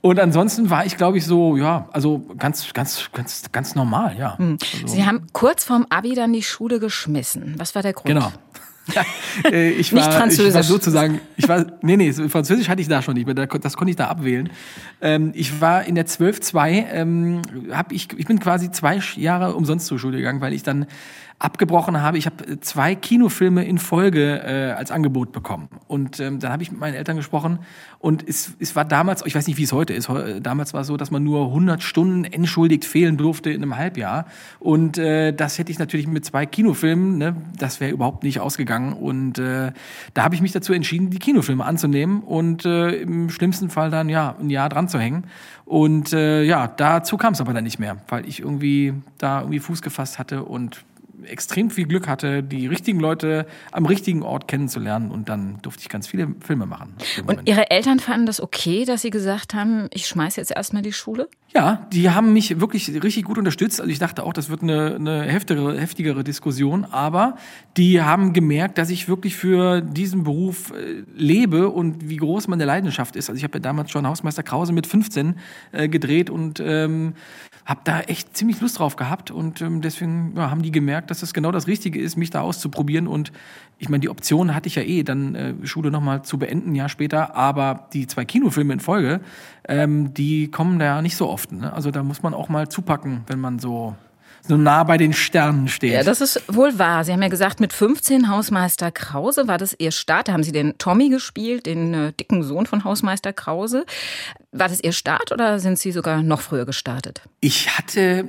Und 0.00 0.20
ansonsten 0.20 0.70
war 0.70 0.86
ich, 0.86 0.96
glaube 0.96 1.18
ich, 1.18 1.26
so, 1.26 1.56
ja, 1.56 1.88
also 1.92 2.24
ganz, 2.38 2.72
ganz, 2.72 3.10
ganz, 3.12 3.42
ganz 3.52 3.74
normal, 3.74 4.16
ja. 4.18 4.38
Hm. 4.38 4.58
Also, 4.82 4.94
Sie 4.94 5.04
haben 5.04 5.26
kurz 5.32 5.64
vorm 5.64 5.86
Abi 5.90 6.14
dann 6.14 6.32
die 6.32 6.42
Schule 6.42 6.78
geschmissen. 6.78 7.54
Was 7.58 7.74
war 7.74 7.82
der 7.82 7.92
Grund? 7.92 8.06
Genau. 8.06 8.32
Äh, 9.44 9.72
ich 9.72 9.92
war, 9.92 10.00
Nicht 10.00 10.14
Französisch. 10.14 10.48
Ich 10.48 10.54
war 10.54 10.62
sozusagen, 10.62 11.20
ich 11.36 11.46
war, 11.46 11.66
nee, 11.82 11.98
nee, 11.98 12.10
Französisch 12.10 12.70
hatte 12.70 12.80
ich 12.80 12.88
da 12.88 13.02
schon 13.02 13.14
nicht 13.14 13.26
mehr, 13.26 13.34
das 13.34 13.76
konnte 13.76 13.90
ich 13.90 13.96
da 13.96 14.06
abwählen. 14.06 14.48
Ähm, 15.02 15.32
ich 15.34 15.60
war 15.60 15.84
in 15.84 15.94
der 15.94 16.06
12.2, 16.06 16.86
ähm, 16.90 17.42
hab 17.70 17.92
ich, 17.92 18.08
ich 18.16 18.26
bin 18.26 18.40
quasi 18.40 18.70
zwei 18.70 18.98
Jahre 19.16 19.54
umsonst 19.54 19.86
zur 19.86 19.98
Schule 19.98 20.16
gegangen, 20.16 20.40
weil 20.40 20.54
ich 20.54 20.62
dann 20.62 20.86
abgebrochen 21.38 22.02
habe. 22.02 22.18
Ich 22.18 22.26
habe 22.26 22.44
äh, 22.46 22.60
zwei 22.60 22.94
Kinofilme 22.94 23.64
in 23.64 23.78
Folge 23.78 24.42
äh, 24.42 24.72
als 24.72 24.90
Angebot 24.90 25.32
bekommen. 25.32 25.68
Und 25.86 26.18
ähm, 26.20 26.40
dann 26.40 26.52
habe 26.52 26.62
ich 26.62 26.70
mit 26.70 26.80
meinen 26.80 26.94
Eltern 26.94 27.16
gesprochen 27.16 27.60
und 28.00 28.28
es, 28.28 28.54
es 28.58 28.74
war 28.76 28.84
damals, 28.84 29.24
ich 29.26 29.34
weiß 29.34 29.46
nicht, 29.46 29.56
wie 29.56 29.62
es 29.62 29.72
heute 29.72 29.92
ist, 29.92 30.08
damals 30.40 30.74
war 30.74 30.82
es 30.82 30.86
so, 30.86 30.96
dass 30.96 31.10
man 31.10 31.24
nur 31.24 31.46
100 31.46 31.82
Stunden 31.82 32.24
entschuldigt 32.24 32.84
fehlen 32.84 33.16
durfte 33.16 33.50
in 33.50 33.62
einem 33.62 33.76
Halbjahr. 33.76 34.26
Und 34.60 34.98
äh, 34.98 35.32
das 35.32 35.58
hätte 35.58 35.72
ich 35.72 35.78
natürlich 35.78 36.06
mit 36.06 36.24
zwei 36.24 36.46
Kinofilmen, 36.46 37.18
ne, 37.18 37.36
das 37.56 37.80
wäre 37.80 37.92
überhaupt 37.92 38.22
nicht 38.22 38.40
ausgegangen. 38.40 38.92
Und 38.92 39.38
äh, 39.38 39.72
da 40.14 40.22
habe 40.22 40.34
ich 40.34 40.42
mich 40.42 40.52
dazu 40.52 40.72
entschieden, 40.72 41.10
die 41.10 41.18
Kinofilme 41.18 41.64
anzunehmen 41.64 42.20
und 42.22 42.64
äh, 42.64 42.96
im 42.96 43.30
schlimmsten 43.30 43.70
Fall 43.70 43.90
dann 43.90 44.08
ja 44.08 44.36
ein 44.38 44.50
Jahr 44.50 44.68
dran 44.68 44.88
zu 44.88 44.98
hängen. 44.98 45.24
Und 45.64 46.12
äh, 46.12 46.44
ja, 46.44 46.66
dazu 46.66 47.16
kam 47.16 47.34
es 47.34 47.40
aber 47.40 47.52
dann 47.52 47.64
nicht 47.64 47.78
mehr, 47.78 47.98
weil 48.08 48.26
ich 48.26 48.40
irgendwie 48.40 48.94
da 49.18 49.40
irgendwie 49.40 49.58
Fuß 49.58 49.82
gefasst 49.82 50.18
hatte 50.18 50.44
und 50.44 50.84
extrem 51.24 51.70
viel 51.70 51.86
Glück 51.86 52.08
hatte, 52.08 52.42
die 52.42 52.66
richtigen 52.66 53.00
Leute 53.00 53.46
am 53.72 53.86
richtigen 53.86 54.22
Ort 54.22 54.48
kennenzulernen 54.48 55.10
und 55.10 55.28
dann 55.28 55.58
durfte 55.62 55.82
ich 55.82 55.88
ganz 55.88 56.06
viele 56.06 56.34
Filme 56.40 56.66
machen. 56.66 56.94
Und 57.26 57.48
Ihre 57.48 57.70
Eltern 57.70 58.00
fanden 58.00 58.26
das 58.26 58.40
okay, 58.40 58.84
dass 58.84 59.02
Sie 59.02 59.10
gesagt 59.10 59.54
haben, 59.54 59.88
ich 59.92 60.06
schmeiße 60.06 60.40
jetzt 60.40 60.50
erstmal 60.50 60.82
die 60.82 60.92
Schule? 60.92 61.28
Ja, 61.54 61.86
die 61.92 62.10
haben 62.10 62.34
mich 62.34 62.60
wirklich 62.60 63.02
richtig 63.02 63.24
gut 63.24 63.38
unterstützt. 63.38 63.80
Also 63.80 63.90
ich 63.90 63.98
dachte 63.98 64.22
auch, 64.22 64.34
das 64.34 64.50
wird 64.50 64.62
eine, 64.62 64.96
eine 64.96 65.22
heftigere, 65.22 65.80
heftigere 65.80 66.22
Diskussion, 66.22 66.84
aber 66.84 67.36
die 67.78 68.02
haben 68.02 68.34
gemerkt, 68.34 68.76
dass 68.76 68.90
ich 68.90 69.08
wirklich 69.08 69.34
für 69.34 69.80
diesen 69.80 70.24
Beruf 70.24 70.72
äh, 70.72 71.04
lebe 71.16 71.70
und 71.70 72.08
wie 72.08 72.16
groß 72.16 72.48
meine 72.48 72.66
Leidenschaft 72.66 73.16
ist. 73.16 73.30
Also 73.30 73.38
ich 73.38 73.44
habe 73.44 73.54
ja 73.54 73.60
damals 73.60 73.90
schon 73.90 74.06
Hausmeister 74.06 74.42
Krause 74.42 74.74
mit 74.74 74.86
15 74.86 75.36
äh, 75.72 75.88
gedreht 75.88 76.28
und 76.28 76.60
ähm, 76.60 77.14
habe 77.68 77.82
da 77.84 78.00
echt 78.00 78.34
ziemlich 78.34 78.62
Lust 78.62 78.78
drauf 78.78 78.96
gehabt 78.96 79.30
und 79.30 79.60
ähm, 79.60 79.82
deswegen 79.82 80.32
ja, 80.34 80.50
haben 80.50 80.62
die 80.62 80.70
gemerkt, 80.70 81.10
dass 81.10 81.20
das 81.20 81.34
genau 81.34 81.52
das 81.52 81.66
Richtige 81.66 82.00
ist, 82.00 82.16
mich 82.16 82.30
da 82.30 82.40
auszuprobieren 82.40 83.06
und 83.06 83.30
ich 83.76 83.90
meine, 83.90 84.00
die 84.00 84.08
Option 84.08 84.54
hatte 84.54 84.68
ich 84.68 84.76
ja 84.76 84.82
eh, 84.82 85.02
dann 85.02 85.34
äh, 85.34 85.54
Schule 85.64 85.90
nochmal 85.90 86.22
zu 86.22 86.38
beenden, 86.38 86.70
ein 86.70 86.74
Jahr 86.74 86.88
später, 86.88 87.36
aber 87.36 87.88
die 87.92 88.06
zwei 88.06 88.24
Kinofilme 88.24 88.72
in 88.72 88.80
Folge, 88.80 89.20
ähm, 89.68 90.14
die 90.14 90.50
kommen 90.50 90.78
da 90.78 90.86
ja 90.86 91.02
nicht 91.02 91.16
so 91.16 91.28
oft. 91.28 91.52
Ne? 91.52 91.70
Also 91.70 91.90
da 91.90 92.02
muss 92.02 92.22
man 92.22 92.32
auch 92.32 92.48
mal 92.48 92.70
zupacken, 92.70 93.24
wenn 93.26 93.38
man 93.38 93.58
so 93.58 93.94
so 94.48 94.56
nah 94.56 94.82
bei 94.82 94.96
den 94.96 95.12
Sternen 95.12 95.68
steht. 95.68 95.92
Ja, 95.92 96.02
das 96.02 96.22
ist 96.22 96.42
wohl 96.48 96.78
wahr. 96.78 97.04
Sie 97.04 97.12
haben 97.12 97.20
ja 97.20 97.28
gesagt, 97.28 97.60
mit 97.60 97.74
15 97.74 98.30
Hausmeister 98.30 98.90
Krause 98.90 99.46
war 99.46 99.58
das 99.58 99.76
Ihr 99.78 99.92
Start. 99.92 100.28
Da 100.28 100.32
haben 100.32 100.42
Sie 100.42 100.52
den 100.52 100.78
Tommy 100.78 101.10
gespielt, 101.10 101.66
den 101.66 101.92
äh, 101.92 102.12
dicken 102.14 102.42
Sohn 102.42 102.64
von 102.64 102.82
Hausmeister 102.84 103.34
Krause. 103.34 103.84
War 104.50 104.68
das 104.68 104.80
Ihr 104.80 104.92
Start 104.92 105.32
oder 105.32 105.58
sind 105.58 105.78
Sie 105.78 105.92
sogar 105.92 106.22
noch 106.22 106.40
früher 106.40 106.64
gestartet? 106.64 107.20
Ich 107.40 107.76
hatte, 107.76 108.26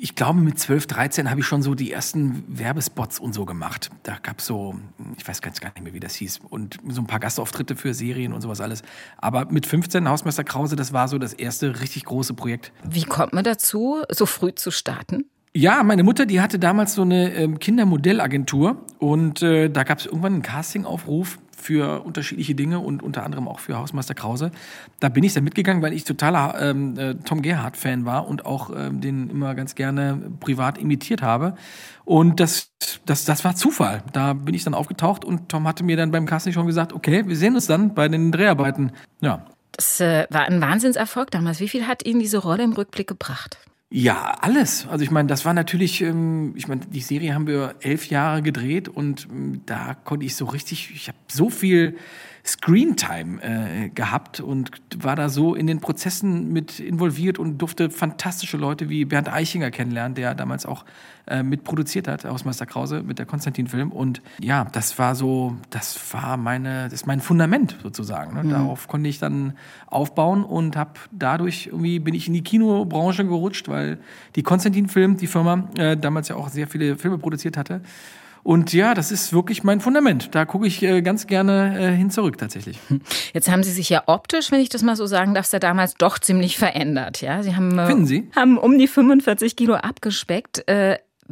ich 0.00 0.16
glaube, 0.16 0.40
mit 0.40 0.58
12, 0.58 0.88
13 0.88 1.30
habe 1.30 1.40
ich 1.40 1.46
schon 1.46 1.62
so 1.62 1.76
die 1.76 1.92
ersten 1.92 2.42
Werbespots 2.48 3.20
und 3.20 3.32
so 3.32 3.44
gemacht. 3.44 3.90
Da 4.02 4.16
gab 4.20 4.40
es 4.40 4.46
so, 4.46 4.74
ich 5.16 5.26
weiß 5.26 5.40
ganz 5.40 5.60
gar 5.60 5.70
nicht 5.70 5.84
mehr, 5.84 5.94
wie 5.94 6.00
das 6.00 6.16
hieß, 6.16 6.40
und 6.50 6.78
so 6.88 7.00
ein 7.00 7.06
paar 7.06 7.20
Gastauftritte 7.20 7.76
für 7.76 7.94
Serien 7.94 8.32
und 8.32 8.40
sowas 8.40 8.60
alles. 8.60 8.82
Aber 9.18 9.46
mit 9.46 9.66
15 9.66 10.08
Hausmeister 10.08 10.42
Krause, 10.42 10.74
das 10.74 10.92
war 10.92 11.06
so 11.06 11.18
das 11.18 11.32
erste 11.32 11.80
richtig 11.80 12.06
große 12.06 12.34
Projekt. 12.34 12.72
Wie 12.82 13.04
kommt 13.04 13.32
man 13.32 13.44
dazu, 13.44 14.02
so 14.10 14.26
früh 14.26 14.52
zu 14.52 14.72
starten? 14.72 15.26
Ja, 15.52 15.82
meine 15.82 16.04
Mutter, 16.04 16.26
die 16.26 16.40
hatte 16.40 16.60
damals 16.60 16.94
so 16.94 17.02
eine 17.02 17.34
ähm, 17.34 17.58
Kindermodellagentur 17.58 18.84
und 19.00 19.42
äh, 19.42 19.68
da 19.68 19.82
gab 19.82 19.98
es 19.98 20.06
irgendwann 20.06 20.34
einen 20.34 20.42
Castingaufruf 20.42 21.40
für 21.60 22.04
unterschiedliche 22.04 22.54
Dinge 22.54 22.78
und 22.78 23.02
unter 23.02 23.24
anderem 23.24 23.48
auch 23.48 23.58
für 23.58 23.76
Hausmeister 23.76 24.14
Krause. 24.14 24.52
Da 25.00 25.08
bin 25.08 25.24
ich 25.24 25.34
dann 25.34 25.42
mitgegangen, 25.42 25.82
weil 25.82 25.92
ich 25.92 26.04
totaler 26.04 26.54
ähm, 26.60 26.96
äh, 26.96 27.14
Tom 27.16 27.42
Gerhardt-Fan 27.42 28.04
war 28.04 28.28
und 28.28 28.46
auch 28.46 28.70
ähm, 28.74 29.00
den 29.00 29.28
immer 29.28 29.56
ganz 29.56 29.74
gerne 29.74 30.30
privat 30.38 30.78
imitiert 30.78 31.20
habe. 31.20 31.56
Und 32.04 32.38
das, 32.38 32.70
das, 33.04 33.24
das 33.24 33.44
war 33.44 33.56
Zufall. 33.56 34.04
Da 34.12 34.34
bin 34.34 34.54
ich 34.54 34.62
dann 34.62 34.74
aufgetaucht 34.74 35.24
und 35.24 35.48
Tom 35.48 35.66
hatte 35.66 35.82
mir 35.82 35.96
dann 35.96 36.12
beim 36.12 36.26
Casting 36.26 36.52
schon 36.52 36.66
gesagt, 36.66 36.92
okay, 36.92 37.26
wir 37.26 37.36
sehen 37.36 37.56
uns 37.56 37.66
dann 37.66 37.94
bei 37.94 38.06
den 38.06 38.30
Dreharbeiten. 38.30 38.92
Ja. 39.20 39.46
Das 39.72 40.00
äh, 40.00 40.26
war 40.30 40.42
ein 40.42 40.60
Wahnsinnserfolg 40.60 41.32
damals. 41.32 41.58
Wie 41.58 41.68
viel 41.68 41.88
hat 41.88 42.04
Ihnen 42.06 42.20
diese 42.20 42.38
Rolle 42.38 42.62
im 42.62 42.72
Rückblick 42.72 43.08
gebracht? 43.08 43.58
Ja, 43.92 44.36
alles. 44.40 44.86
Also 44.86 45.02
ich 45.02 45.10
meine, 45.10 45.26
das 45.26 45.44
war 45.44 45.52
natürlich, 45.52 46.00
ähm, 46.00 46.54
ich 46.56 46.68
meine, 46.68 46.82
die 46.86 47.00
Serie 47.00 47.34
haben 47.34 47.48
wir 47.48 47.74
elf 47.80 48.06
Jahre 48.08 48.40
gedreht 48.40 48.88
und 48.88 49.26
ähm, 49.28 49.62
da 49.66 49.94
konnte 49.94 50.24
ich 50.24 50.36
so 50.36 50.44
richtig, 50.44 50.92
ich 50.94 51.08
habe 51.08 51.18
so 51.26 51.50
viel 51.50 51.96
Screentime 52.50 53.40
äh, 53.42 53.88
gehabt 53.90 54.40
und 54.40 54.70
war 54.98 55.14
da 55.14 55.28
so 55.28 55.54
in 55.54 55.66
den 55.66 55.80
Prozessen 55.80 56.52
mit 56.52 56.80
involviert 56.80 57.38
und 57.38 57.58
durfte 57.58 57.90
fantastische 57.90 58.56
Leute 58.56 58.88
wie 58.88 59.04
Bernd 59.04 59.32
Eichinger 59.32 59.70
kennenlernen, 59.70 60.16
der 60.16 60.34
damals 60.34 60.66
auch 60.66 60.84
äh, 61.28 61.44
mitproduziert 61.44 62.08
hat, 62.08 62.24
Hausmeister 62.24 62.66
Krause 62.66 63.04
mit 63.04 63.20
der 63.20 63.26
Konstantin-Film. 63.26 63.92
Und 63.92 64.20
ja, 64.40 64.64
das 64.72 64.98
war 64.98 65.14
so, 65.14 65.56
das 65.70 66.12
war 66.12 66.36
meine, 66.36 66.84
das 66.84 66.94
ist 66.94 67.06
mein 67.06 67.20
Fundament 67.20 67.76
sozusagen. 67.82 68.34
Ne? 68.34 68.42
Mhm. 68.42 68.50
Darauf 68.50 68.88
konnte 68.88 69.08
ich 69.08 69.20
dann 69.20 69.52
aufbauen 69.86 70.42
und 70.44 70.76
habe 70.76 70.94
dadurch 71.12 71.66
irgendwie 71.66 72.00
bin 72.00 72.14
ich 72.14 72.26
in 72.26 72.34
die 72.34 72.42
Kinobranche 72.42 73.24
gerutscht, 73.24 73.68
weil 73.68 73.98
die 74.34 74.42
Konstantin-Film, 74.42 75.18
die 75.18 75.28
Firma, 75.28 75.68
äh, 75.78 75.96
damals 75.96 76.28
ja 76.28 76.34
auch 76.34 76.48
sehr 76.48 76.66
viele 76.66 76.96
Filme 76.96 77.18
produziert 77.18 77.56
hatte. 77.56 77.80
Und 78.42 78.72
ja, 78.72 78.94
das 78.94 79.12
ist 79.12 79.32
wirklich 79.32 79.64
mein 79.64 79.80
Fundament. 79.80 80.34
Da 80.34 80.44
gucke 80.44 80.66
ich 80.66 80.82
äh, 80.82 81.02
ganz 81.02 81.26
gerne 81.26 81.78
äh, 81.78 81.96
hin 81.96 82.10
zurück 82.10 82.38
tatsächlich. 82.38 82.78
Jetzt 83.32 83.50
haben 83.50 83.62
Sie 83.62 83.72
sich 83.72 83.88
ja 83.88 84.04
optisch, 84.06 84.50
wenn 84.50 84.60
ich 84.60 84.68
das 84.68 84.82
mal 84.82 84.96
so 84.96 85.06
sagen 85.06 85.34
darf, 85.34 85.50
ja 85.52 85.58
damals 85.58 85.94
doch 85.94 86.18
ziemlich 86.18 86.58
verändert. 86.58 87.20
Ja, 87.20 87.42
Sie 87.42 87.54
haben, 87.54 87.78
äh, 87.78 87.86
Finden 87.86 88.06
Sie? 88.06 88.30
haben 88.34 88.58
um 88.58 88.78
die 88.78 88.88
45 88.88 89.56
Kilo 89.56 89.74
abgespeckt. 89.74 90.64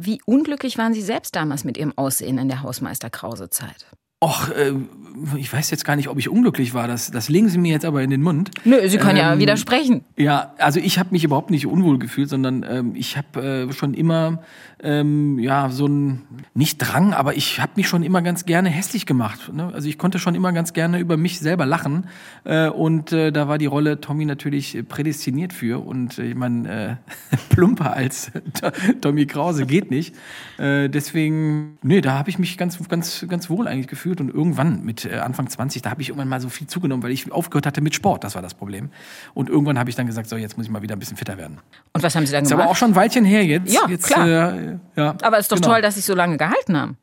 Wie 0.01 0.21
unglücklich 0.25 0.77
waren 0.77 0.93
Sie 0.93 1.01
selbst 1.01 1.35
damals 1.35 1.65
mit 1.65 1.77
Ihrem 1.77 1.93
Aussehen 1.97 2.37
in 2.37 2.47
der 2.47 2.63
Hausmeister-Krause-Zeit? 2.63 3.85
Och, 4.21 4.49
äh, 4.49 4.73
ich 5.37 5.51
weiß 5.51 5.71
jetzt 5.71 5.85
gar 5.85 5.95
nicht, 5.95 6.09
ob 6.09 6.17
ich 6.17 6.27
unglücklich 6.27 6.73
war. 6.73 6.89
Das, 6.89 7.09
das 7.09 7.29
legen 7.29 7.47
Sie 7.47 7.57
mir 7.57 7.71
jetzt 7.71 7.85
aber 7.85 8.01
in 8.01 8.09
den 8.09 8.21
Mund. 8.21 8.51
Nö, 8.65 8.75
Sie 8.87 8.97
können 8.97 9.17
ähm, 9.17 9.23
ja 9.23 9.39
widersprechen. 9.39 10.03
Ja, 10.17 10.53
also 10.57 10.81
ich 10.81 10.99
habe 10.99 11.09
mich 11.11 11.23
überhaupt 11.23 11.51
nicht 11.51 11.67
unwohl 11.67 11.99
gefühlt, 11.99 12.29
sondern 12.29 12.65
ähm, 12.69 12.95
ich 12.95 13.15
habe 13.15 13.67
äh, 13.69 13.73
schon 13.73 13.93
immer 13.93 14.43
ähm, 14.81 15.39
ja 15.39 15.69
so 15.69 15.87
ein 15.87 16.21
nicht 16.53 16.77
Drang, 16.77 17.13
aber 17.13 17.35
ich 17.35 17.59
habe 17.59 17.73
mich 17.75 17.87
schon 17.87 18.03
immer 18.03 18.21
ganz 18.21 18.45
gerne 18.45 18.69
hässlich 18.69 19.05
gemacht. 19.05 19.51
Ne? 19.53 19.71
Also 19.73 19.87
ich 19.87 19.97
konnte 19.97 20.19
schon 20.19 20.35
immer 20.35 20.53
ganz 20.53 20.73
gerne 20.73 20.99
über 20.99 21.17
mich 21.17 21.39
selber 21.39 21.65
lachen 21.65 22.07
äh, 22.45 22.69
und 22.69 23.11
äh, 23.11 23.31
da 23.31 23.47
war 23.47 23.57
die 23.57 23.65
Rolle 23.65 23.99
Tommy 23.99 24.25
natürlich 24.25 24.77
prädestiniert 24.87 25.53
für 25.53 25.85
und 25.85 26.17
äh, 26.17 26.29
ich 26.29 26.35
meine 26.35 26.99
äh, 27.31 27.37
plumper 27.49 27.93
als 27.93 28.31
Tommy 29.01 29.25
Krause 29.25 29.65
geht 29.65 29.91
nicht. 29.91 30.15
Äh, 30.57 30.89
deswegen, 30.89 31.77
nee, 31.81 32.01
da 32.01 32.17
habe 32.17 32.29
ich 32.29 32.39
mich 32.39 32.57
ganz 32.57 32.79
ganz 32.87 33.25
ganz 33.27 33.49
wohl 33.49 33.67
eigentlich 33.67 33.87
gefühlt 33.87 34.21
und 34.21 34.29
irgendwann 34.29 34.83
mit 34.83 35.09
Anfang 35.11 35.49
20, 35.49 35.81
da 35.81 35.91
habe 35.91 36.01
ich 36.01 36.09
irgendwann 36.09 36.29
mal 36.29 36.41
so 36.41 36.49
viel 36.49 36.67
zugenommen, 36.67 37.03
weil 37.03 37.11
ich 37.11 37.31
aufgehört 37.31 37.65
hatte 37.65 37.81
mit 37.81 37.95
Sport, 37.95 38.23
das 38.23 38.35
war 38.35 38.41
das 38.41 38.53
Problem. 38.53 38.89
Und 39.33 39.49
irgendwann 39.49 39.77
habe 39.77 39.89
ich 39.89 39.95
dann 39.95 40.07
gesagt, 40.07 40.29
so 40.29 40.37
jetzt 40.37 40.57
muss 40.57 40.65
ich 40.65 40.71
mal 40.71 40.81
wieder 40.81 40.95
ein 40.95 40.99
bisschen 40.99 41.17
fitter 41.17 41.37
werden. 41.37 41.59
Und 41.93 42.03
was 42.03 42.15
haben 42.15 42.25
Sie 42.25 42.31
dann 42.31 42.43
ist 42.43 42.49
gemacht? 42.49 42.63
Ist 42.63 42.65
aber 42.65 42.71
auch 42.71 42.75
schon 42.75 42.91
ein 42.91 42.95
Weilchen 42.95 43.25
her 43.25 43.45
jetzt. 43.45 43.73
Ja, 43.73 43.87
jetzt, 43.87 44.07
klar. 44.07 44.53
Äh, 44.53 44.68
ja, 44.95 45.15
aber 45.21 45.37
es 45.37 45.45
ist 45.45 45.51
doch 45.51 45.57
genau. 45.57 45.69
toll, 45.69 45.81
dass 45.81 45.95
Sie 45.95 46.01
so 46.01 46.15
lange 46.15 46.37
gehalten 46.37 46.77
haben. 46.77 46.97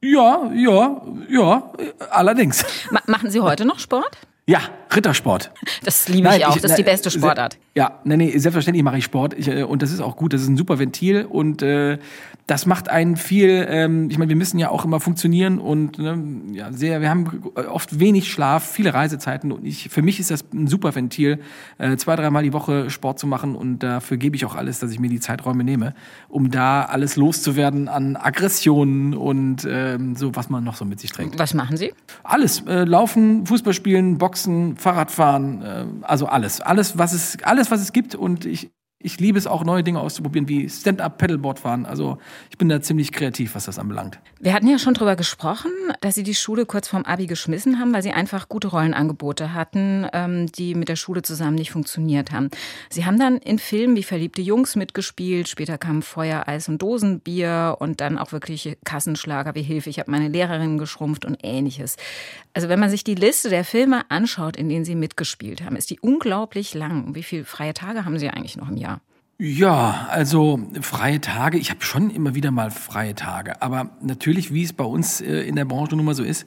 Ja, 0.00 0.50
ja, 0.52 1.00
ja, 1.28 1.72
allerdings. 2.10 2.64
Ma 2.90 3.00
machen 3.06 3.30
Sie 3.30 3.40
heute 3.40 3.64
noch 3.64 3.78
Sport? 3.78 4.18
Ja, 4.46 4.60
Rittersport. 4.96 5.50
Das 5.84 6.08
liebe 6.08 6.28
ich 6.28 6.38
Nein, 6.38 6.44
auch. 6.44 6.56
Ich, 6.56 6.62
das 6.62 6.72
ist 6.72 6.76
die 6.76 6.82
beste 6.82 7.10
Sportart. 7.10 7.58
Ja, 7.74 8.00
nee, 8.04 8.16
nee, 8.16 8.38
selbstverständlich 8.38 8.84
mache 8.84 8.98
ich 8.98 9.04
Sport. 9.04 9.34
Ich, 9.38 9.48
äh, 9.48 9.62
und 9.62 9.82
das 9.82 9.92
ist 9.92 10.00
auch 10.00 10.16
gut. 10.16 10.32
Das 10.32 10.42
ist 10.42 10.48
ein 10.48 10.56
super 10.56 10.78
Ventil. 10.78 11.24
Und 11.24 11.62
äh, 11.62 11.98
das 12.46 12.66
macht 12.66 12.88
einen 12.88 13.16
viel, 13.16 13.66
ähm, 13.68 14.10
ich 14.10 14.18
meine, 14.18 14.28
wir 14.28 14.36
müssen 14.36 14.58
ja 14.58 14.68
auch 14.68 14.84
immer 14.84 15.00
funktionieren 15.00 15.58
und 15.58 15.98
ne, 15.98 16.22
ja, 16.52 16.72
sehr, 16.72 17.00
wir 17.00 17.08
haben 17.08 17.42
oft 17.54 17.98
wenig 18.00 18.30
Schlaf, 18.30 18.68
viele 18.68 18.92
Reisezeiten. 18.92 19.52
Und 19.52 19.64
ich, 19.64 19.88
für 19.88 20.02
mich 20.02 20.20
ist 20.20 20.30
das 20.30 20.44
ein 20.52 20.66
super 20.66 20.94
Ventil, 20.94 21.38
äh, 21.78 21.96
zwei, 21.96 22.16
dreimal 22.16 22.42
die 22.42 22.52
Woche 22.52 22.90
Sport 22.90 23.18
zu 23.18 23.26
machen. 23.26 23.54
Und 23.54 23.78
dafür 23.78 24.16
gebe 24.16 24.36
ich 24.36 24.44
auch 24.44 24.54
alles, 24.54 24.80
dass 24.80 24.90
ich 24.90 24.98
mir 24.98 25.08
die 25.08 25.20
Zeiträume 25.20 25.64
nehme, 25.64 25.94
um 26.28 26.50
da 26.50 26.84
alles 26.84 27.16
loszuwerden 27.16 27.88
an 27.88 28.16
Aggressionen 28.16 29.14
und 29.14 29.66
ähm, 29.68 30.16
so, 30.16 30.34
was 30.34 30.50
man 30.50 30.64
noch 30.64 30.74
so 30.74 30.84
mit 30.84 31.00
sich 31.00 31.12
trägt. 31.12 31.38
Was 31.38 31.54
machen 31.54 31.76
Sie? 31.76 31.94
Alles. 32.22 32.62
Äh, 32.66 32.84
laufen, 32.84 33.46
Fußball 33.46 33.72
spielen, 33.72 34.18
Boxen, 34.18 34.76
Fahrradfahren, 34.82 35.62
äh, 35.62 35.86
also 36.02 36.26
alles. 36.26 36.60
Alles, 36.60 36.98
was 36.98 37.12
es, 37.12 37.38
alles, 37.42 37.70
was 37.70 37.80
es 37.80 37.92
gibt. 37.92 38.14
Und 38.14 38.44
ich, 38.44 38.70
Ich 39.04 39.18
liebe 39.18 39.38
es 39.38 39.46
auch, 39.46 39.64
neue 39.64 39.82
Dinge 39.82 40.00
auszuprobieren, 40.00 40.48
wie 40.48 40.68
Stand-up-Paddleboard 40.68 41.58
fahren. 41.58 41.86
Also 41.86 42.18
ich 42.50 42.58
bin 42.58 42.68
da 42.68 42.80
ziemlich 42.80 43.10
kreativ, 43.10 43.54
was 43.54 43.64
das 43.64 43.78
anbelangt. 43.78 44.20
Wir 44.40 44.52
hatten 44.52 44.68
ja 44.68 44.78
schon 44.78 44.94
drüber 44.94 45.16
gesprochen, 45.16 45.72
dass 46.00 46.14
Sie 46.14 46.22
die 46.22 46.34
Schule 46.34 46.66
kurz 46.66 46.88
vorm 46.88 47.04
Abi 47.04 47.26
geschmissen 47.26 47.78
haben, 47.78 47.92
weil 47.92 48.02
Sie 48.02 48.12
einfach 48.12 48.48
gute 48.48 48.68
Rollenangebote 48.68 49.54
hatten, 49.54 50.06
ähm, 50.12 50.46
die 50.52 50.74
mit 50.74 50.88
der 50.88 50.96
Schule 50.96 51.22
zusammen 51.22 51.56
nicht 51.56 51.72
funktioniert 51.72 52.30
haben. 52.30 52.50
Sie 52.90 53.04
haben 53.04 53.18
dann 53.18 53.38
in 53.38 53.58
Filmen 53.58 53.96
wie 53.96 54.02
Verliebte 54.02 54.42
Jungs 54.42 54.76
mitgespielt, 54.76 55.48
später 55.48 55.78
kamen 55.78 56.02
Feuer, 56.02 56.46
Eis 56.46 56.68
und 56.68 56.80
Dosenbier 56.80 57.76
und 57.80 58.00
dann 58.00 58.18
auch 58.18 58.32
wirklich 58.32 58.76
Kassenschlager 58.84 59.54
wie 59.54 59.62
Hilfe, 59.62 59.90
ich 59.90 59.98
habe 59.98 60.10
meine 60.10 60.28
Lehrerin 60.28 60.78
geschrumpft 60.78 61.24
und 61.24 61.38
ähnliches. 61.42 61.96
Also 62.54 62.68
wenn 62.68 62.78
man 62.78 62.90
sich 62.90 63.02
die 63.02 63.14
Liste 63.14 63.48
der 63.48 63.64
Filme 63.64 64.02
anschaut, 64.10 64.56
in 64.56 64.68
denen 64.68 64.84
Sie 64.84 64.94
mitgespielt 64.94 65.64
haben, 65.64 65.76
ist 65.76 65.90
die 65.90 66.00
unglaublich 66.00 66.74
lang. 66.74 67.14
Wie 67.14 67.22
viele 67.22 67.44
freie 67.44 67.74
Tage 67.74 68.04
haben 68.04 68.18
Sie 68.18 68.28
eigentlich 68.28 68.56
noch 68.56 68.68
im 68.68 68.76
Jahr? 68.76 68.91
Ja, 69.44 70.06
also 70.08 70.60
freie 70.82 71.20
Tage, 71.20 71.58
ich 71.58 71.70
habe 71.70 71.82
schon 71.82 72.10
immer 72.10 72.36
wieder 72.36 72.52
mal 72.52 72.70
freie 72.70 73.16
Tage, 73.16 73.60
aber 73.60 73.90
natürlich, 74.00 74.54
wie 74.54 74.62
es 74.62 74.72
bei 74.72 74.84
uns 74.84 75.20
äh, 75.20 75.40
in 75.40 75.56
der 75.56 75.64
Branche 75.64 75.96
nun 75.96 76.04
mal 76.04 76.14
so 76.14 76.22
ist, 76.22 76.46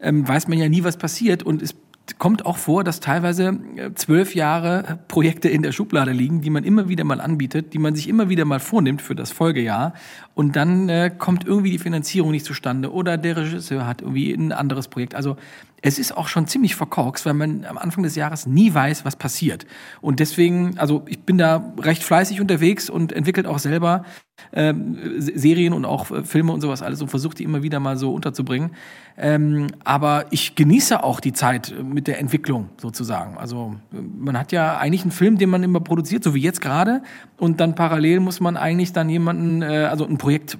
ähm, 0.00 0.26
weiß 0.26 0.48
man 0.48 0.56
ja 0.56 0.66
nie, 0.70 0.82
was 0.82 0.96
passiert 0.96 1.42
und 1.42 1.60
es 1.60 1.74
kommt 2.18 2.46
auch 2.46 2.56
vor, 2.56 2.82
dass 2.82 3.00
teilweise 3.00 3.58
äh, 3.76 3.92
zwölf 3.94 4.34
Jahre 4.34 5.00
Projekte 5.06 5.50
in 5.50 5.60
der 5.60 5.72
Schublade 5.72 6.12
liegen, 6.12 6.40
die 6.40 6.48
man 6.48 6.64
immer 6.64 6.88
wieder 6.88 7.04
mal 7.04 7.20
anbietet, 7.20 7.74
die 7.74 7.78
man 7.78 7.94
sich 7.94 8.08
immer 8.08 8.30
wieder 8.30 8.46
mal 8.46 8.58
vornimmt 8.58 9.02
für 9.02 9.14
das 9.14 9.30
Folgejahr. 9.32 9.92
Und 10.34 10.56
dann 10.56 10.88
äh, 10.88 11.10
kommt 11.16 11.46
irgendwie 11.46 11.70
die 11.70 11.78
Finanzierung 11.78 12.30
nicht 12.30 12.46
zustande 12.46 12.90
oder 12.90 13.18
der 13.18 13.36
Regisseur 13.36 13.86
hat 13.86 14.00
irgendwie 14.00 14.32
ein 14.32 14.52
anderes 14.52 14.88
Projekt. 14.88 15.14
Also 15.14 15.36
es 15.82 15.98
ist 15.98 16.16
auch 16.16 16.28
schon 16.28 16.46
ziemlich 16.46 16.74
verkorkst, 16.74 17.24
weil 17.26 17.34
man 17.34 17.64
am 17.64 17.78
Anfang 17.78 18.02
des 18.02 18.16
Jahres 18.16 18.46
nie 18.46 18.72
weiß, 18.72 19.04
was 19.04 19.16
passiert. 19.16 19.66
Und 20.00 20.20
deswegen, 20.20 20.78
also 20.78 21.02
ich 21.06 21.20
bin 21.20 21.38
da 21.38 21.72
recht 21.78 22.02
fleißig 22.02 22.40
unterwegs 22.40 22.90
und 22.90 23.12
entwickelt 23.12 23.46
auch 23.46 23.58
selber 23.58 24.04
ähm, 24.52 24.98
Serien 25.18 25.72
und 25.72 25.84
auch 25.84 26.10
äh, 26.10 26.24
Filme 26.24 26.52
und 26.52 26.60
sowas 26.60 26.82
alles 26.82 27.02
und 27.02 27.08
versuche 27.08 27.34
die 27.34 27.44
immer 27.44 27.62
wieder 27.62 27.80
mal 27.80 27.96
so 27.96 28.12
unterzubringen. 28.12 28.70
Ähm, 29.16 29.68
aber 29.84 30.26
ich 30.30 30.54
genieße 30.54 31.02
auch 31.02 31.20
die 31.20 31.32
Zeit 31.32 31.74
mit 31.82 32.06
der 32.06 32.18
Entwicklung 32.18 32.70
sozusagen. 32.78 33.36
Also 33.36 33.76
man 33.90 34.38
hat 34.38 34.52
ja 34.52 34.78
eigentlich 34.78 35.02
einen 35.02 35.10
Film, 35.10 35.38
den 35.38 35.50
man 35.50 35.62
immer 35.62 35.80
produziert, 35.80 36.24
so 36.24 36.34
wie 36.34 36.40
jetzt 36.40 36.60
gerade, 36.60 37.02
und 37.36 37.60
dann 37.60 37.74
parallel 37.74 38.20
muss 38.20 38.40
man 38.40 38.56
eigentlich 38.56 38.92
dann 38.92 39.08
jemanden, 39.08 39.62
äh, 39.62 39.88
also 39.90 40.06
ein 40.06 40.18
Projekt 40.18 40.58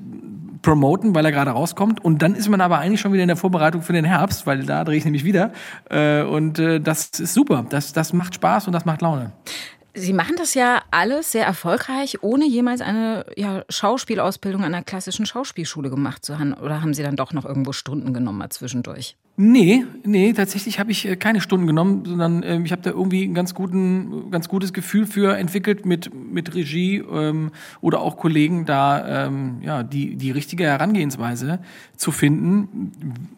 promoten, 0.63 1.15
weil 1.15 1.25
er 1.25 1.33
gerade 1.33 1.51
rauskommt. 1.51 2.05
Und 2.05 2.23
dann 2.23 2.35
ist 2.35 2.49
man 2.49 2.61
aber 2.61 2.79
eigentlich 2.79 3.01
schon 3.01 3.13
wieder 3.13 3.23
in 3.23 3.29
der 3.29 3.37
Vorbereitung 3.37 3.83
für 3.83 3.93
den 3.93 4.05
Herbst, 4.05 4.47
weil 4.47 4.65
da 4.65 4.85
drehe 4.85 4.97
ich 4.97 5.05
nämlich 5.05 5.25
wieder. 5.25 5.53
Äh, 5.89 6.23
und 6.23 6.59
äh, 6.59 6.81
das 6.81 7.11
ist 7.19 7.35
super. 7.35 7.65
Das, 7.69 7.93
das 7.93 8.13
macht 8.13 8.35
Spaß 8.35 8.67
und 8.67 8.73
das 8.73 8.85
macht 8.85 9.03
Laune. 9.03 9.33
Sie 9.95 10.13
machen 10.13 10.37
das 10.37 10.55
ja 10.55 10.83
alles 10.91 11.33
sehr 11.33 11.45
erfolgreich, 11.45 12.23
ohne 12.23 12.47
jemals 12.47 12.81
eine 12.81 13.27
ja, 13.37 13.65
Schauspielausbildung 13.69 14.63
an 14.63 14.75
einer 14.75 14.85
klassischen 14.85 15.27
Schauspielschule 15.27 15.91
gemacht 15.91 16.25
zu 16.25 16.39
haben. 16.39 16.55
Oder 16.55 16.81
haben 16.81 16.95
Sie 16.95 17.03
dann 17.03 17.17
doch 17.17 17.33
noch 17.33 17.45
irgendwo 17.45 17.73
Stunden 17.73 18.15
genommen 18.15 18.39
mal 18.39 18.51
zwischendurch? 18.51 19.17
Nee, 19.37 19.87
nee, 20.05 20.35
tatsächlich 20.35 20.79
habe 20.79 20.91
ich 20.91 21.09
äh, 21.09 21.17
keine 21.17 21.41
Stunden 21.41 21.67
genommen, 21.67 22.05
sondern 22.05 22.43
äh, 22.43 22.61
ich 22.63 22.73
habe 22.73 22.83
da 22.83 22.91
irgendwie 22.91 23.25
ein 23.25 23.33
ganz, 23.33 23.55
guten, 23.55 24.31
ganz 24.31 24.49
gutes 24.49 24.75
Gefühl 24.75 25.07
für 25.07 25.37
entwickelt 25.37 25.87
mit, 25.87 26.13
mit 26.15 26.55
Regie 26.55 26.99
ähm, 26.99 27.51
oder 27.81 28.01
auch 28.01 28.19
Kollegen 28.19 28.67
da 28.67 29.27
ähm, 29.27 29.63
ja, 29.63 29.83
die, 29.83 30.17
die 30.17 30.31
richtige 30.31 30.65
Herangehensweise 30.65 31.61
zu 31.97 32.13
finden, 32.13 32.93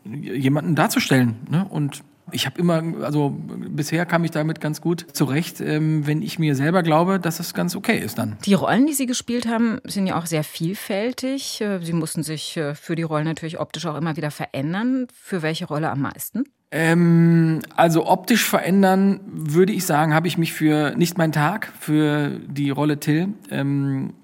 jemanden 0.05 0.75
darzustellen. 0.75 1.37
Ne? 1.49 1.67
Und 1.71 2.03
ich 2.31 2.47
habe 2.47 2.61
immer, 2.61 2.83
also 3.03 3.35
bisher 3.37 4.07
kam 4.07 4.25
ich 4.25 4.31
damit 4.31 4.61
ganz 4.61 4.81
gut 4.81 5.07
zurecht, 5.13 5.61
ähm, 5.61 6.07
wenn 6.07 6.23
ich 6.23 6.39
mir 6.39 6.55
selber 6.55 6.83
glaube, 6.83 7.19
dass 7.19 7.41
es 7.41 7.55
ganz 7.55 7.75
okay 7.75 7.99
ist 7.99 8.19
dann. 8.19 8.37
Die 8.45 8.55
Rollen, 8.55 8.87
die 8.87 8.93
Sie 8.93 9.07
gespielt 9.07 9.47
haben, 9.47 9.81
sind 9.85 10.07
ja 10.07 10.19
auch 10.19 10.27
sehr 10.27 10.45
vielfältig. 10.45 11.61
Äh, 11.61 11.81
Sie 11.83 11.93
mussten 11.93 12.23
sich 12.23 12.57
äh, 12.57 12.75
für 12.75 12.95
die 12.95 13.03
Rollen 13.03 13.25
natürlich 13.25 13.59
optisch 13.59 13.87
auch 13.87 13.97
immer 13.97 14.17
wieder 14.17 14.31
verändern. 14.31 15.09
Für 15.13 15.43
welche 15.43 15.67
Rolle 15.67 15.91
am 15.91 16.01
meisten? 16.01 16.45
Ähm, 16.75 17.61
also 17.77 18.07
optisch 18.07 18.45
verändern, 18.47 19.21
würde 19.27 19.75
ich 19.75 19.85
sagen, 19.85 20.15
habe 20.15 20.27
ich 20.27 20.39
mich 20.39 20.55
für 20.55 20.95
nicht 20.97 21.19
mein 21.19 21.31
Tag, 21.31 21.71
für 21.79 22.41
die 22.47 22.71
Rolle 22.71 22.99
Till, 22.99 23.29
ähm, 23.51 24.15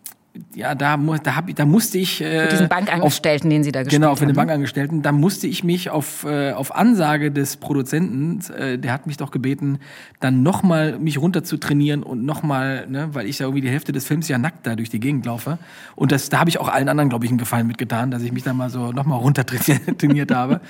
ja, 0.54 0.74
da, 0.74 0.96
da, 0.96 1.36
hab, 1.36 1.54
da 1.54 1.66
musste 1.66 1.98
ich. 1.98 2.20
Äh, 2.20 2.44
für 2.44 2.48
diesen 2.48 2.68
Bankangestellten, 2.68 3.48
auf, 3.48 3.52
den 3.52 3.64
Sie 3.64 3.72
da 3.72 3.82
gespielt 3.82 4.00
Genau, 4.02 4.14
für 4.14 4.22
haben. 4.22 4.28
den 4.28 4.36
Bankangestellten. 4.36 5.02
Da 5.02 5.12
musste 5.12 5.46
ich 5.46 5.64
mich 5.64 5.90
auf, 5.90 6.24
äh, 6.24 6.52
auf 6.52 6.74
Ansage 6.74 7.30
des 7.30 7.56
Produzenten, 7.56 8.40
äh, 8.52 8.78
der 8.78 8.92
hat 8.92 9.06
mich 9.06 9.16
doch 9.16 9.30
gebeten, 9.30 9.78
dann 10.20 10.42
nochmal 10.42 10.98
mich 10.98 11.18
runter 11.18 11.44
zu 11.44 11.56
trainieren 11.56 12.02
und 12.02 12.24
nochmal, 12.24 12.86
ne, 12.88 13.08
weil 13.12 13.26
ich 13.26 13.38
ja 13.38 13.46
irgendwie 13.46 13.62
die 13.62 13.70
Hälfte 13.70 13.92
des 13.92 14.06
Films 14.06 14.28
ja 14.28 14.38
nackt 14.38 14.66
da 14.66 14.76
durch 14.76 14.90
die 14.90 15.00
Gegend 15.00 15.26
laufe. 15.26 15.58
Und 15.96 16.12
das, 16.12 16.28
da 16.28 16.40
habe 16.40 16.50
ich 16.50 16.58
auch 16.58 16.68
allen 16.68 16.88
anderen, 16.88 17.08
glaube 17.08 17.24
ich, 17.24 17.30
einen 17.30 17.38
Gefallen 17.38 17.66
mitgetan, 17.66 18.10
dass 18.10 18.22
ich 18.22 18.32
mich 18.32 18.42
da 18.42 18.52
mal 18.52 18.70
so 18.70 18.92
nochmal 18.92 19.18
runter 19.18 19.44
trainiert 19.98 20.30
habe. 20.32 20.60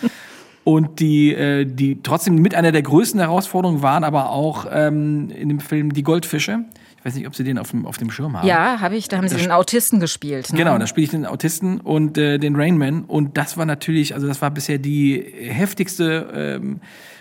Und 0.64 1.00
die, 1.00 1.33
äh, 1.33 1.64
die 1.64 2.02
trotzdem 2.02 2.35
mit 2.37 2.54
einer 2.54 2.72
der 2.72 2.83
größten 2.83 3.18
Herausforderungen 3.20 3.81
waren 3.81 4.04
aber 4.04 4.31
auch 4.31 4.66
ähm, 4.70 5.31
in 5.31 5.48
dem 5.48 5.61
Film 5.61 5.94
Die 5.94 6.02
Goldfische. 6.02 6.64
Ich 6.98 7.04
weiß 7.04 7.14
nicht, 7.14 7.26
ob 7.28 7.34
Sie 7.37 7.44
den 7.44 7.58
auf 7.58 7.70
dem, 7.70 7.87
auf 7.87 7.96
dem 7.96 8.11
Schirm 8.11 8.37
haben. 8.37 8.46
Ja, 8.46 8.80
habe 8.80 8.96
ich. 8.96 9.06
Da 9.06 9.18
haben 9.18 9.28
Sie 9.28 9.37
den 9.37 9.52
Autisten 9.52 10.00
gespielt. 10.00 10.52
Ne? 10.52 10.58
Genau, 10.58 10.76
da 10.78 10.87
spiele 10.87 11.04
ich 11.04 11.11
den 11.11 11.26
Autisten 11.26 11.80
und 11.80 12.18
äh, 12.18 12.38
den 12.38 12.56
Rainman. 12.56 13.04
Und 13.04 13.37
das 13.37 13.56
war 13.56 13.66
natürlich, 13.66 14.14
also 14.14 14.26
das 14.26 14.42
war 14.42 14.50
bisher 14.50 14.78
die 14.78 15.20
heftigste 15.20 16.58
ähm, 16.61 16.80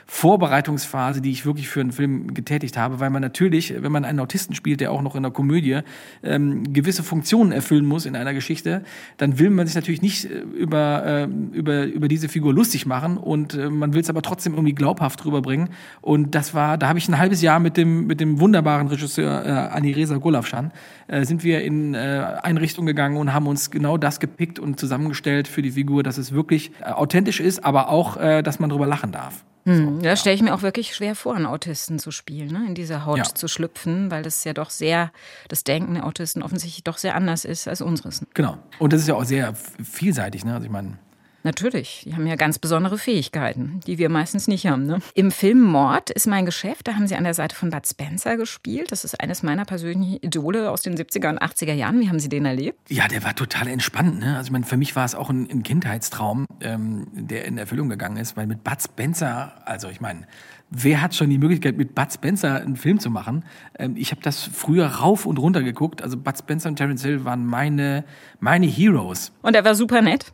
Vorbereitungsphase, 0.10 1.22
die 1.22 1.32
ich 1.32 1.46
wirklich 1.46 1.68
für 1.68 1.82
einen 1.82 1.92
Film 1.92 2.34
getätigt 2.34 2.78
habe, 2.78 3.02
weil 3.02 3.10
man 3.10 3.22
natürlich, 3.22 3.74
wenn 3.82 3.92
man 3.92 4.06
einen 4.06 4.22
Autisten 4.22 4.56
spielt, 4.56 4.80
der 4.80 4.92
auch 4.94 5.02
noch 5.02 5.16
in 5.16 5.26
einer 5.26 5.32
Komödie 5.32 5.82
ähm, 6.24 6.74
gewisse 6.74 7.04
Funktionen 7.04 7.52
erfüllen 7.52 7.86
muss 7.86 8.06
in 8.06 8.16
einer 8.16 8.34
Geschichte, 8.34 8.84
dann 9.18 9.38
will 9.38 9.50
man 9.50 9.68
sich 9.68 9.76
natürlich 9.76 10.02
nicht 10.02 10.26
äh, 10.26 10.40
über, 10.40 11.06
äh, 11.06 11.24
über, 11.52 11.84
über 11.84 12.08
diese 12.08 12.30
Figur 12.30 12.54
lustig 12.54 12.86
machen 12.86 13.18
und 13.18 13.54
äh, 13.54 13.70
man 13.70 13.94
will 13.94 14.02
es 14.02 14.10
aber 14.10 14.22
trotzdem 14.22 14.54
irgendwie 14.54 14.74
glaubhaft 14.74 15.26
rüberbringen. 15.26 15.70
Und 16.00 16.36
das 16.36 16.54
war, 16.54 16.78
da 16.78 16.88
habe 16.88 17.00
ich 17.00 17.10
ein 17.10 17.18
halbes 17.18 17.42
Jahr 17.42 17.60
mit 17.60 17.76
dem, 17.76 18.08
mit 18.08 18.22
dem 18.22 18.40
wunderbaren 18.40 18.88
Regisseur 18.88 19.46
äh, 19.46 19.50
Anireza 19.50 20.16
Golafschan, 20.16 20.72
äh, 21.08 21.26
sind 21.26 21.44
wir 21.44 21.62
in 21.64 21.94
äh, 21.94 22.38
Einrichtung 22.44 22.86
gegangen 22.86 23.18
und 23.18 23.34
haben 23.34 23.46
uns 23.46 23.72
genau 23.72 23.98
das 23.98 24.22
gepickt 24.22 24.58
und 24.58 24.80
zusammengestellt 24.80 25.50
für 25.50 25.62
die 25.62 25.72
Figur, 25.72 26.02
dass 26.02 26.18
es 26.18 26.32
wirklich 26.32 26.72
äh, 26.80 26.92
authentisch 26.92 27.42
ist, 27.42 27.66
aber 27.66 27.90
auch, 27.90 28.16
äh, 28.16 28.42
dass 28.42 28.60
man 28.60 28.70
drüber 28.70 28.88
lachen 28.88 29.12
darf. 29.12 29.44
Hm, 29.68 30.00
so, 30.00 30.06
ja, 30.06 30.16
stelle 30.16 30.34
ich 30.34 30.42
mir 30.42 30.54
auch 30.54 30.62
wirklich 30.62 30.96
schwer 30.96 31.14
vor, 31.14 31.36
einen 31.36 31.46
Autisten 31.46 32.00
zu 32.00 32.10
spielen, 32.12 32.54
ne? 32.54 32.64
in 32.68 32.74
diese 32.74 33.06
Haut 33.06 33.18
ja. 33.18 33.24
zu 33.26 33.50
schlüpfen, 33.50 34.10
weil 34.10 34.24
das 34.24 34.46
ja 34.46 34.54
doch 34.54 34.70
sehr, 34.70 35.12
das 35.50 35.66
Denken 35.66 35.96
der 35.96 36.06
Autisten 36.06 36.42
offensichtlich 36.42 36.86
doch 36.86 36.98
sehr 36.98 37.16
anders 37.16 37.44
ist 37.44 37.68
als 37.68 37.82
unseres. 37.82 38.26
Genau. 38.34 38.58
Und 38.80 38.94
das 38.94 39.02
ist 39.02 39.08
ja 39.10 39.16
auch 39.16 39.26
sehr 39.26 39.54
vielseitig. 39.84 40.46
Ne? 40.46 40.54
Also 40.54 40.66
ich 40.66 40.72
meine, 40.72 40.98
Natürlich, 41.44 42.02
die 42.06 42.14
haben 42.14 42.28
ja 42.28 42.36
ganz 42.36 42.60
besondere 42.60 42.98
Fähigkeiten, 42.98 43.80
die 43.88 43.98
wir 43.98 44.10
meistens 44.10 44.48
nicht 44.48 44.68
haben. 44.68 44.86
Ne? 44.86 45.00
Im 45.14 45.32
Film 45.32 45.62
Mord 45.62 46.10
ist 46.10 46.28
mein 46.28 46.46
Geschäft, 46.46 46.88
da 46.88 46.96
haben 46.96 47.08
sie 47.08 47.16
an 47.16 47.24
der 47.24 47.34
Seite 47.34 47.56
von 47.56 47.70
Bud 47.70 47.88
Spencer 47.88 48.38
gespielt. 48.38 48.92
Das 48.92 49.04
ist 49.04 49.20
eines 49.22 49.44
meiner 49.44 49.66
persönlichen 49.66 50.18
Idole 50.18 50.70
aus 50.72 50.82
den 50.82 50.96
70er 50.96 51.30
und 51.30 51.42
80er 51.42 51.74
Jahren. 51.74 52.00
Wie 52.00 52.10
haben 52.10 52.20
Sie 52.20 52.30
den 52.30 52.46
erlebt? 52.46 52.80
Ja, 52.90 53.08
der 53.08 53.24
war 53.24 53.36
total 53.36 53.68
entspannt. 53.68 54.20
Ne? 54.20 54.36
Also 54.36 54.48
ich 54.48 54.52
meine, 54.52 54.66
für 54.66 54.78
mich 54.78 54.96
war 54.96 55.06
es 55.06 55.16
auch 55.16 55.30
ein, 55.30 55.50
ein 55.50 55.64
Kindheitstraum, 55.64 56.46
ähm, 56.62 57.08
der 57.14 57.46
in 57.46 57.58
Erfüllung 57.58 57.90
gegangen 57.90 58.18
ist, 58.18 58.36
weil 58.36 58.48
mit 58.48 58.64
Bud 58.64 58.82
Spencer, 58.82 59.62
also 59.66 59.90
ich 59.90 60.02
meine, 60.02 60.28
wer 60.70 61.02
hat 61.02 61.16
schon 61.16 61.30
die 61.30 61.38
Möglichkeit, 61.38 61.78
mit 61.78 61.96
Bud 61.96 62.12
Spencer 62.12 62.62
einen 62.62 62.76
Film 62.76 63.00
zu 63.00 63.10
machen? 63.10 63.46
Ähm, 63.78 63.96
ich 63.96 64.12
habe 64.12 64.22
das 64.22 64.44
früher 64.44 64.88
rauf 64.88 65.26
und 65.26 65.38
runter 65.38 65.64
geguckt. 65.64 66.02
Also 66.02 66.18
Bud 66.18 66.38
Spencer 66.38 66.70
und 66.70 66.76
Terence 66.76 67.04
Hill 67.04 67.26
waren 67.26 67.46
meine, 67.46 68.04
meine 68.40 68.66
Heroes. 68.66 69.32
Und 69.42 69.56
er 69.56 69.64
war 69.64 69.76
super 69.76 70.02
nett? 70.02 70.34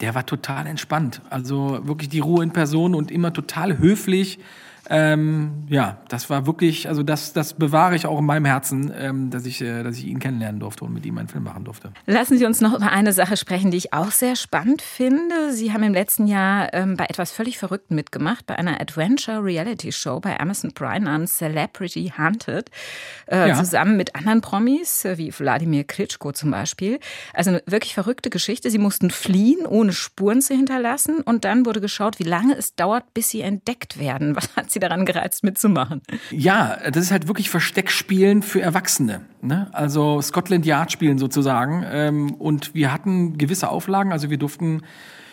Der 0.00 0.14
war 0.14 0.26
total 0.26 0.66
entspannt. 0.66 1.20
Also 1.30 1.80
wirklich 1.82 2.08
die 2.08 2.20
Ruhe 2.20 2.42
in 2.42 2.52
Person 2.52 2.94
und 2.94 3.10
immer 3.10 3.32
total 3.32 3.78
höflich. 3.78 4.38
Ähm, 4.90 5.66
ja, 5.68 5.98
das 6.08 6.30
war 6.30 6.46
wirklich, 6.46 6.88
also 6.88 7.02
das, 7.02 7.32
das 7.32 7.54
bewahre 7.54 7.94
ich 7.94 8.06
auch 8.06 8.18
in 8.18 8.24
meinem 8.24 8.46
Herzen, 8.46 8.92
ähm, 8.96 9.30
dass, 9.30 9.44
ich, 9.44 9.60
äh, 9.60 9.82
dass 9.82 9.96
ich 9.98 10.06
ihn 10.06 10.18
kennenlernen 10.18 10.60
durfte 10.60 10.84
und 10.84 10.94
mit 10.94 11.04
ihm 11.04 11.18
einen 11.18 11.28
Film 11.28 11.44
machen 11.44 11.64
durfte. 11.64 11.92
Lassen 12.06 12.38
Sie 12.38 12.46
uns 12.46 12.60
noch 12.60 12.74
über 12.74 12.90
eine 12.90 13.12
Sache 13.12 13.36
sprechen, 13.36 13.70
die 13.70 13.76
ich 13.76 13.92
auch 13.92 14.10
sehr 14.10 14.34
spannend 14.34 14.80
finde. 14.80 15.52
Sie 15.52 15.72
haben 15.72 15.82
im 15.82 15.92
letzten 15.92 16.26
Jahr 16.26 16.72
ähm, 16.72 16.96
bei 16.96 17.04
etwas 17.04 17.32
völlig 17.32 17.58
Verrückten 17.58 17.94
mitgemacht, 17.94 18.46
bei 18.46 18.56
einer 18.56 18.80
Adventure-Reality-Show 18.80 20.20
bei 20.20 20.40
Amazon 20.40 20.72
Prime 20.72 21.00
namens 21.00 21.36
Celebrity 21.36 22.12
Hunted, 22.16 22.70
äh, 23.26 23.48
ja. 23.48 23.56
zusammen 23.56 23.96
mit 23.96 24.16
anderen 24.16 24.40
Promis, 24.40 25.04
äh, 25.04 25.18
wie 25.18 25.32
Wladimir 25.38 25.84
Klitschko 25.84 26.32
zum 26.32 26.50
Beispiel. 26.50 26.98
Also 27.34 27.50
eine 27.50 27.62
wirklich 27.66 27.92
verrückte 27.92 28.30
Geschichte. 28.30 28.70
Sie 28.70 28.78
mussten 28.78 29.10
fliehen, 29.10 29.66
ohne 29.66 29.92
Spuren 29.92 30.40
zu 30.40 30.54
hinterlassen 30.54 31.20
und 31.20 31.44
dann 31.44 31.66
wurde 31.66 31.82
geschaut, 31.82 32.18
wie 32.18 32.24
lange 32.24 32.56
es 32.56 32.74
dauert, 32.74 33.12
bis 33.12 33.28
sie 33.28 33.42
entdeckt 33.42 33.98
werden. 33.98 34.34
Was 34.34 34.56
hat 34.56 34.70
Sie 34.70 34.77
Sie 34.78 34.80
daran 34.80 35.04
gereizt, 35.04 35.44
mitzumachen? 35.44 36.02
Ja, 36.30 36.78
das 36.90 37.04
ist 37.04 37.10
halt 37.10 37.26
wirklich 37.26 37.50
Versteckspielen 37.50 38.42
für 38.42 38.60
Erwachsene. 38.60 39.22
Ne? 39.42 39.68
Also 39.72 40.20
Scotland 40.22 40.64
Yard 40.66 40.92
spielen 40.92 41.18
sozusagen. 41.18 41.84
Ähm, 41.90 42.34
und 42.34 42.74
wir 42.74 42.92
hatten 42.92 43.38
gewisse 43.38 43.68
Auflagen. 43.68 44.12
Also 44.12 44.30
wir 44.30 44.38
durften 44.38 44.82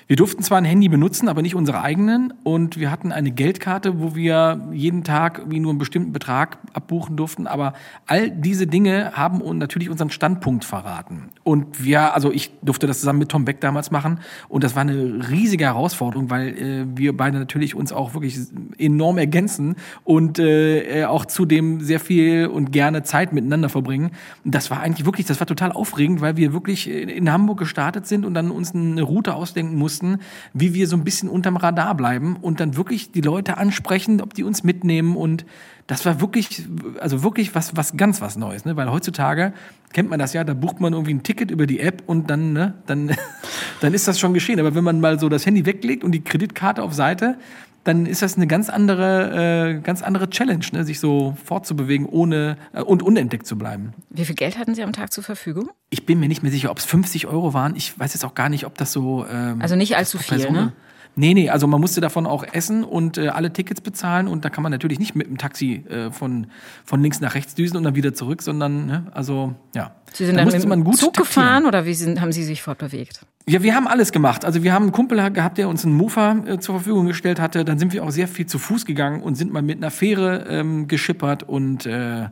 Wir 0.08 0.18
durften 0.18 0.44
zwar 0.44 0.60
ein 0.60 0.66
Handy 0.66 0.88
benutzen, 0.88 1.28
aber 1.28 1.42
nicht 1.42 1.56
unsere 1.56 1.82
eigenen. 1.82 2.32
Und 2.44 2.78
wir 2.78 2.92
hatten 2.92 3.12
eine 3.12 3.32
Geldkarte, 3.32 4.00
wo 4.00 4.16
wir 4.16 4.68
jeden 4.72 5.04
Tag 5.04 5.42
wie 5.48 5.60
nur 5.60 5.72
einen 5.72 5.80
bestimmten 5.80 6.14
Betrag 6.14 6.60
abbuchen 6.74 7.18
durften. 7.18 7.48
Aber 7.48 7.74
all 8.06 8.30
diese 8.30 8.68
Dinge 8.68 9.14
haben 9.14 9.42
natürlich 9.58 9.90
unseren 9.90 10.12
Standpunkt 10.12 10.64
verraten. 10.64 11.30
Und 11.44 11.84
wir, 11.84 12.14
also 12.14 12.32
ich 12.32 12.52
durfte 12.62 12.86
das 12.86 13.00
zusammen 13.00 13.18
mit 13.18 13.30
Tom 13.30 13.46
Beck 13.46 13.62
damals 13.62 13.90
machen. 13.90 14.20
Und 14.48 14.64
das 14.64 14.76
war 14.76 14.82
eine 14.82 15.28
riesige 15.32 15.66
Herausforderung, 15.66 16.30
weil 16.30 16.50
äh, 16.50 16.86
wir 16.96 17.18
beide 17.18 17.40
natürlich 17.40 17.74
uns 17.74 17.92
auch 17.92 18.14
wirklich 18.14 18.38
enorm 18.78 19.18
ergänzen 19.18 19.76
und 20.04 20.38
äh, 20.38 21.06
auch 21.06 21.26
zudem 21.26 21.82
sehr 21.82 22.00
viel 22.00 22.46
und 22.46 22.72
gerne 22.72 23.02
Zeit 23.02 23.34
miteinander 23.34 23.70
verbringen. 23.70 24.12
Das 24.44 24.70
war 24.70 24.82
eigentlich 24.82 25.08
wirklich, 25.08 25.26
das 25.26 25.40
war 25.40 25.48
total 25.48 25.72
aufregend, 25.72 26.22
weil 26.22 26.38
wir 26.38 26.54
wirklich 26.54 26.88
in 26.88 27.32
Hamburg 27.32 27.58
gestartet 27.58 28.06
sind 28.06 28.24
und 28.24 28.36
dann 28.36 28.52
uns 28.52 28.76
eine 28.76 29.02
Route 29.02 29.34
ausdenken 29.34 29.76
mussten 29.76 29.95
mussten, 29.96 30.20
wie 30.54 30.74
wir 30.74 30.88
so 30.88 30.96
ein 30.96 31.04
bisschen 31.04 31.30
unterm 31.30 31.58
Radar 31.58 31.96
bleiben 31.96 32.38
und 32.42 32.60
dann 32.60 32.76
wirklich 32.76 33.12
die 33.12 33.22
Leute 33.22 33.58
ansprechen, 33.58 34.22
ob 34.22 34.34
die 34.34 34.44
uns 34.44 34.64
mitnehmen 34.64 35.16
und 35.16 35.46
das 35.88 36.06
war 36.06 36.20
wirklich, 36.20 36.64
also 37.00 37.24
wirklich 37.24 37.54
was, 37.54 37.76
was 37.76 37.96
ganz 37.96 38.20
was 38.20 38.38
Neues, 38.38 38.66
ne? 38.66 38.76
Weil 38.76 38.90
heutzutage 38.90 39.54
kennt 39.94 40.10
man 40.10 40.18
das 40.18 40.34
ja, 40.34 40.44
da 40.44 40.54
bucht 40.54 40.80
man 40.80 40.94
irgendwie 40.94 41.14
ein 41.14 41.24
Ticket 41.24 41.52
über 41.52 41.68
die 41.68 41.80
App 41.80 42.04
und 42.08 42.30
dann, 42.30 42.54
ne, 42.54 42.74
dann, 42.88 43.16
dann 43.82 43.94
ist 43.94 44.08
das 44.08 44.20
schon 44.20 44.34
geschehen. 44.34 44.60
Aber 44.60 44.74
wenn 44.74 44.84
man 44.84 45.00
mal 45.00 45.20
so 45.20 45.30
das 45.30 45.46
Handy 45.46 45.66
weglegt 45.66 46.04
und 46.04 46.12
die 46.12 46.24
Kreditkarte 46.24 46.82
auf 46.82 46.94
Seite, 46.94 47.38
dann 47.86 48.08
ist 48.08 48.22
das 48.24 48.36
eine 48.36 48.48
ganz 48.48 48.70
andere, 48.70 49.76
äh, 49.78 49.80
ganz 49.80 50.02
andere 50.02 50.30
Challenge, 50.30 50.66
ne? 50.74 50.84
sich 50.84 51.00
so 51.00 51.38
fortzubewegen 51.46 52.08
ohne 52.08 52.58
äh, 52.74 52.82
und 52.82 53.04
unentdeckt 53.04 53.46
zu 53.46 53.58
bleiben. 53.58 53.94
Wie 54.10 54.26
viel 54.26 54.36
Geld 54.36 54.58
hatten 54.58 54.74
Sie 54.74 54.84
am 54.84 54.92
Tag 54.92 55.14
zur 55.14 55.24
Verfügung? 55.24 55.70
Ich 55.92 56.06
bin 56.06 56.20
mir 56.20 56.28
nicht 56.28 56.42
mehr 56.42 56.52
sicher, 56.52 56.72
ob 56.72 56.80
es 56.80 56.86
50 56.86 57.28
Euro 57.28 57.54
waren. 57.54 57.76
Ich 57.76 57.98
weiß 57.98 58.14
jetzt 58.14 58.26
auch 58.26 58.34
gar 58.34 58.50
nicht, 58.50 58.66
ob 58.66 58.76
das 58.78 58.92
so. 58.92 59.26
Ähm, 59.32 59.62
also 59.62 59.76
nicht 59.76 59.96
allzu 59.96 60.18
viel, 60.18 60.50
ne? 60.52 60.74
Nee, 61.16 61.34
nee, 61.34 61.50
also 61.50 61.68
man 61.68 61.80
musste 61.80 62.02
davon 62.02 62.26
auch 62.26 62.44
essen 62.52 62.84
und 62.84 63.18
äh, 63.18 63.30
alle 63.30 63.52
Tickets 63.54 63.82
bezahlen 63.82 64.28
und 64.28 64.44
da 64.44 64.50
kann 64.50 64.64
man 64.64 64.72
natürlich 64.72 65.00
nicht 65.00 65.16
mit 65.16 65.28
dem 65.28 65.38
Taxi 65.38 65.86
äh, 65.90 66.12
von, 66.12 66.48
von 66.84 67.02
links 67.02 67.22
nach 67.22 67.36
rechts 67.36 67.56
düsen 67.56 67.78
und 67.78 67.84
dann 67.84 67.96
wieder 67.96 68.14
zurück, 68.14 68.42
sondern, 68.42 68.86
ne, 68.86 69.08
also, 69.14 69.56
ja. 69.74 69.96
Sie 70.12 70.26
sind 70.26 70.36
da 70.38 70.46
dann 70.46 70.54
mit 70.54 70.64
dem 70.64 70.94
Zug 70.94 71.16
gefahren 71.16 71.66
oder 71.66 71.86
wie 71.86 71.94
sind, 71.94 72.22
haben 72.22 72.32
Sie 72.32 72.44
sich 72.44 72.62
fortbewegt? 72.62 73.26
Ja, 73.48 73.62
wir 73.62 73.76
haben 73.76 73.88
alles 73.88 74.12
gemacht. 74.12 74.44
Also 74.44 74.64
wir 74.64 74.74
haben 74.74 74.84
einen 74.84 74.92
Kumpel 74.92 75.32
gehabt, 75.32 75.58
der 75.58 75.70
uns 75.70 75.86
einen 75.86 75.94
Mofa 75.94 76.38
äh, 76.46 76.60
zur 76.60 76.76
Verfügung 76.76 77.06
gestellt 77.06 77.40
hatte. 77.40 77.64
Dann 77.64 77.78
sind 77.78 77.94
wir 77.94 78.04
auch 78.04 78.12
sehr 78.12 78.28
viel 78.28 78.48
zu 78.48 78.58
Fuß 78.58 78.86
gegangen 78.86 79.22
und 79.22 79.36
sind 79.36 79.54
mal 79.54 79.62
mit 79.62 79.78
einer 79.78 79.92
Fähre 79.92 80.46
ähm, 80.50 80.88
geschippert 80.88 81.44
und 81.44 81.86
äh, 81.86 82.30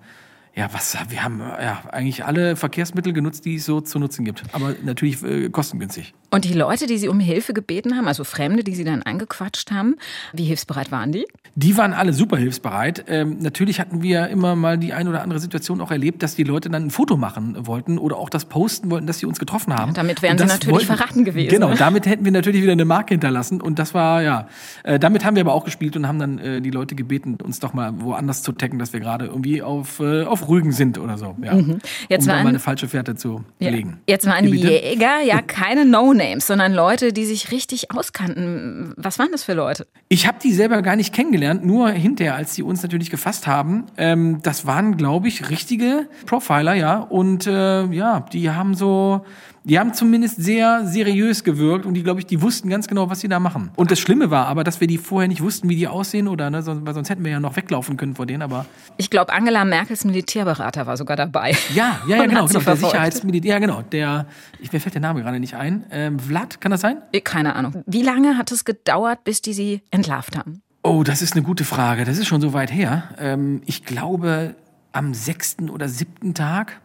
ja, 0.55 0.69
was, 0.71 0.95
wir 1.09 1.23
haben 1.23 1.39
ja 1.39 1.81
eigentlich 1.91 2.25
alle 2.25 2.55
Verkehrsmittel 2.55 3.11
genutzt, 3.11 3.45
die 3.45 3.55
es 3.55 3.65
so 3.65 3.81
zu 3.81 3.97
nutzen 3.97 4.23
gibt. 4.23 4.43
Aber 4.51 4.75
natürlich 4.83 5.23
äh, 5.23 5.49
kostengünstig. 5.49 6.13
Und 6.29 6.45
die 6.45 6.53
Leute, 6.53 6.85
die 6.85 6.97
Sie 6.97 7.07
um 7.07 7.19
Hilfe 7.19 7.53
gebeten 7.53 7.95
haben, 7.95 8.07
also 8.07 8.23
Fremde, 8.23 8.63
die 8.63 8.75
Sie 8.75 8.83
dann 8.83 9.03
angequatscht 9.03 9.71
haben, 9.71 9.95
wie 10.31 10.45
hilfsbereit 10.45 10.91
waren 10.91 11.11
die? 11.11 11.25
Die 11.55 11.77
waren 11.77 11.93
alle 11.93 12.13
super 12.13 12.37
hilfsbereit. 12.37 13.05
Ähm, 13.07 13.37
natürlich 13.39 13.79
hatten 13.79 14.01
wir 14.01 14.29
immer 14.29 14.55
mal 14.55 14.77
die 14.77 14.93
ein 14.93 15.07
oder 15.07 15.21
andere 15.21 15.39
Situation 15.39 15.81
auch 15.81 15.91
erlebt, 15.91 16.23
dass 16.23 16.35
die 16.35 16.43
Leute 16.43 16.69
dann 16.69 16.85
ein 16.85 16.89
Foto 16.89 17.17
machen 17.17 17.67
wollten 17.67 17.99
oder 17.99 18.17
auch 18.17 18.29
das 18.29 18.45
posten 18.45 18.89
wollten, 18.89 19.05
dass 19.05 19.19
sie 19.19 19.27
uns 19.27 19.39
getroffen 19.39 19.73
haben. 19.73 19.89
Ja, 19.89 19.93
damit 19.93 20.21
wären 20.23 20.37
sie 20.37 20.45
natürlich 20.45 20.73
wollten, 20.73 20.97
verraten 20.97 21.25
gewesen. 21.25 21.49
Genau, 21.49 21.73
damit 21.75 22.07
hätten 22.07 22.25
wir 22.25 22.31
natürlich 22.31 22.63
wieder 22.63 22.71
eine 22.71 22.85
Marke 22.85 23.13
hinterlassen. 23.13 23.61
Und 23.61 23.77
das 23.77 23.93
war, 23.93 24.23
ja, 24.23 24.47
äh, 24.83 24.97
damit 24.97 25.25
haben 25.25 25.35
wir 25.35 25.41
aber 25.41 25.53
auch 25.53 25.65
gespielt 25.65 25.95
und 25.95 26.07
haben 26.07 26.19
dann 26.19 26.39
äh, 26.39 26.61
die 26.61 26.71
Leute 26.71 26.95
gebeten, 26.95 27.37
uns 27.43 27.59
doch 27.59 27.73
mal 27.73 28.01
woanders 28.01 28.41
zu 28.41 28.51
taggen, 28.51 28.79
dass 28.79 28.93
wir 28.93 28.99
gerade 28.99 29.25
irgendwie 29.25 29.61
auf, 29.61 29.99
äh, 29.99 30.23
auf 30.43 30.49
Rügen 30.49 30.71
sind 30.71 30.97
oder 30.97 31.17
so. 31.17 31.35
Ja. 31.41 31.55
Mhm. 31.55 31.79
Jetzt 32.09 32.23
um 32.23 32.27
waren, 32.29 32.43
mal 32.43 32.49
eine 32.49 32.59
falsche 32.59 32.87
Fährte 32.87 33.15
zu 33.15 33.43
ja, 33.59 33.69
legen. 33.69 33.99
Jetzt 34.07 34.25
waren 34.25 34.45
die 34.45 34.57
Jäger 34.57 35.21
ja 35.21 35.41
keine 35.41 35.85
No-Names, 35.85 36.47
sondern 36.47 36.73
Leute, 36.73 37.13
die 37.13 37.25
sich 37.25 37.51
richtig 37.51 37.91
auskannten. 37.91 38.93
Was 38.97 39.19
waren 39.19 39.31
das 39.31 39.43
für 39.43 39.53
Leute? 39.53 39.87
Ich 40.09 40.27
habe 40.27 40.37
die 40.41 40.53
selber 40.53 40.81
gar 40.81 40.95
nicht 40.95 41.13
kennengelernt, 41.13 41.65
nur 41.65 41.89
hinterher, 41.89 42.35
als 42.35 42.55
sie 42.55 42.63
uns 42.63 42.81
natürlich 42.83 43.09
gefasst 43.09 43.47
haben. 43.47 43.85
Ähm, 43.97 44.39
das 44.43 44.65
waren, 44.65 44.97
glaube 44.97 45.27
ich, 45.27 45.49
richtige 45.49 46.07
Profiler, 46.25 46.73
ja. 46.73 46.99
Und 46.99 47.47
äh, 47.47 47.85
ja, 47.85 48.21
die 48.31 48.49
haben 48.49 48.75
so 48.75 49.25
die 49.63 49.79
haben 49.79 49.93
zumindest 49.93 50.41
sehr 50.41 50.85
seriös 50.85 51.43
gewirkt 51.43 51.85
und 51.85 51.93
die, 51.93 52.03
glaube 52.03 52.19
ich, 52.19 52.25
die 52.25 52.41
wussten 52.41 52.69
ganz 52.69 52.87
genau, 52.87 53.09
was 53.09 53.21
sie 53.21 53.27
da 53.27 53.39
machen. 53.39 53.71
Und 53.75 53.91
das 53.91 53.99
Schlimme 53.99 54.29
war 54.29 54.47
aber, 54.47 54.63
dass 54.63 54.81
wir 54.81 54.87
die 54.87 54.97
vorher 54.97 55.27
nicht 55.27 55.41
wussten, 55.41 55.69
wie 55.69 55.75
die 55.75 55.87
aussehen 55.87 56.27
oder, 56.27 56.49
ne, 56.49 56.61
sonst, 56.61 56.85
weil 56.85 56.93
sonst 56.93 57.09
hätten 57.09 57.23
wir 57.23 57.31
ja 57.31 57.39
noch 57.39 57.55
weglaufen 57.55 57.97
können 57.97 58.15
vor 58.15 58.25
denen, 58.25 58.41
aber. 58.41 58.65
Ich 58.97 59.09
glaube, 59.09 59.31
Angela 59.33 59.63
Merkels 59.65 60.05
Militärberater 60.05 60.85
war 60.85 60.97
sogar 60.97 61.15
dabei. 61.15 61.55
Ja, 61.73 62.01
ja, 62.07 62.17
ja, 62.17 62.23
genau, 62.27 62.47
genau 62.47 62.59
der 62.59 62.75
Sicherheitsmilitär, 62.75 63.53
ja, 63.53 63.59
genau, 63.59 63.81
der, 63.81 64.27
ich, 64.59 64.71
mir 64.71 64.79
fällt 64.79 64.95
der 64.95 65.01
Name 65.01 65.21
gerade 65.21 65.39
nicht 65.39 65.55
ein. 65.55 65.85
Ähm, 65.91 66.19
Vlad, 66.19 66.59
kann 66.59 66.71
das 66.71 66.81
sein? 66.81 66.97
Äh, 67.11 67.21
keine 67.21 67.55
Ahnung. 67.55 67.83
Wie 67.85 68.03
lange 68.03 68.37
hat 68.37 68.51
es 68.51 68.65
gedauert, 68.65 69.23
bis 69.23 69.41
die 69.41 69.53
sie 69.53 69.81
entlarvt 69.91 70.37
haben? 70.37 70.61
Oh, 70.83 71.03
das 71.03 71.21
ist 71.21 71.33
eine 71.33 71.43
gute 71.43 71.63
Frage. 71.63 72.03
Das 72.03 72.17
ist 72.17 72.27
schon 72.27 72.41
so 72.41 72.51
weit 72.51 72.71
her. 72.71 73.09
Ähm, 73.17 73.61
ich 73.65 73.85
glaube, 73.85 74.55
am 74.91 75.13
sechsten 75.13 75.69
oder 75.69 75.87
siebten 75.87 76.33
Tag. 76.33 76.81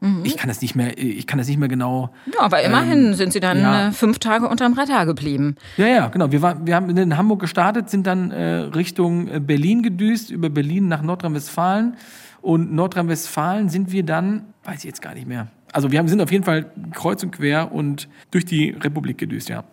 Mhm. 0.00 0.24
Ich 0.24 0.36
kann 0.36 0.48
das 0.48 0.60
nicht 0.60 0.74
mehr, 0.76 0.96
ich 0.96 1.26
kann 1.26 1.38
das 1.38 1.48
nicht 1.48 1.58
mehr 1.58 1.68
genau. 1.68 2.10
Ja, 2.32 2.40
aber 2.40 2.62
immerhin 2.62 3.06
ähm, 3.06 3.14
sind 3.14 3.32
sie 3.32 3.40
dann 3.40 3.60
ja. 3.60 3.88
Äh, 3.88 3.92
fünf 3.92 4.18
Tage 4.18 4.48
unterm 4.48 4.74
Radar 4.74 5.06
geblieben. 5.06 5.56
Ja, 5.76 5.86
ja, 5.86 6.08
genau. 6.08 6.30
Wir, 6.30 6.40
war, 6.40 6.64
wir 6.64 6.76
haben 6.76 6.96
in 6.96 7.16
Hamburg 7.16 7.40
gestartet, 7.40 7.90
sind 7.90 8.06
dann 8.06 8.30
äh, 8.30 8.44
Richtung 8.44 9.28
äh, 9.28 9.40
Berlin 9.40 9.82
gedüst, 9.82 10.30
über 10.30 10.50
Berlin 10.50 10.88
nach 10.88 11.02
Nordrhein-Westfalen. 11.02 11.96
Und 12.40 12.72
Nordrhein-Westfalen 12.72 13.68
sind 13.68 13.90
wir 13.90 14.04
dann, 14.04 14.54
weiß 14.64 14.78
ich 14.78 14.84
jetzt 14.84 15.02
gar 15.02 15.14
nicht 15.14 15.26
mehr. 15.26 15.48
Also 15.72 15.90
wir 15.90 15.98
haben, 15.98 16.08
sind 16.08 16.20
auf 16.20 16.30
jeden 16.30 16.44
Fall 16.44 16.70
kreuz 16.94 17.22
und 17.22 17.32
quer 17.32 17.72
und 17.72 18.08
durch 18.30 18.44
die 18.44 18.70
Republik 18.70 19.18
gedüst, 19.18 19.48
ja. 19.48 19.64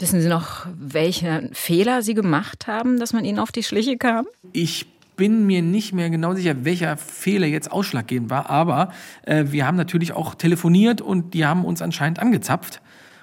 Wissen 0.00 0.20
Sie 0.20 0.28
noch, 0.28 0.66
welche 0.76 1.50
Fehler 1.52 2.02
Sie 2.02 2.14
gemacht 2.14 2.66
haben, 2.66 2.98
dass 3.00 3.12
man 3.12 3.24
Ihnen 3.24 3.38
auf 3.38 3.50
die 3.50 3.62
Schliche 3.62 3.96
kam? 3.96 4.26
Ich 4.52 4.86
bin 5.18 5.46
mir 5.46 5.60
nicht 5.60 5.92
mehr 5.92 6.08
genau 6.08 6.32
sicher, 6.32 6.64
welcher 6.64 6.96
Fehler 6.96 7.46
jetzt 7.46 7.70
ausschlaggebend 7.70 8.30
war, 8.30 8.48
aber 8.48 8.92
äh, 9.26 9.44
wir 9.48 9.66
haben 9.66 9.76
natürlich 9.76 10.14
auch 10.14 10.34
telefoniert 10.34 11.02
und 11.02 11.34
die 11.34 11.44
haben 11.44 11.66
uns 11.66 11.82
anscheinend 11.82 12.20
angezapft 12.20 12.80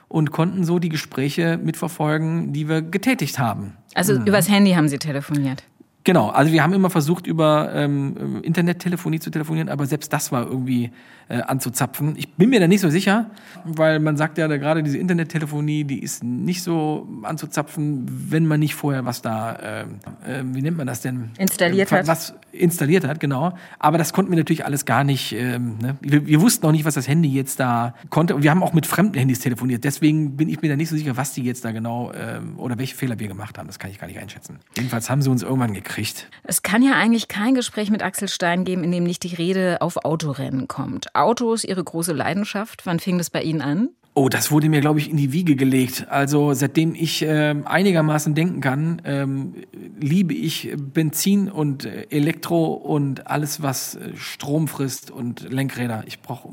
und 0.07 0.31
konnten 0.31 0.63
so 0.63 0.77
die 0.77 0.89
Gespräche 0.89 1.57
mitverfolgen, 1.57 2.53
die 2.53 2.69
wir 2.69 2.83
getätigt 2.83 3.39
haben. 3.39 3.77
Also 3.95 4.19
mhm. 4.19 4.27
übers 4.27 4.49
Handy 4.49 4.73
haben 4.73 4.89
Sie 4.89 4.99
telefoniert? 4.99 5.63
Genau, 6.05 6.29
also 6.29 6.51
wir 6.53 6.61
haben 6.61 6.73
immer 6.73 6.91
versucht, 6.91 7.25
über 7.25 7.71
ähm, 7.73 8.43
Internettelefonie 8.43 9.19
zu 9.19 9.31
telefonieren, 9.31 9.69
aber 9.69 9.87
selbst 9.87 10.13
das 10.13 10.31
war 10.31 10.45
irgendwie 10.45 10.91
äh, 11.29 11.41
anzuzapfen. 11.41 12.13
Ich 12.15 12.31
bin 12.35 12.51
mir 12.51 12.59
da 12.59 12.67
nicht 12.67 12.81
so 12.81 12.91
sicher, 12.91 13.31
weil 13.63 13.99
man 13.99 14.15
sagt 14.15 14.37
ja 14.37 14.47
da 14.47 14.57
gerade 14.57 14.83
diese 14.83 14.99
Internettelefonie, 14.99 15.83
die 15.83 16.03
ist 16.03 16.23
nicht 16.23 16.61
so 16.61 17.07
anzuzapfen, 17.23 18.05
wenn 18.29 18.45
man 18.45 18.59
nicht 18.59 18.75
vorher 18.75 19.05
was 19.05 19.23
da, 19.23 19.53
äh, 19.55 19.81
äh, 19.81 20.43
wie 20.43 20.61
nennt 20.61 20.77
man 20.77 20.85
das 20.85 21.01
denn? 21.01 21.31
Installiert 21.39 21.91
äh, 21.91 21.95
hat. 21.95 22.07
Was 22.07 22.35
installiert 22.51 23.07
hat, 23.07 23.19
genau. 23.19 23.57
Aber 23.79 23.97
das 23.97 24.13
konnten 24.13 24.31
wir 24.31 24.37
natürlich 24.37 24.63
alles 24.63 24.85
gar 24.85 25.03
nicht. 25.03 25.33
Ähm, 25.33 25.79
ne? 25.79 25.97
wir, 26.01 26.27
wir, 26.27 26.39
wussten 26.39 26.67
auch 26.67 26.71
nicht, 26.71 26.85
was 26.85 26.93
das 26.93 27.07
Handy 27.07 27.29
jetzt 27.29 27.59
da 27.59 27.95
konnte. 28.11 28.35
Und 28.35 28.43
wir 28.43 28.51
haben 28.51 28.61
auch 28.61 28.73
mit 28.73 28.85
fremden 28.85 29.17
Handys 29.17 29.39
telefoniert. 29.39 29.83
Deswegen 29.83 30.37
bin 30.37 30.49
ich 30.49 30.61
mir 30.61 30.69
da 30.69 30.75
nicht 30.75 30.89
so 30.89 30.95
sicher, 30.95 31.17
was 31.17 31.33
die 31.33 31.41
jetzt 31.41 31.65
da 31.65 31.71
genau 31.71 32.11
ähm, 32.13 32.59
oder 32.59 32.77
welche 32.77 32.95
Fehler 32.95 33.17
wir 33.17 33.27
gemacht 33.27 33.57
haben. 33.57 33.65
Das 33.65 33.79
kann 33.79 33.89
ich 33.89 33.97
gar 33.97 34.05
nicht 34.05 34.19
einschätzen. 34.19 34.59
Jedenfalls 34.77 35.09
haben 35.09 35.23
sie 35.23 35.31
uns 35.31 35.41
irgendwann 35.41 35.73
gekriegt 35.73 35.94
gekriegt. 35.95 36.27
Es 36.43 36.61
kann 36.61 36.83
ja 36.83 36.93
eigentlich 36.93 37.27
kein 37.27 37.55
Gespräch 37.55 37.89
mit 37.89 38.03
Axel 38.03 38.27
Stein 38.27 38.65
geben, 38.65 38.83
in 38.83 38.91
dem 38.91 39.03
nicht 39.03 39.23
die 39.23 39.35
Rede 39.35 39.81
auf 39.81 40.03
Autorennen 40.03 40.67
kommt. 40.67 41.15
Autos, 41.15 41.63
Ihre 41.63 41.83
große 41.83 42.13
Leidenschaft. 42.13 42.85
Wann 42.85 42.99
fing 42.99 43.17
das 43.17 43.29
bei 43.29 43.41
Ihnen 43.41 43.61
an? 43.61 43.89
Oh, 44.17 44.29
das 44.29 44.49
wurde 44.49 44.69
mir, 44.69 44.79
glaube 44.79 44.99
ich, 44.99 45.09
in 45.09 45.17
die 45.17 45.33
Wiege 45.33 45.57
gelegt. 45.57 46.07
Also 46.09 46.53
seitdem 46.53 46.95
ich 46.95 47.21
äh, 47.21 47.53
einigermaßen 47.65 48.33
denken 48.33 48.61
kann, 48.61 49.01
ähm, 49.03 49.55
liebe 49.99 50.33
ich 50.33 50.73
Benzin 50.77 51.49
und 51.49 51.83
äh, 51.83 52.07
Elektro 52.09 52.73
und 52.73 53.27
alles, 53.27 53.61
was 53.61 53.95
äh, 53.95 54.15
Strom 54.15 54.69
frisst 54.69 55.11
und 55.11 55.51
Lenkräder. 55.51 56.03
Ich 56.07 56.21
brauche... 56.21 56.49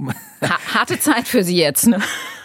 harte 0.74 0.98
Zeit 0.98 1.28
für 1.28 1.44
Sie 1.44 1.56
jetzt, 1.56 1.86
ne? 1.86 2.00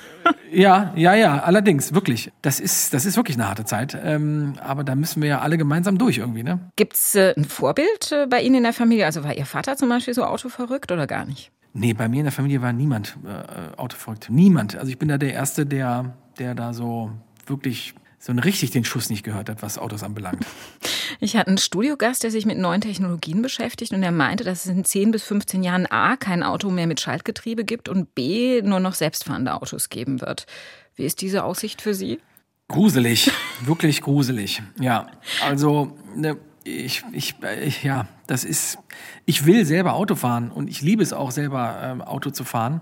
Ja, 0.51 0.93
ja, 0.95 1.13
ja, 1.13 1.39
allerdings, 1.39 1.93
wirklich. 1.93 2.31
Das 2.41 2.59
ist, 2.59 2.93
das 2.93 3.05
ist 3.05 3.17
wirklich 3.17 3.37
eine 3.37 3.47
harte 3.47 3.65
Zeit. 3.65 3.97
Ähm, 4.01 4.53
aber 4.63 4.83
da 4.83 4.95
müssen 4.95 5.21
wir 5.21 5.29
ja 5.29 5.39
alle 5.39 5.57
gemeinsam 5.57 5.97
durch 5.97 6.17
irgendwie, 6.17 6.43
ne? 6.43 6.59
Gibt's 6.75 7.15
äh, 7.15 7.33
ein 7.35 7.45
Vorbild 7.45 8.11
äh, 8.11 8.27
bei 8.27 8.41
Ihnen 8.41 8.55
in 8.55 8.63
der 8.63 8.73
Familie? 8.73 9.05
Also 9.05 9.23
war 9.23 9.35
Ihr 9.35 9.45
Vater 9.45 9.75
zum 9.75 9.89
Beispiel 9.89 10.13
so 10.13 10.23
autoverrückt 10.23 10.91
oder 10.91 11.05
gar 11.05 11.25
nicht? 11.25 11.51
Nee, 11.73 11.93
bei 11.93 12.07
mir 12.07 12.19
in 12.19 12.23
der 12.23 12.31
Familie 12.31 12.61
war 12.61 12.73
niemand 12.73 13.17
äh, 13.25 13.77
autoverrückt. 13.77 14.29
Niemand. 14.29 14.75
Also 14.75 14.89
ich 14.89 14.97
bin 14.97 15.09
da 15.09 15.17
der 15.17 15.33
Erste, 15.33 15.65
der, 15.65 16.15
der 16.39 16.55
da 16.55 16.73
so 16.73 17.11
wirklich 17.45 17.93
so 18.19 18.33
richtig 18.33 18.71
den 18.71 18.83
Schuss 18.83 19.09
nicht 19.09 19.23
gehört 19.23 19.49
hat, 19.49 19.61
was 19.61 19.77
Autos 19.77 20.03
anbelangt. 20.03 20.45
Ich 21.19 21.35
hatte 21.35 21.47
einen 21.47 21.57
Studiogast, 21.57 22.21
der 22.23 22.29
sich 22.29 22.45
mit 22.45 22.59
neuen 22.59 22.81
Technologien 22.81 23.41
beschäftigt 23.41 23.91
und 23.91 24.03
er 24.03 24.11
meinte, 24.11 24.43
dass 24.43 24.65
es 24.65 24.71
in 24.71 24.85
10 24.85 25.09
bis 25.09 25.23
15 25.23 25.63
Jahren 25.63 25.87
A 25.87 26.15
kein 26.15 26.43
Auto 26.43 26.69
mehr 26.69 26.85
mit 26.85 26.99
Schaltgetriebe 26.99 27.63
gibt 27.63 27.89
und 27.89 28.13
B 28.13 28.61
nur 28.61 28.79
noch 28.79 28.93
selbstfahrende 28.93 29.55
Autos 29.55 29.89
geben 29.89 30.21
wird. 30.21 30.45
Wie 30.95 31.05
ist 31.05 31.21
diese 31.21 31.43
Aussicht 31.43 31.81
für 31.81 31.95
Sie? 31.95 32.19
Gruselig, 32.67 33.31
wirklich 33.61 34.01
gruselig. 34.01 34.61
Ja, 34.79 35.07
also 35.43 35.97
ne, 36.15 36.37
ich, 36.65 37.03
ich, 37.13 37.35
ich, 37.63 37.83
ja, 37.83 38.07
das 38.27 38.43
ist, 38.43 38.77
ich 39.25 39.45
will 39.45 39.65
selber 39.65 39.93
Auto 39.93 40.15
fahren 40.15 40.51
und 40.51 40.69
ich 40.69 40.81
liebe 40.81 41.01
es 41.01 41.13
auch 41.13 41.31
selber, 41.31 41.79
ähm, 41.81 42.01
Auto 42.01 42.29
zu 42.29 42.43
fahren. 42.43 42.81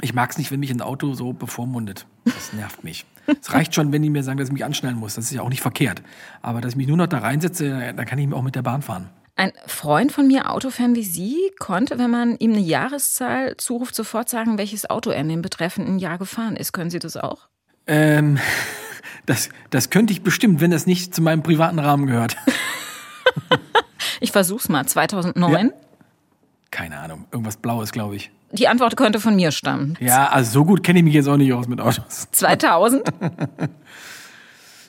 Ich 0.00 0.14
mag 0.14 0.30
es 0.30 0.38
nicht, 0.38 0.50
wenn 0.50 0.60
mich 0.60 0.70
ein 0.70 0.80
Auto 0.80 1.14
so 1.14 1.32
bevormundet. 1.32 2.06
Das 2.24 2.52
nervt 2.52 2.84
mich. 2.84 3.04
Es 3.42 3.52
reicht 3.52 3.74
schon, 3.74 3.92
wenn 3.92 4.02
die 4.02 4.10
mir 4.10 4.22
sagen, 4.22 4.38
dass 4.38 4.48
ich 4.48 4.52
mich 4.52 4.64
anschnallen 4.64 4.98
muss. 4.98 5.14
Das 5.14 5.26
ist 5.26 5.32
ja 5.32 5.42
auch 5.42 5.50
nicht 5.50 5.60
verkehrt. 5.60 6.02
Aber 6.40 6.60
dass 6.60 6.72
ich 6.72 6.76
mich 6.76 6.88
nur 6.88 6.96
noch 6.96 7.06
da 7.06 7.18
reinsetze, 7.18 7.92
dann 7.94 8.06
kann 8.06 8.18
ich 8.18 8.32
auch 8.32 8.42
mit 8.42 8.54
der 8.54 8.62
Bahn 8.62 8.82
fahren. 8.82 9.10
Ein 9.36 9.52
Freund 9.66 10.10
von 10.10 10.26
mir, 10.26 10.50
Autofan 10.50 10.96
wie 10.96 11.04
Sie, 11.04 11.36
konnte, 11.60 11.98
wenn 11.98 12.10
man 12.10 12.36
ihm 12.38 12.52
eine 12.52 12.60
Jahreszahl 12.60 13.56
zuruft, 13.56 13.94
sofort 13.94 14.28
sagen, 14.28 14.58
welches 14.58 14.90
Auto 14.90 15.10
er 15.10 15.20
in 15.20 15.28
dem 15.28 15.42
betreffenden 15.42 16.00
Jahr 16.00 16.18
gefahren 16.18 16.56
ist. 16.56 16.72
Können 16.72 16.90
Sie 16.90 16.98
das 16.98 17.16
auch? 17.16 17.48
Ähm, 17.86 18.38
das, 19.26 19.50
das 19.70 19.90
könnte 19.90 20.12
ich 20.12 20.22
bestimmt, 20.22 20.60
wenn 20.60 20.72
das 20.72 20.86
nicht 20.86 21.14
zu 21.14 21.22
meinem 21.22 21.44
privaten 21.44 21.78
Rahmen 21.78 22.06
gehört. 22.06 22.36
ich 24.20 24.32
versuch's 24.32 24.68
mal. 24.68 24.86
2009? 24.86 25.66
Ja. 25.68 25.72
Keine 26.70 26.98
Ahnung. 26.98 27.26
Irgendwas 27.30 27.58
Blaues, 27.58 27.92
glaube 27.92 28.16
ich. 28.16 28.32
Die 28.52 28.68
Antwort 28.68 28.96
könnte 28.96 29.20
von 29.20 29.36
mir 29.36 29.52
stammen. 29.52 29.96
Ja, 30.00 30.28
also 30.28 30.50
so 30.50 30.64
gut 30.64 30.82
kenne 30.82 31.00
ich 31.00 31.04
mich 31.04 31.14
jetzt 31.14 31.28
auch 31.28 31.36
nicht 31.36 31.52
aus 31.52 31.68
mit 31.68 31.80
Autos. 31.80 32.28
2000? 32.32 33.02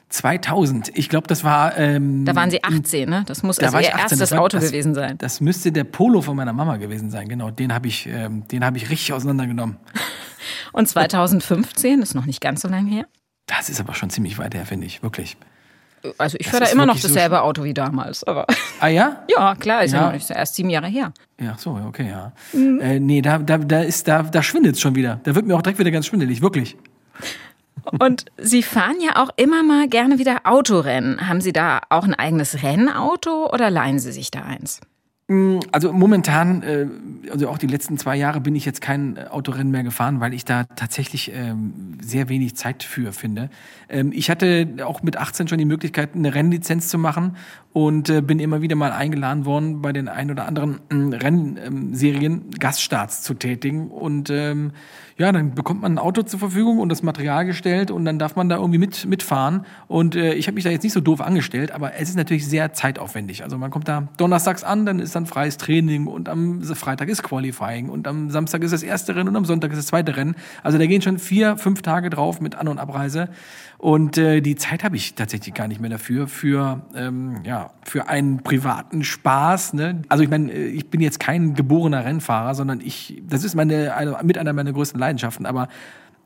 2000. 0.09 0.97
Ich 0.97 1.09
glaube, 1.09 1.27
das 1.27 1.43
war. 1.43 1.77
Ähm, 1.77 2.25
da 2.25 2.35
waren 2.35 2.49
Sie 2.49 2.63
18, 2.63 3.09
ne? 3.09 3.23
Das 3.27 3.43
muss 3.43 3.57
da 3.57 3.67
also 3.67 3.79
Ihr 3.79 3.93
18. 3.93 3.99
erstes 3.99 4.31
war, 4.31 4.41
Auto 4.41 4.57
das, 4.57 4.67
gewesen 4.67 4.95
sein. 4.95 5.17
Das 5.17 5.41
müsste 5.41 5.71
der 5.71 5.83
Polo 5.83 6.21
von 6.21 6.35
meiner 6.35 6.53
Mama 6.53 6.77
gewesen 6.77 7.11
sein. 7.11 7.27
Genau, 7.27 7.51
den 7.51 7.73
habe 7.73 7.87
ich, 7.87 8.07
ähm, 8.07 8.47
den 8.47 8.65
habe 8.65 8.77
ich 8.77 8.89
richtig 8.89 9.13
auseinandergenommen. 9.13 9.77
Und 10.73 10.87
2015 10.87 12.01
ist 12.01 12.15
noch 12.15 12.25
nicht 12.25 12.41
ganz 12.41 12.61
so 12.61 12.67
lange 12.67 12.89
her. 12.89 13.05
Das 13.45 13.69
ist 13.69 13.79
aber 13.79 13.93
schon 13.93 14.09
ziemlich 14.09 14.37
weit 14.37 14.53
her, 14.53 14.65
finde 14.65 14.87
ich, 14.87 15.03
wirklich. 15.03 15.37
Also 16.17 16.37
ich 16.39 16.47
fahre 16.47 16.65
da 16.65 16.71
immer 16.71 16.85
noch 16.85 16.99
dasselbe 16.99 17.35
so 17.35 17.41
Auto 17.41 17.63
wie 17.63 17.73
damals. 17.73 18.23
Aber 18.23 18.45
ah 18.79 18.87
ja? 18.87 19.23
Ja, 19.29 19.55
klar, 19.55 19.83
ist 19.83 19.93
ja, 19.93 20.09
ja 20.09 20.15
ist 20.15 20.31
erst 20.31 20.55
sieben 20.55 20.69
Jahre 20.69 20.87
her. 20.87 21.13
Ja, 21.39 21.55
so, 21.57 21.71
okay, 21.87 22.09
ja. 22.09 22.33
Mhm. 22.53 22.79
Äh, 22.81 22.99
nee, 22.99 23.21
da, 23.21 23.37
da, 23.37 23.57
da, 23.57 23.81
ist, 23.81 24.07
da, 24.07 24.23
da 24.23 24.43
schwindet 24.43 24.75
es 24.75 24.81
schon 24.81 24.95
wieder. 24.95 25.19
Da 25.23 25.35
wird 25.35 25.45
mir 25.45 25.55
auch 25.55 25.61
direkt 25.61 25.79
wieder 25.79 25.91
ganz 25.91 26.07
schwindelig, 26.07 26.41
wirklich. 26.41 26.77
Und 27.99 28.25
Sie 28.37 28.63
fahren 28.63 28.97
ja 29.01 29.23
auch 29.23 29.29
immer 29.35 29.63
mal 29.63 29.87
gerne 29.87 30.19
wieder 30.19 30.41
Autorennen. 30.43 31.27
Haben 31.27 31.41
Sie 31.41 31.53
da 31.53 31.81
auch 31.89 32.03
ein 32.03 32.13
eigenes 32.13 32.63
Rennauto 32.63 33.51
oder 33.51 33.69
leihen 33.69 33.99
Sie 33.99 34.11
sich 34.11 34.31
da 34.31 34.41
eins? 34.41 34.81
Mm, 35.29 35.59
also 35.71 35.93
momentan, 35.93 36.63
äh, 36.63 36.87
also 37.31 37.49
auch 37.49 37.59
die 37.59 37.67
letzten 37.67 37.99
zwei 37.99 38.15
Jahre 38.15 38.41
bin 38.41 38.55
ich 38.55 38.65
jetzt 38.65 38.81
kein 38.81 39.15
äh, 39.15 39.25
Autorennen 39.29 39.71
mehr 39.71 39.83
gefahren, 39.83 40.19
weil 40.19 40.33
ich 40.33 40.43
da 40.43 40.63
tatsächlich 40.63 41.31
ähm, 41.35 41.99
sehr 42.01 42.29
wenig 42.29 42.55
Zeit 42.55 42.81
für 42.81 43.13
finde. 43.13 43.51
Ähm, 43.89 44.11
ich 44.11 44.31
hatte 44.31 44.67
auch 44.83 45.03
mit 45.03 45.17
18 45.17 45.47
schon 45.47 45.59
die 45.59 45.65
Möglichkeit, 45.65 46.15
eine 46.15 46.33
Rennlizenz 46.33 46.87
zu 46.87 46.97
machen 46.97 47.37
und 47.71 48.09
äh, 48.09 48.21
bin 48.21 48.39
immer 48.39 48.61
wieder 48.61 48.75
mal 48.75 48.91
eingeladen 48.91 49.45
worden, 49.45 49.81
bei 49.81 49.93
den 49.93 50.07
ein 50.07 50.31
oder 50.31 50.47
anderen 50.47 50.79
mm, 50.89 51.13
Rennserien 51.13 52.49
Gaststarts 52.57 53.21
zu 53.21 53.35
tätigen. 53.35 53.91
Und 53.91 54.31
ähm, 54.31 54.71
ja, 55.17 55.31
dann 55.31 55.53
bekommt 55.53 55.81
man 55.81 55.93
ein 55.93 55.97
Auto 55.99 56.23
zur 56.23 56.39
Verfügung 56.39 56.79
und 56.79 56.89
das 56.89 57.03
Material 57.03 57.45
gestellt 57.45 57.91
und 57.91 58.05
dann 58.05 58.17
darf 58.17 58.35
man 58.35 58.49
da 58.49 58.55
irgendwie 58.55 58.79
mit, 58.79 59.05
mitfahren. 59.05 59.65
Und 59.87 60.15
äh, 60.15 60.33
ich 60.33 60.47
habe 60.47 60.55
mich 60.55 60.63
da 60.63 60.71
jetzt 60.71 60.83
nicht 60.83 60.93
so 60.93 61.01
doof 61.01 61.21
angestellt, 61.21 61.71
aber 61.71 61.93
es 61.93 62.09
ist 62.09 62.15
natürlich 62.15 62.47
sehr 62.47 62.73
zeitaufwendig. 62.73 63.43
Also 63.43 63.57
man 63.57 63.69
kommt 63.69 63.87
da 63.87 64.07
donnerstags 64.17 64.63
an, 64.63 64.85
dann 64.85 64.99
ist 64.99 65.15
dann 65.15 65.27
freies 65.27 65.57
Training 65.57 66.07
und 66.07 66.27
am 66.27 66.63
Freitag 66.63 67.09
ist 67.09 67.21
Qualifying 67.21 67.89
und 67.89 68.07
am 68.07 68.31
Samstag 68.31 68.63
ist 68.63 68.71
das 68.71 68.81
erste 68.81 69.15
Rennen 69.15 69.29
und 69.29 69.35
am 69.35 69.45
Sonntag 69.45 69.71
ist 69.71 69.77
das 69.77 69.87
zweite 69.87 70.17
Rennen. 70.17 70.35
Also 70.63 70.77
da 70.79 70.87
gehen 70.87 71.01
schon 71.01 71.19
vier, 71.19 71.57
fünf 71.57 71.81
Tage 71.83 72.09
drauf 72.09 72.41
mit 72.41 72.55
An- 72.55 72.67
und 72.67 72.79
Abreise. 72.79 73.29
Und 73.79 74.17
äh, 74.17 74.41
die 74.41 74.57
Zeit 74.57 74.83
habe 74.83 74.97
ich 74.97 75.15
tatsächlich 75.15 75.55
gar 75.55 75.69
nicht 75.69 75.79
mehr 75.79 75.89
dafür, 75.89 76.27
für, 76.27 76.81
ähm, 76.95 77.37
ja, 77.45 77.71
für 77.83 78.09
einen 78.09 78.43
privaten 78.43 79.05
Spaß. 79.05 79.73
Ne? 79.73 80.01
Also 80.09 80.21
ich 80.21 80.29
meine, 80.29 80.51
äh, 80.51 80.67
ich 80.67 80.89
bin 80.89 80.99
jetzt 80.99 81.21
kein 81.21 81.53
geborener 81.53 82.03
Rennfahrer, 82.03 82.55
sondern 82.55 82.81
ich, 82.81 83.23
das 83.25 83.45
ist 83.45 83.55
meine, 83.55 83.95
eine, 83.95 84.17
mit 84.21 84.37
einer 84.37 84.51
meiner 84.51 84.73
größten 84.73 84.99
Leidenschaften, 84.99 85.45
aber 85.45 85.69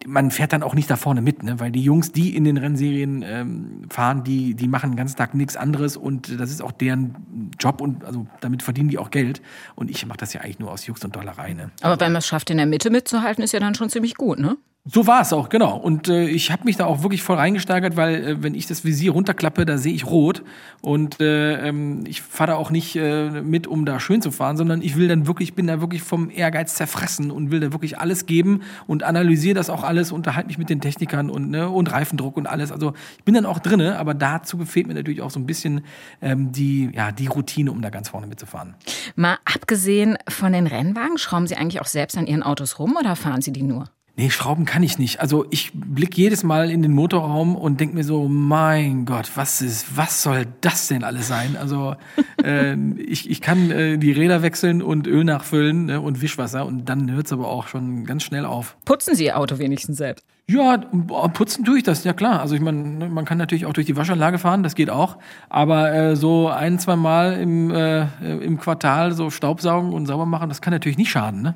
man 0.08 0.32
fährt 0.32 0.52
dann 0.52 0.64
auch 0.64 0.74
nicht 0.74 0.90
da 0.90 0.96
vorne 0.96 1.22
mit, 1.22 1.44
ne? 1.44 1.60
weil 1.60 1.72
die 1.72 1.84
Jungs, 1.84 2.12
die 2.12 2.36
in 2.36 2.44
den 2.44 2.58
Rennserien 2.58 3.24
ähm, 3.26 3.82
fahren, 3.88 4.24
die, 4.24 4.56
die 4.56 4.68
machen 4.68 4.92
den 4.92 4.98
ganzen 4.98 5.18
Tag 5.18 5.36
nichts 5.36 5.56
anderes 5.56 5.96
und 5.96 6.40
das 6.40 6.50
ist 6.50 6.62
auch 6.62 6.72
deren 6.72 7.52
Job 7.60 7.82
und 7.82 8.04
also 8.04 8.26
damit 8.42 8.64
verdienen 8.64 8.90
die 8.90 8.98
auch 8.98 9.12
Geld. 9.12 9.44
Und 9.76 9.92
ich 9.92 10.08
mache 10.08 10.18
das 10.18 10.34
ja 10.34 10.42
eigentlich 10.42 10.58
nur 10.58 10.72
aus 10.72 10.88
Jux 10.88 11.06
und 11.06 11.16
Dollerei. 11.16 11.54
Ne? 11.54 11.70
Aber 11.82 12.00
wenn 12.00 12.12
man 12.12 12.20
es 12.20 12.28
schafft, 12.28 12.50
in 12.50 12.58
der 12.58 12.66
Mitte 12.66 12.90
mitzuhalten, 12.90 13.44
ist 13.44 13.52
ja 13.54 13.60
dann 13.60 13.76
schon 13.76 13.90
ziemlich 13.90 14.16
gut, 14.16 14.40
ne? 14.40 14.58
So 14.86 15.08
war 15.08 15.22
es 15.22 15.32
auch, 15.32 15.48
genau. 15.48 15.78
Und 15.78 16.10
äh, 16.10 16.26
ich 16.26 16.52
habe 16.52 16.66
mich 16.66 16.76
da 16.76 16.86
auch 16.88 17.04
wirklich 17.04 17.24
voll 17.24 17.38
reingesteigert, 17.38 17.96
weil 17.96 18.16
äh, 18.16 18.44
wenn 18.44 18.54
ich 18.54 18.68
das 18.68 18.84
Visier 18.84 19.14
runterklappe, 19.14 19.66
da 19.66 19.78
sehe 19.78 19.94
ich 19.94 20.06
rot. 20.06 20.44
Und 20.82 21.22
äh, 21.22 21.70
ähm, 21.70 22.04
ich 22.06 22.22
fahre 22.22 22.52
da 22.52 22.56
auch 22.58 22.70
nicht 22.70 22.98
äh, 22.98 23.30
mit, 23.30 23.66
um 23.66 23.86
da 23.86 24.02
schön 24.02 24.22
zu 24.22 24.30
fahren, 24.30 24.58
sondern 24.58 24.82
ich 24.82 24.98
will 24.98 25.08
dann 25.08 25.26
wirklich, 25.26 25.54
bin 25.54 25.68
da 25.68 25.80
wirklich 25.80 26.02
vom 26.02 26.30
Ehrgeiz 26.30 26.76
zerfressen 26.76 27.32
und 27.32 27.50
will 27.50 27.62
da 27.62 27.72
wirklich 27.72 27.98
alles 27.98 28.26
geben 28.26 28.64
und 28.86 29.04
analysiere 29.04 29.56
das 29.56 29.70
auch 29.70 29.84
alles, 29.84 30.12
unterhalte 30.12 30.48
mich 30.48 30.58
mit 30.58 30.70
den 30.70 30.82
Technikern 30.82 31.30
und, 31.30 31.50
ne, 31.50 31.70
und 31.70 31.90
Reifendruck 31.90 32.36
und 32.36 32.46
alles. 32.46 32.70
Also 32.70 32.92
ich 33.18 33.24
bin 33.24 33.36
dann 33.36 33.46
auch 33.46 33.60
drinne, 33.60 33.98
aber 33.98 34.14
dazu 34.14 34.66
fehlt 34.66 34.88
mir 34.88 34.96
natürlich 34.96 35.22
auch 35.22 35.32
so 35.32 35.40
ein 35.40 35.46
bisschen 35.46 35.86
ähm, 36.22 36.52
die, 36.52 36.92
ja, 36.94 37.14
die 37.14 37.28
Routine, 37.28 37.72
um 37.72 37.82
da 37.82 37.90
ganz 37.90 38.10
vorne 38.10 38.28
mitzufahren. 38.28 38.76
Mal 39.16 39.38
abgesehen 39.46 40.18
von 40.28 40.52
den 40.52 40.68
Rennwagen, 40.68 41.18
schrauben 41.18 41.48
Sie 41.48 41.56
eigentlich 41.56 41.80
auch 41.80 41.88
selbst 41.88 42.18
an 42.18 42.28
Ihren 42.28 42.44
Autos 42.44 42.80
rum 42.80 42.98
oder 43.00 43.16
fahren 43.16 43.42
Sie 43.42 43.54
die 43.54 43.64
nur? 43.64 43.86
Nee, 44.16 44.30
Schrauben 44.30 44.66
kann 44.66 44.84
ich 44.84 45.00
nicht. 45.00 45.22
Also 45.22 45.48
ich 45.50 45.72
blick 45.74 46.16
jedes 46.16 46.44
Mal 46.44 46.70
in 46.70 46.84
den 46.84 46.94
Motorraum 46.94 47.56
und 47.56 47.80
denk 47.80 47.96
mir 47.96 48.04
so, 48.04 48.28
mein 48.28 49.06
Gott, 49.06 49.32
was 49.34 49.60
ist, 49.64 49.98
was 49.98 50.22
soll 50.22 50.46
das 50.62 50.88
denn 50.88 51.04
alles 51.04 51.28
sein? 51.28 51.58
Also 51.60 51.96
äh, 52.44 52.76
ich, 53.00 53.28
ich 53.28 53.42
kann 53.42 53.72
äh, 53.72 53.98
die 53.98 54.12
Räder 54.12 54.44
wechseln 54.44 54.84
und 54.84 55.08
Öl 55.08 55.24
nachfüllen 55.24 55.86
ne, 55.86 56.00
und 56.00 56.22
Wischwasser 56.22 56.68
und 56.68 56.86
dann 56.90 57.10
hört's 57.10 57.34
aber 57.34 57.48
auch 57.48 57.68
schon 57.68 58.06
ganz 58.06 58.22
schnell 58.22 58.46
auf. 58.46 58.78
Putzen 58.86 59.16
Sie 59.16 59.26
Ihr 59.26 59.38
Auto 59.40 59.58
wenigstens 59.58 59.98
selbst? 59.98 60.24
Ja, 60.48 60.78
putzen 60.78 61.64
tue 61.66 61.78
ich 61.78 61.84
das, 61.84 62.04
ja 62.04 62.14
klar. 62.14 62.42
Also 62.42 62.54
ich 62.54 62.62
meine, 62.62 62.84
ne, 62.84 63.10
man 63.10 63.26
kann 63.26 63.40
natürlich 63.40 63.66
auch 63.66 63.74
durch 63.74 63.88
die 63.88 63.96
Waschanlage 63.96 64.38
fahren, 64.38 64.62
das 64.62 64.76
geht 64.76 64.92
auch. 64.92 65.18
Aber 65.50 65.92
äh, 65.92 66.16
so 66.16 66.50
ein, 66.50 66.78
zwei 66.78 66.98
Mal 66.98 67.40
im, 67.40 67.72
äh, 67.72 68.04
im 68.22 68.60
Quartal 68.60 69.14
so 69.14 69.32
Staubsaugen 69.32 69.92
und 69.92 70.06
sauber 70.06 70.28
machen, 70.28 70.50
das 70.50 70.62
kann 70.62 70.72
natürlich 70.72 71.00
nicht 71.00 71.10
schaden, 71.10 71.42
ne? 71.42 71.56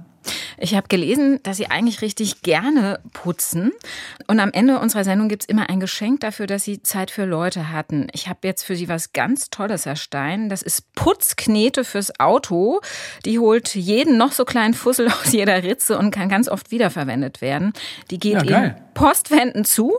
Ich 0.58 0.76
habe 0.76 0.88
gelesen, 0.88 1.40
dass 1.44 1.58
Sie 1.58 1.68
eigentlich 1.68 2.02
richtig 2.02 2.42
gerne 2.42 3.00
putzen. 3.14 3.72
Und 4.28 4.40
am 4.40 4.52
Ende 4.52 4.80
unserer 4.80 5.04
Sendung 5.04 5.30
gibt's 5.30 5.46
immer 5.46 5.70
ein 5.70 5.80
Geschenk 5.80 6.22
dafür, 6.22 6.48
dass 6.48 6.64
Sie 6.64 6.82
Zeit 6.84 7.12
für 7.12 7.26
Leute 7.26 7.72
hatten. 7.72 8.08
Ich 8.14 8.28
habe 8.28 8.40
jetzt 8.44 8.64
für 8.64 8.76
Sie 8.76 8.90
was 8.90 9.14
ganz 9.14 9.50
Tolles, 9.50 9.86
Herr 9.86 9.96
Stein. 9.96 10.50
Das 10.50 10.62
ist 10.62 10.94
Putzknete 10.96 11.84
fürs 11.84 12.20
Auto. 12.20 12.82
Die 13.26 13.40
holt 13.40 13.76
jeden 13.76 14.18
noch 14.18 14.32
so 14.32 14.46
kleinen 14.46 14.74
Fussel 14.74 15.08
aus 15.24 15.32
jeder 15.32 15.64
Ritze 15.64 15.98
und 15.98 16.12
kann 16.12 16.30
ganz 16.30 16.50
oft 16.50 16.72
wiederverwendet 16.72 17.42
werden. 17.42 17.74
Die 18.12 18.20
geht 18.20 18.44
ja, 18.44 18.64
in 18.64 18.76
Postwänden 18.94 19.66
zu. 19.66 19.98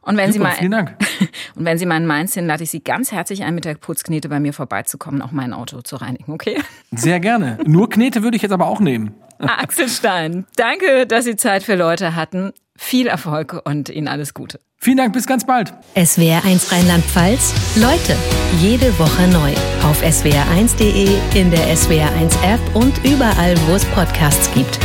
Und 0.00 0.16
wenn, 0.16 0.32
Super, 0.32 0.54
Sie 0.58 0.68
mal, 0.68 0.96
und 1.54 1.64
wenn 1.64 1.76
Sie 1.76 1.84
mal 1.84 1.98
in 1.98 2.06
Mainz 2.06 2.32
sind, 2.32 2.46
lade 2.46 2.64
ich 2.64 2.70
Sie 2.70 2.82
ganz 2.82 3.12
herzlich 3.12 3.44
ein, 3.44 3.54
mit 3.54 3.66
der 3.66 3.74
Putzknete 3.74 4.28
bei 4.28 4.40
mir 4.40 4.54
vorbeizukommen, 4.54 5.20
auch 5.20 5.32
mein 5.32 5.52
Auto 5.52 5.82
zu 5.82 5.96
reinigen, 5.96 6.32
okay? 6.32 6.58
Sehr 6.90 7.20
gerne. 7.20 7.58
Nur 7.66 7.90
Knete 7.90 8.22
würde 8.22 8.36
ich 8.36 8.42
jetzt 8.42 8.52
aber 8.52 8.66
auch 8.66 8.80
nehmen. 8.80 9.14
Axel 9.38 9.88
Stein, 9.88 10.46
danke, 10.56 11.06
dass 11.06 11.24
Sie 11.24 11.36
Zeit 11.36 11.62
für 11.62 11.76
Leute 11.76 12.14
hatten. 12.14 12.52
Viel 12.76 13.06
Erfolg 13.06 13.60
und 13.64 13.88
Ihnen 13.88 14.08
alles 14.08 14.34
Gute. 14.34 14.60
Vielen 14.80 14.98
Dank, 14.98 15.12
bis 15.12 15.26
ganz 15.26 15.44
bald. 15.44 15.72
SWR1 15.96 16.72
Rheinland-Pfalz. 16.72 17.76
Leute, 17.76 18.16
jede 18.60 18.96
Woche 18.98 19.26
neu. 19.28 19.52
Auf 19.88 20.02
swr1.de, 20.02 21.18
in 21.34 21.50
der 21.50 21.66
SWR1 21.74 22.32
App 22.44 22.60
und 22.74 23.04
überall, 23.04 23.56
wo 23.66 23.74
es 23.74 23.84
Podcasts 23.86 24.52
gibt. 24.54 24.78